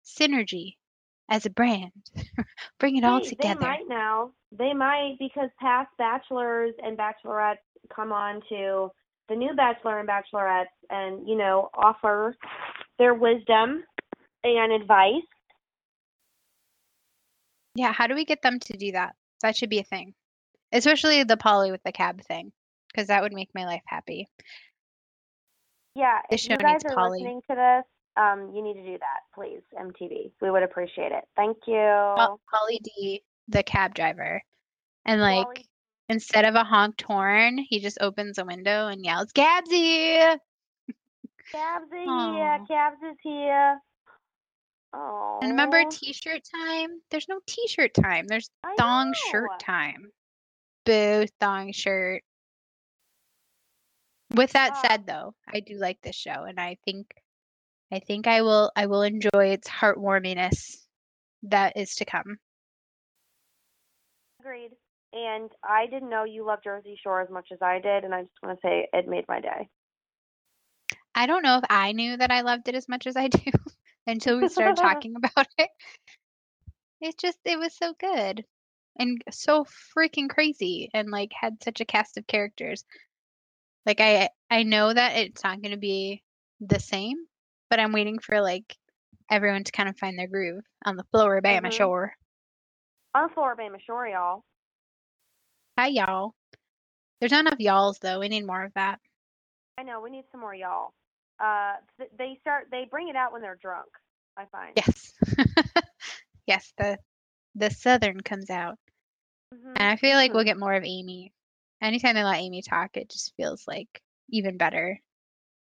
Synergy 0.04 0.74
as 1.30 1.46
a 1.46 1.52
brand. 1.52 1.92
Bring 2.80 2.98
it 2.98 3.04
all 3.04 3.22
together. 3.22 3.60
They 3.60 3.68
might 3.68 3.88
now. 3.88 4.32
They 4.52 4.74
might 4.74 5.16
because 5.20 5.50
past 5.62 5.90
bachelors 6.00 6.74
and 6.84 6.98
bachelorettes 6.98 7.58
come 7.96 8.12
on 8.12 8.42
to 8.50 8.90
the 9.30 9.36
new 9.36 9.56
bachelor 9.56 10.00
and 10.00 10.10
bachelorettes 10.10 10.66
and, 10.90 11.28
you 11.28 11.38
know, 11.38 11.70
offer 11.76 12.36
their 12.98 13.14
wisdom 13.14 13.84
and 14.44 14.74
advice. 14.74 15.22
Yeah, 17.76 17.94
how 17.94 18.08
do 18.08 18.16
we 18.16 18.26
get 18.26 18.42
them 18.42 18.60
to 18.60 18.78
do 18.78 18.92
that? 18.94 19.16
That 19.42 19.56
should 19.56 19.70
be 19.70 19.80
a 19.80 19.84
thing. 19.84 20.14
Especially 20.74 21.24
the 21.24 21.38
Pauly 21.38 21.72
with 21.72 21.84
the 21.84 21.92
cab 21.92 22.22
thing, 22.24 22.52
because 22.92 23.08
that 23.08 23.22
would 23.22 23.34
make 23.34 23.50
my 23.56 23.66
life 23.66 23.84
happy. 23.86 24.28
Yeah, 25.96 26.20
This 26.30 26.46
if 26.46 26.52
you 26.52 26.58
guys 26.58 26.82
are 26.86 26.96
Pauly. 26.96 27.12
listening 27.12 27.42
to 27.50 27.56
this, 27.56 27.84
um, 28.18 28.52
you 28.56 28.64
need 28.64 28.74
to 28.74 28.84
do 28.84 28.98
that, 28.98 29.22
please, 29.36 29.62
MTV. 29.80 30.32
We 30.42 30.50
would 30.52 30.64
appreciate 30.64 31.12
it. 31.12 31.24
Thank 31.36 31.58
you. 31.68 31.76
Pol- 31.76 32.42
Pauly 32.52 32.80
D, 32.82 33.24
the 33.48 33.62
cab 33.64 33.94
driver. 33.94 34.42
And 35.06 35.22
like 35.22 35.46
Wally- 35.46 35.70
instead 36.10 36.46
of 36.46 36.56
a 36.56 36.64
honked 36.64 37.04
horn, 37.04 37.60
he 37.60 37.80
just 37.80 38.00
opens 38.02 38.40
a 38.40 38.46
window 38.46 38.88
and 38.88 39.06
yells, 39.06 39.32
Gabsy! 39.34 40.18
Cabs 41.52 41.92
is 41.92 42.04
here. 42.04 42.60
Cabs 42.68 42.98
is 43.04 43.18
here. 43.22 43.80
Oh. 44.94 45.40
And 45.42 45.52
remember 45.52 45.84
t-shirt 45.92 46.42
time? 46.56 47.02
There's 47.12 47.28
no 47.28 47.40
t-shirt 47.46 47.94
time. 47.94 48.26
There's 48.28 48.50
thong 48.78 49.14
shirt 49.30 49.60
time. 49.60 50.12
Boo, 50.86 51.26
thong 51.40 51.72
shirt. 51.72 52.24
With 54.36 54.52
that 54.54 54.78
said 54.78 55.06
though, 55.06 55.36
I 55.48 55.60
do 55.60 55.78
like 55.78 56.02
this 56.02 56.16
show 56.16 56.44
and 56.48 56.60
I 56.60 56.78
think 56.86 57.14
I 57.92 58.00
think 58.00 58.26
I 58.28 58.42
will 58.42 58.72
I 58.76 58.88
will 58.88 59.04
enjoy 59.04 59.30
its 59.50 59.70
heartwarminess 59.70 60.78
that 61.44 61.78
is 61.78 61.96
to 61.96 62.06
come. 62.06 62.38
Agreed. 64.40 64.72
And 65.14 65.52
I 65.64 65.86
didn't 65.86 66.10
know 66.10 66.24
you 66.24 66.44
loved 66.44 66.64
Jersey 66.64 66.98
Shore 67.02 67.22
as 67.22 67.30
much 67.30 67.50
as 67.52 67.60
I 67.62 67.80
did, 67.80 68.04
and 68.04 68.16
I 68.16 68.24
just 68.24 68.34
want 68.42 68.60
to 68.60 68.68
say 68.68 68.88
it 68.92 69.08
made 69.08 69.26
my 69.28 69.40
day. 69.40 69.70
I 71.14 71.28
don't 71.28 71.44
know 71.44 71.60
if 71.60 71.66
I 71.70 71.92
knew 71.92 72.18
that 72.18 72.32
I 72.32 72.42
loved 72.42 72.68
it 72.68 72.74
as 72.74 72.90
much 72.90 73.06
as 73.06 73.16
I 73.16 73.28
do 73.28 73.52
until 74.08 74.40
we 74.40 74.50
started 74.50 74.78
talking 74.82 75.14
about 75.16 75.48
it. 75.60 75.70
It 77.00 77.20
just 77.20 77.38
it 77.46 77.60
was 77.60 77.76
so 77.78 77.94
good 78.00 78.44
and 78.98 79.22
so 79.32 79.66
freaking 79.98 80.30
crazy 80.30 80.90
and 80.94 81.10
like 81.10 81.32
had 81.34 81.62
such 81.64 81.82
a 81.82 81.86
cast 81.86 82.18
of 82.18 82.28
characters. 82.28 82.86
Like 83.86 84.00
I 84.00 84.30
I 84.50 84.64
know 84.64 84.94
that 84.94 85.18
it's 85.18 85.44
not 85.44 85.62
going 85.62 85.72
to 85.74 85.78
be 85.80 86.24
the 86.60 86.80
same, 86.80 87.18
but 87.70 87.80
I'm 87.80 87.92
waiting 87.92 88.20
for 88.20 88.42
like 88.42 88.76
everyone 89.30 89.64
to 89.64 89.72
kind 89.72 89.90
of 89.90 89.98
find 89.98 90.18
their 90.18 90.28
groove 90.28 90.64
on 90.86 90.96
the 90.96 91.04
Floribama 91.14 91.68
Mhm. 91.68 91.72
shore. 91.72 92.14
On 93.16 93.28
the 93.28 93.34
Floribama 93.34 93.80
Shore, 93.82 94.08
y'all. 94.08 94.44
Hi 95.78 95.88
y'all. 95.88 96.34
There's 97.20 97.32
not 97.32 97.42
enough 97.48 97.60
y'alls 97.60 98.00
though. 98.00 98.20
We 98.20 98.30
need 98.30 98.46
more 98.46 98.64
of 98.64 98.74
that. 98.74 99.00
I 99.78 99.84
know 99.84 100.02
we 100.02 100.10
need 100.12 100.26
some 100.32 100.42
more 100.42 100.54
y'all. 100.56 100.94
Uh, 101.40 101.76
th- 101.98 102.12
they 102.18 102.38
start 102.42 102.68
they 102.72 102.86
bring 102.90 103.10
it 103.10 103.16
out 103.16 103.32
when 103.34 103.42
they're 103.42 103.58
drunk. 103.62 103.88
I 104.38 104.46
find. 104.46 104.74
Yes. 104.76 105.14
yes, 106.48 106.74
the 106.78 106.98
the 107.56 107.70
southern 107.70 108.22
comes 108.22 108.50
out. 108.50 108.78
Mhm, 109.54 109.78
And 109.78 109.88
I 109.90 109.96
feel 109.98 110.16
like 110.16 110.34
we'll 110.34 110.44
mhm. 110.44 110.46
get 110.46 110.60
more 110.60 110.74
of 110.74 110.84
Amy. 110.86 111.34
Anytime 111.82 112.16
they 112.16 112.24
let 112.24 112.40
Amy 112.42 112.62
talk, 112.62 112.98
it 112.98 113.10
just 113.10 113.36
feels 113.36 113.68
like 113.68 114.02
even 114.30 114.58
better, 114.58 115.00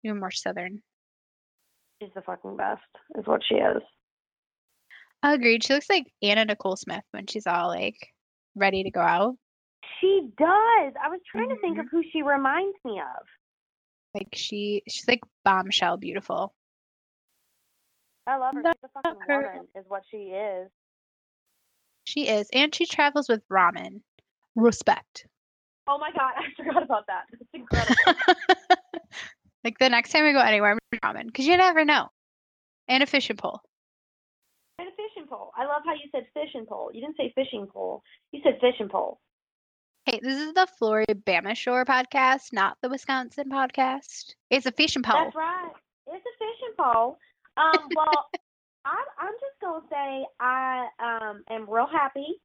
even 0.04 0.20
more 0.20 0.30
southern. 0.30 0.82
She's 2.02 2.12
the 2.14 2.22
fucking 2.22 2.56
best, 2.56 2.82
is 3.16 3.26
what 3.26 3.42
she 3.44 3.56
is. 3.56 3.82
I 5.22 5.34
agreed. 5.34 5.64
She 5.64 5.74
looks 5.74 5.88
like 5.90 6.12
Anna 6.22 6.44
Nicole 6.44 6.76
Smith 6.76 7.04
when 7.12 7.26
she's 7.26 7.46
all 7.46 7.68
like 7.68 8.14
ready 8.54 8.82
to 8.84 8.90
go 8.90 9.00
out. 9.00 9.36
She 10.00 10.30
does. 10.38 10.94
I 11.02 11.08
was 11.08 11.20
trying 11.30 11.48
to 11.48 11.56
think 11.60 11.78
of 11.78 11.86
who 11.90 12.02
she 12.12 12.22
reminds 12.22 12.76
me 12.84 13.00
of. 13.00 13.26
Like 14.14 14.28
she 14.34 14.82
she's 14.88 15.08
like 15.08 15.20
bombshell 15.44 15.96
beautiful. 15.98 16.54
I 18.26 18.36
love 18.36 18.54
her. 18.54 18.62
She's 18.62 18.84
a 18.84 18.88
fucking 18.88 19.20
her. 19.28 19.52
woman, 19.52 19.68
is 19.74 19.84
what 19.88 20.02
she 20.10 20.16
is. 20.34 20.70
She 22.08 22.26
is. 22.26 22.48
And 22.54 22.74
she 22.74 22.86
travels 22.86 23.28
with 23.28 23.46
ramen. 23.48 24.00
Respect. 24.56 25.26
Oh 25.86 25.98
my 25.98 26.10
god, 26.10 26.32
I 26.38 26.62
forgot 26.62 26.82
about 26.82 27.06
that. 27.06 27.24
It's 27.32 27.50
incredible. 27.52 27.94
like 29.64 29.78
the 29.78 29.90
next 29.90 30.12
time 30.12 30.24
we 30.24 30.32
go 30.32 30.40
anywhere, 30.40 30.72
I'm 30.72 30.98
ramen. 31.00 31.26
Because 31.26 31.46
you 31.46 31.56
never 31.58 31.84
know. 31.84 32.08
And 32.88 33.02
a 33.02 33.06
fishing 33.06 33.36
pole. 33.36 33.60
and 34.78 34.88
a 34.88 34.90
fishing 34.92 35.08
fishing 35.18 35.28
pole. 35.28 35.52
I 35.54 35.66
love 35.66 35.82
how 35.84 35.92
you 35.92 36.08
said 36.12 36.26
fishing 36.32 36.64
pole. 36.66 36.90
You 36.94 37.02
didn't 37.02 37.16
say 37.18 37.30
fishing 37.34 37.66
pole. 37.66 38.02
You 38.32 38.40
said 38.42 38.58
fishing 38.60 38.88
pole. 38.88 39.20
Hey, 40.06 40.20
this 40.22 40.40
is 40.40 40.54
the 40.54 40.66
Floribama 40.80 41.54
Shore 41.54 41.84
podcast, 41.84 42.52
not 42.52 42.78
the 42.80 42.88
Wisconsin 42.88 43.50
podcast. 43.50 44.34
It's 44.48 44.64
a 44.64 44.72
fishing 44.72 45.02
pole. 45.02 45.24
That's 45.24 45.36
right. 45.36 45.72
It's 46.06 46.24
a 46.24 46.34
fishing 46.38 46.74
pole. 46.78 47.18
Um, 47.58 47.88
well, 47.94 48.30
I'm 48.88 49.28
I'm 49.28 49.34
just 49.34 49.60
gonna 49.60 49.84
say 49.90 50.24
I 50.40 50.88
um 50.98 51.44
am 51.50 51.68
real 51.68 51.86
happy 51.90 52.40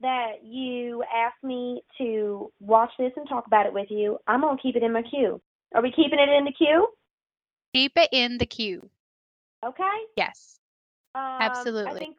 that 0.00 0.44
you 0.44 1.02
asked 1.04 1.42
me 1.42 1.80
to 1.98 2.52
watch 2.60 2.90
this 2.98 3.12
and 3.16 3.26
talk 3.28 3.46
about 3.46 3.64
it 3.66 3.72
with 3.72 3.86
you. 3.90 4.18
I'm 4.26 4.42
gonna 4.42 4.58
keep 4.62 4.76
it 4.76 4.82
in 4.82 4.92
my 4.92 5.02
queue. 5.02 5.40
Are 5.74 5.82
we 5.82 5.90
keeping 5.90 6.18
it 6.18 6.28
in 6.28 6.44
the 6.44 6.52
queue? 6.52 6.86
Keep 7.74 7.92
it 7.96 8.10
in 8.12 8.38
the 8.38 8.46
queue. 8.46 8.88
Okay. 9.64 9.98
Yes, 10.16 10.58
Um, 11.14 11.22
absolutely. 11.40 11.92
I 11.92 11.98
think 11.98 12.16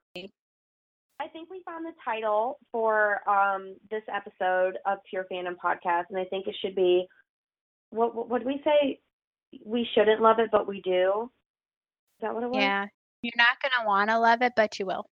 I 1.19 1.28
think 1.28 1.49
we 1.49 1.61
found 1.65 1.86
the 1.86 1.93
title 2.03 2.59
for 2.71 3.28
um 3.30 3.75
this 3.91 4.03
episode 4.13 4.78
of 4.86 4.97
Pure 5.09 5.28
Fandom 5.32 5.55
Podcast, 5.63 6.05
and 6.09 6.17
I 6.17 6.25
think 6.25 6.47
it 6.47 6.55
should 6.61 6.75
be 6.75 7.05
what 7.91 8.15
what, 8.15 8.28
what 8.28 8.39
did 8.39 8.47
we 8.47 8.61
say? 8.63 8.99
We 9.63 9.88
shouldn't 9.93 10.21
love 10.21 10.39
it, 10.39 10.49
but 10.51 10.67
we 10.67 10.82
do. 10.82 11.30
Is 12.17 12.21
that 12.21 12.34
what 12.34 12.43
it 12.43 12.49
was? 12.49 12.57
yeah, 12.59 12.88
you're 13.28 13.43
not 13.45 13.61
gonna 13.61 13.88
want 13.88 14.09
to 14.09 14.19
love 14.19 14.41
it, 14.41 14.53
but 14.55 14.80
you 14.80 14.86
will, 14.86 15.05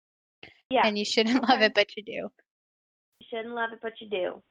Yeah. 0.70 0.86
and 0.86 0.96
you 0.98 1.04
shouldn't 1.04 1.42
love 1.48 1.60
it, 1.62 1.74
but 1.74 1.96
you 1.96 2.02
do. 2.04 2.12
You 3.20 3.26
shouldn't 3.30 3.54
love 3.54 3.70
it, 3.72 3.80
but 3.82 3.92
you 4.00 4.08
do. 4.08 4.42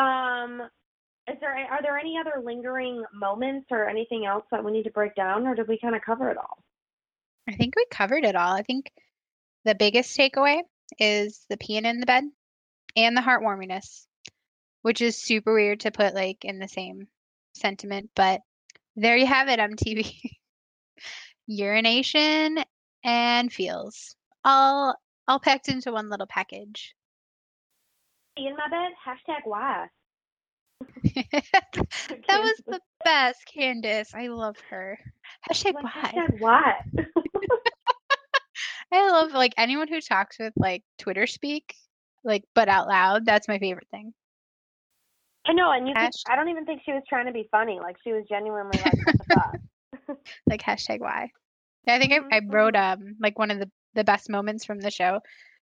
Um, 0.00 0.62
is 1.28 1.36
there 1.40 1.54
are 1.54 1.82
there 1.82 1.98
any 1.98 2.16
other 2.18 2.42
lingering 2.44 3.04
moments 3.14 3.66
or 3.70 3.88
anything 3.88 4.26
else 4.26 4.44
that 4.50 4.64
we 4.64 4.72
need 4.72 4.84
to 4.84 4.90
break 4.90 5.14
down, 5.14 5.46
or 5.46 5.54
did 5.54 5.68
we 5.68 5.78
kind 5.78 5.94
of 5.96 6.02
cover 6.02 6.30
it 6.30 6.36
all? 6.36 6.58
I 7.48 7.52
think 7.52 7.74
we 7.76 7.86
covered 7.90 8.24
it 8.24 8.36
all. 8.36 8.52
I 8.52 8.62
think 8.62 8.90
the 9.64 9.74
biggest 9.74 10.16
takeaway 10.16 10.60
is 10.98 11.44
the 11.48 11.56
peeing 11.56 11.84
in 11.84 12.00
the 12.00 12.06
bed 12.06 12.24
and 12.96 13.16
the 13.16 13.20
heartwarminess, 13.20 14.06
which 14.82 15.00
is 15.00 15.16
super 15.16 15.54
weird 15.54 15.80
to 15.80 15.90
put 15.90 16.14
like 16.14 16.44
in 16.44 16.58
the 16.58 16.68
same 16.68 17.08
sentiment, 17.54 18.10
but 18.14 18.40
there 18.96 19.16
you 19.16 19.26
have 19.26 19.48
it, 19.48 19.58
MTV. 19.60 20.12
Urination 21.46 22.58
and 23.04 23.52
feels 23.52 24.16
all 24.44 24.94
all 25.28 25.40
packed 25.40 25.68
into 25.68 25.92
one 25.92 26.08
little 26.08 26.26
package. 26.26 26.94
In 28.36 28.54
my 28.56 28.68
bed. 28.68 28.92
Hashtag 29.04 29.40
why. 29.44 29.86
that 31.14 32.40
was 32.40 32.62
the 32.66 32.80
best, 33.04 33.40
Candace. 33.46 34.14
I 34.14 34.28
love 34.28 34.56
her. 34.70 34.98
Hashtag 35.50 35.74
Like, 35.74 35.84
why. 35.84 35.90
hashtag 35.92 36.40
why. 36.40 36.74
I 38.92 39.10
love 39.10 39.32
like 39.32 39.54
anyone 39.56 39.88
who 39.88 40.00
talks 40.00 40.38
with 40.38 40.52
like 40.56 40.82
Twitter 40.98 41.26
speak, 41.26 41.74
like 42.24 42.44
but 42.54 42.68
out 42.68 42.86
loud. 42.86 43.24
That's 43.24 43.48
my 43.48 43.58
favorite 43.58 43.88
thing. 43.90 44.12
I 45.46 45.52
know, 45.52 45.70
and 45.70 45.88
you. 45.88 45.94
Could, 45.94 46.10
I 46.28 46.36
don't 46.36 46.48
even 46.48 46.64
think 46.64 46.82
she 46.84 46.92
was 46.92 47.02
trying 47.08 47.26
to 47.26 47.32
be 47.32 47.48
funny. 47.50 47.78
Like 47.80 47.96
she 48.04 48.12
was 48.12 48.24
genuinely 48.28 48.78
like, 48.78 48.94
"What 49.06 49.18
the 49.18 49.24
fuck?" 49.34 49.56
Like 50.46 50.62
hashtag 50.62 51.00
why. 51.00 51.30
Yeah, 51.86 51.94
I 51.94 51.98
think 51.98 52.12
I, 52.12 52.36
I 52.36 52.40
wrote 52.46 52.76
um 52.76 53.16
like 53.20 53.38
one 53.38 53.50
of 53.50 53.58
the 53.58 53.70
the 53.94 54.04
best 54.04 54.28
moments 54.28 54.64
from 54.64 54.80
the 54.80 54.90
show, 54.90 55.20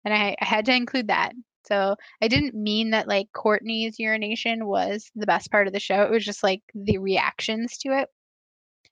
and 0.03 0.13
I, 0.13 0.35
I 0.39 0.45
had 0.45 0.65
to 0.65 0.75
include 0.75 1.07
that. 1.07 1.33
So 1.67 1.95
I 2.21 2.27
didn't 2.27 2.53
mean 2.53 2.91
that 2.91 3.07
like 3.07 3.27
Courtney's 3.33 3.99
urination 3.99 4.65
was 4.65 5.09
the 5.15 5.25
best 5.25 5.51
part 5.51 5.67
of 5.67 5.73
the 5.73 5.79
show. 5.79 6.03
It 6.03 6.11
was 6.11 6.25
just 6.25 6.43
like 6.43 6.61
the 6.73 6.99
reactions 6.99 7.77
to 7.79 7.89
it. 7.89 8.09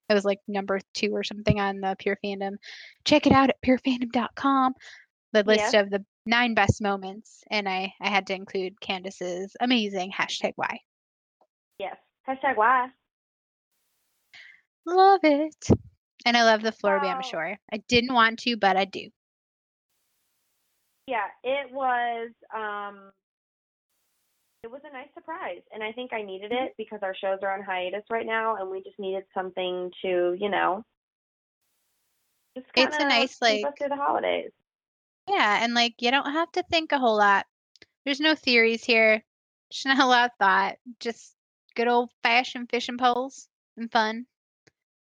It 0.09 0.13
was 0.13 0.25
like 0.25 0.39
number 0.47 0.79
two 0.93 1.11
or 1.15 1.23
something 1.23 1.59
on 1.59 1.79
the 1.79 1.95
Pure 1.97 2.17
Fandom. 2.23 2.55
Check 3.05 3.25
it 3.25 3.33
out 3.33 3.49
at 3.49 3.61
purefandom.com. 3.65 4.73
The 5.31 5.43
list 5.43 5.73
of 5.73 5.89
the 5.89 6.05
nine 6.25 6.53
best 6.53 6.81
moments, 6.81 7.43
and 7.49 7.67
I 7.67 7.93
I 7.99 8.09
had 8.09 8.27
to 8.27 8.35
include 8.35 8.79
Candace's 8.79 9.55
amazing 9.59 10.11
hashtag 10.11 10.53
why. 10.55 10.79
Yes. 11.79 11.97
Hashtag 12.27 12.55
why. 12.55 12.87
Love 14.85 15.21
it. 15.23 15.67
And 16.25 16.37
I 16.37 16.43
love 16.43 16.61
the 16.61 16.71
Floribama 16.71 17.15
Wow. 17.15 17.21
Shore. 17.21 17.57
I 17.71 17.77
didn't 17.87 18.13
want 18.13 18.39
to, 18.39 18.55
but 18.57 18.77
I 18.77 18.85
do. 18.85 19.09
Yeah, 21.07 21.27
it 21.43 21.71
was. 21.71 22.29
Um, 22.55 23.11
it 24.63 24.71
was 24.71 24.81
a 24.89 24.93
nice 24.93 25.09
surprise, 25.13 25.61
and 25.73 25.83
I 25.83 25.91
think 25.91 26.13
I 26.13 26.21
needed 26.21 26.51
Mm-hmm. 26.51 26.65
it 26.65 26.75
because 26.77 26.99
our 27.03 27.13
shows 27.15 27.39
are 27.41 27.53
on 27.53 27.61
hiatus 27.61 28.03
right 28.09 28.25
now, 28.25 28.55
and 28.55 28.69
we 28.69 28.81
just 28.81 28.97
needed 28.99 29.25
something 29.33 29.91
to, 30.01 30.37
you 30.39 30.49
know, 30.49 30.85
just 32.55 32.67
It's 32.75 32.95
a 32.97 33.05
nice, 33.05 33.41
like- 33.41 33.65
through 33.77 33.89
the 33.89 33.95
holidays. 33.97 34.51
Yeah, 35.27 35.63
and 35.63 35.73
like 35.73 35.95
you 36.01 36.11
don't 36.11 36.31
have 36.31 36.51
to 36.53 36.63
think 36.63 36.91
a 36.91 36.99
whole 36.99 37.17
lot. 37.17 37.45
There's 38.05 38.19
no 38.19 38.35
theories 38.35 38.83
here. 38.83 39.23
Just 39.71 39.85
not 39.85 39.99
a 39.99 40.05
lot 40.05 40.25
of 40.31 40.37
thought. 40.37 40.77
Just 40.99 41.35
good 41.75 41.87
old 41.87 42.11
fashioned 42.23 42.69
fishing 42.69 42.97
poles 42.97 43.47
and 43.77 43.89
fun 43.91 44.25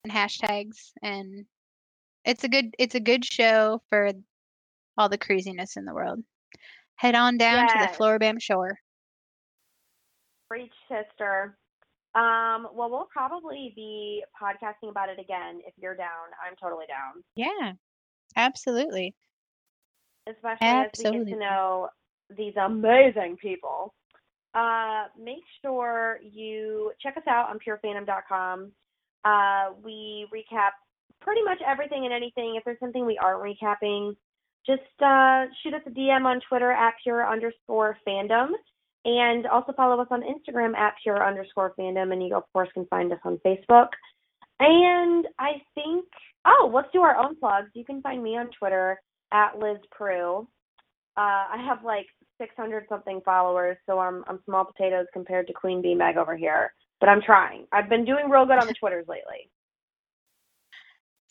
and 0.04 0.12
hashtags 0.12 0.92
and 1.02 1.44
it's 2.24 2.44
a 2.44 2.48
good 2.48 2.74
it's 2.78 2.94
a 2.94 3.00
good 3.00 3.24
show 3.24 3.80
for 3.88 4.12
all 4.98 5.08
the 5.08 5.18
craziness 5.18 5.76
in 5.76 5.84
the 5.84 5.94
world. 5.94 6.22
Head 6.96 7.14
on 7.14 7.36
down 7.36 7.66
to 7.68 7.74
the 7.78 7.86
Floribama 7.86 8.40
shore. 8.40 8.78
Preach, 10.48 10.72
sister. 10.88 11.56
Um, 12.14 12.68
well, 12.74 12.90
we'll 12.90 13.08
probably 13.10 13.72
be 13.74 14.22
podcasting 14.40 14.90
about 14.90 15.08
it 15.08 15.18
again 15.18 15.60
if 15.66 15.72
you're 15.80 15.96
down. 15.96 16.28
I'm 16.46 16.54
totally 16.60 16.84
down, 16.86 17.24
Yeah. 17.34 17.72
Absolutely. 18.36 19.14
especially 20.28 20.66
as 20.66 20.90
we 20.98 21.02
get 21.10 21.28
to 21.28 21.36
know 21.38 21.88
these 22.36 22.54
amazing 22.56 23.36
people. 23.40 23.94
Uh, 24.54 25.04
make 25.18 25.42
sure 25.62 26.18
you 26.22 26.92
check 27.00 27.16
us 27.16 27.22
out 27.26 27.48
on 27.48 27.58
purefandom.com. 27.58 28.72
Uh, 29.24 29.72
we 29.84 30.26
recap 30.32 30.70
pretty 31.20 31.42
much 31.42 31.58
everything 31.66 32.04
and 32.04 32.12
anything. 32.12 32.54
If 32.56 32.64
there's 32.64 32.80
something 32.80 33.06
we 33.06 33.18
aren't 33.18 33.42
recapping, 33.42 34.16
just 34.66 34.82
uh, 35.04 35.46
shoot 35.62 35.74
us 35.74 35.82
a 35.86 35.90
DM 35.90 36.24
on 36.24 36.40
Twitter 36.48 36.72
at 36.72 36.94
pure 37.02 37.28
underscore 37.28 37.96
fandom. 38.06 38.48
And 39.04 39.46
also 39.46 39.72
follow 39.72 40.00
us 40.00 40.06
on 40.10 40.22
Instagram 40.22 40.76
at 40.76 40.94
pure 41.02 41.26
underscore 41.26 41.74
fandom. 41.78 42.12
And 42.12 42.22
you, 42.22 42.36
of 42.36 42.44
course, 42.52 42.68
can 42.72 42.86
find 42.86 43.12
us 43.12 43.18
on 43.24 43.40
Facebook. 43.44 43.88
And 44.60 45.26
I 45.40 45.54
think, 45.74 46.04
oh, 46.46 46.70
let's 46.72 46.88
do 46.92 47.00
our 47.00 47.16
own 47.16 47.36
plugs. 47.36 47.70
You 47.74 47.84
can 47.84 48.00
find 48.02 48.22
me 48.22 48.36
on 48.36 48.50
Twitter 48.56 49.00
at 49.32 49.58
Liz 49.58 49.78
Prue. 49.90 50.46
Uh, 51.16 51.44
I 51.50 51.64
have 51.66 51.84
like 51.84 52.06
600 52.38 52.86
something 52.88 53.20
followers, 53.24 53.76
so 53.86 53.98
I'm 53.98 54.24
I'm 54.28 54.40
small 54.44 54.64
potatoes 54.64 55.06
compared 55.12 55.46
to 55.48 55.52
Queen 55.52 55.82
Bee 55.82 55.94
Meg 55.94 56.16
over 56.16 56.36
here. 56.36 56.72
But 57.02 57.08
I'm 57.08 57.20
trying. 57.20 57.66
I've 57.72 57.88
been 57.88 58.04
doing 58.04 58.30
real 58.30 58.46
good 58.46 58.60
on 58.60 58.68
the 58.68 58.74
Twitters 58.80 59.06
lately. 59.08 59.50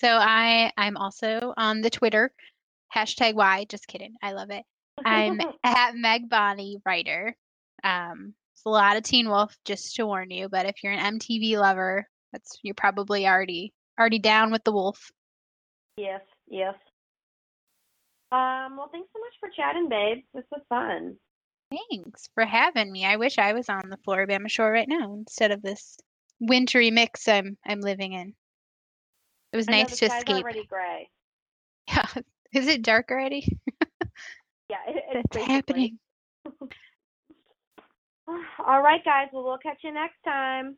So 0.01 0.09
I 0.09 0.69
I'm 0.75 0.97
also 0.97 1.53
on 1.55 1.79
the 1.79 1.89
Twitter. 1.89 2.33
Hashtag 2.93 3.35
why, 3.35 3.65
just 3.69 3.87
kidding. 3.87 4.15
I 4.21 4.33
love 4.33 4.49
it. 4.51 4.65
I'm 5.05 5.39
at 5.63 5.95
Meg 5.95 6.29
Bonnie 6.29 6.81
writer. 6.85 7.37
Um, 7.85 8.33
it's 8.53 8.63
a 8.65 8.69
lot 8.69 8.97
of 8.97 9.03
Teen 9.03 9.29
Wolf, 9.29 9.55
just 9.63 9.95
to 9.95 10.05
warn 10.05 10.29
you. 10.29 10.49
But 10.49 10.65
if 10.65 10.83
you're 10.83 10.91
an 10.91 11.19
MTV 11.19 11.57
lover, 11.57 12.05
that's 12.33 12.59
you're 12.63 12.75
probably 12.75 13.25
already 13.25 13.71
already 13.97 14.19
down 14.19 14.51
with 14.51 14.65
the 14.65 14.73
wolf. 14.73 15.09
yes, 15.95 16.19
yes. 16.49 16.75
Um, 18.33 18.75
well, 18.75 18.89
thanks 18.91 19.07
so 19.13 19.19
much 19.21 19.35
for 19.39 19.47
chatting, 19.55 19.87
babes. 19.87 20.23
This 20.33 20.43
was 20.51 20.63
fun. 20.67 21.15
Thanks 21.71 22.29
for 22.35 22.45
having 22.45 22.91
me. 22.91 23.05
I 23.05 23.15
wish 23.15 23.37
I 23.37 23.53
was 23.53 23.69
on 23.69 23.89
the 23.89 23.97
Floribama 23.97 24.49
shore 24.49 24.71
right 24.71 24.87
now 24.87 25.13
instead 25.13 25.51
of 25.51 25.61
this 25.61 25.97
wintry 26.39 26.91
mix 26.91 27.27
I'm 27.27 27.57
I'm 27.65 27.79
living 27.79 28.13
in. 28.13 28.33
It 29.53 29.57
was 29.57 29.67
I 29.69 29.71
nice 29.71 29.97
to 29.97 30.05
escape. 30.05 30.43
already 30.43 30.65
gray. 30.65 31.09
Yeah. 31.87 32.07
Is 32.53 32.67
it 32.67 32.83
dark 32.83 33.09
already? 33.11 33.47
Yeah, 34.69 34.77
it, 34.87 35.03
it's 35.13 35.35
basically- 35.35 35.53
happening. 35.53 35.99
All 38.65 38.81
right, 38.81 39.03
guys. 39.03 39.27
Well, 39.33 39.43
we'll 39.43 39.57
catch 39.57 39.79
you 39.83 39.93
next 39.93 40.21
time. 40.23 40.77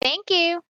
Thank 0.00 0.30
you. 0.30 0.60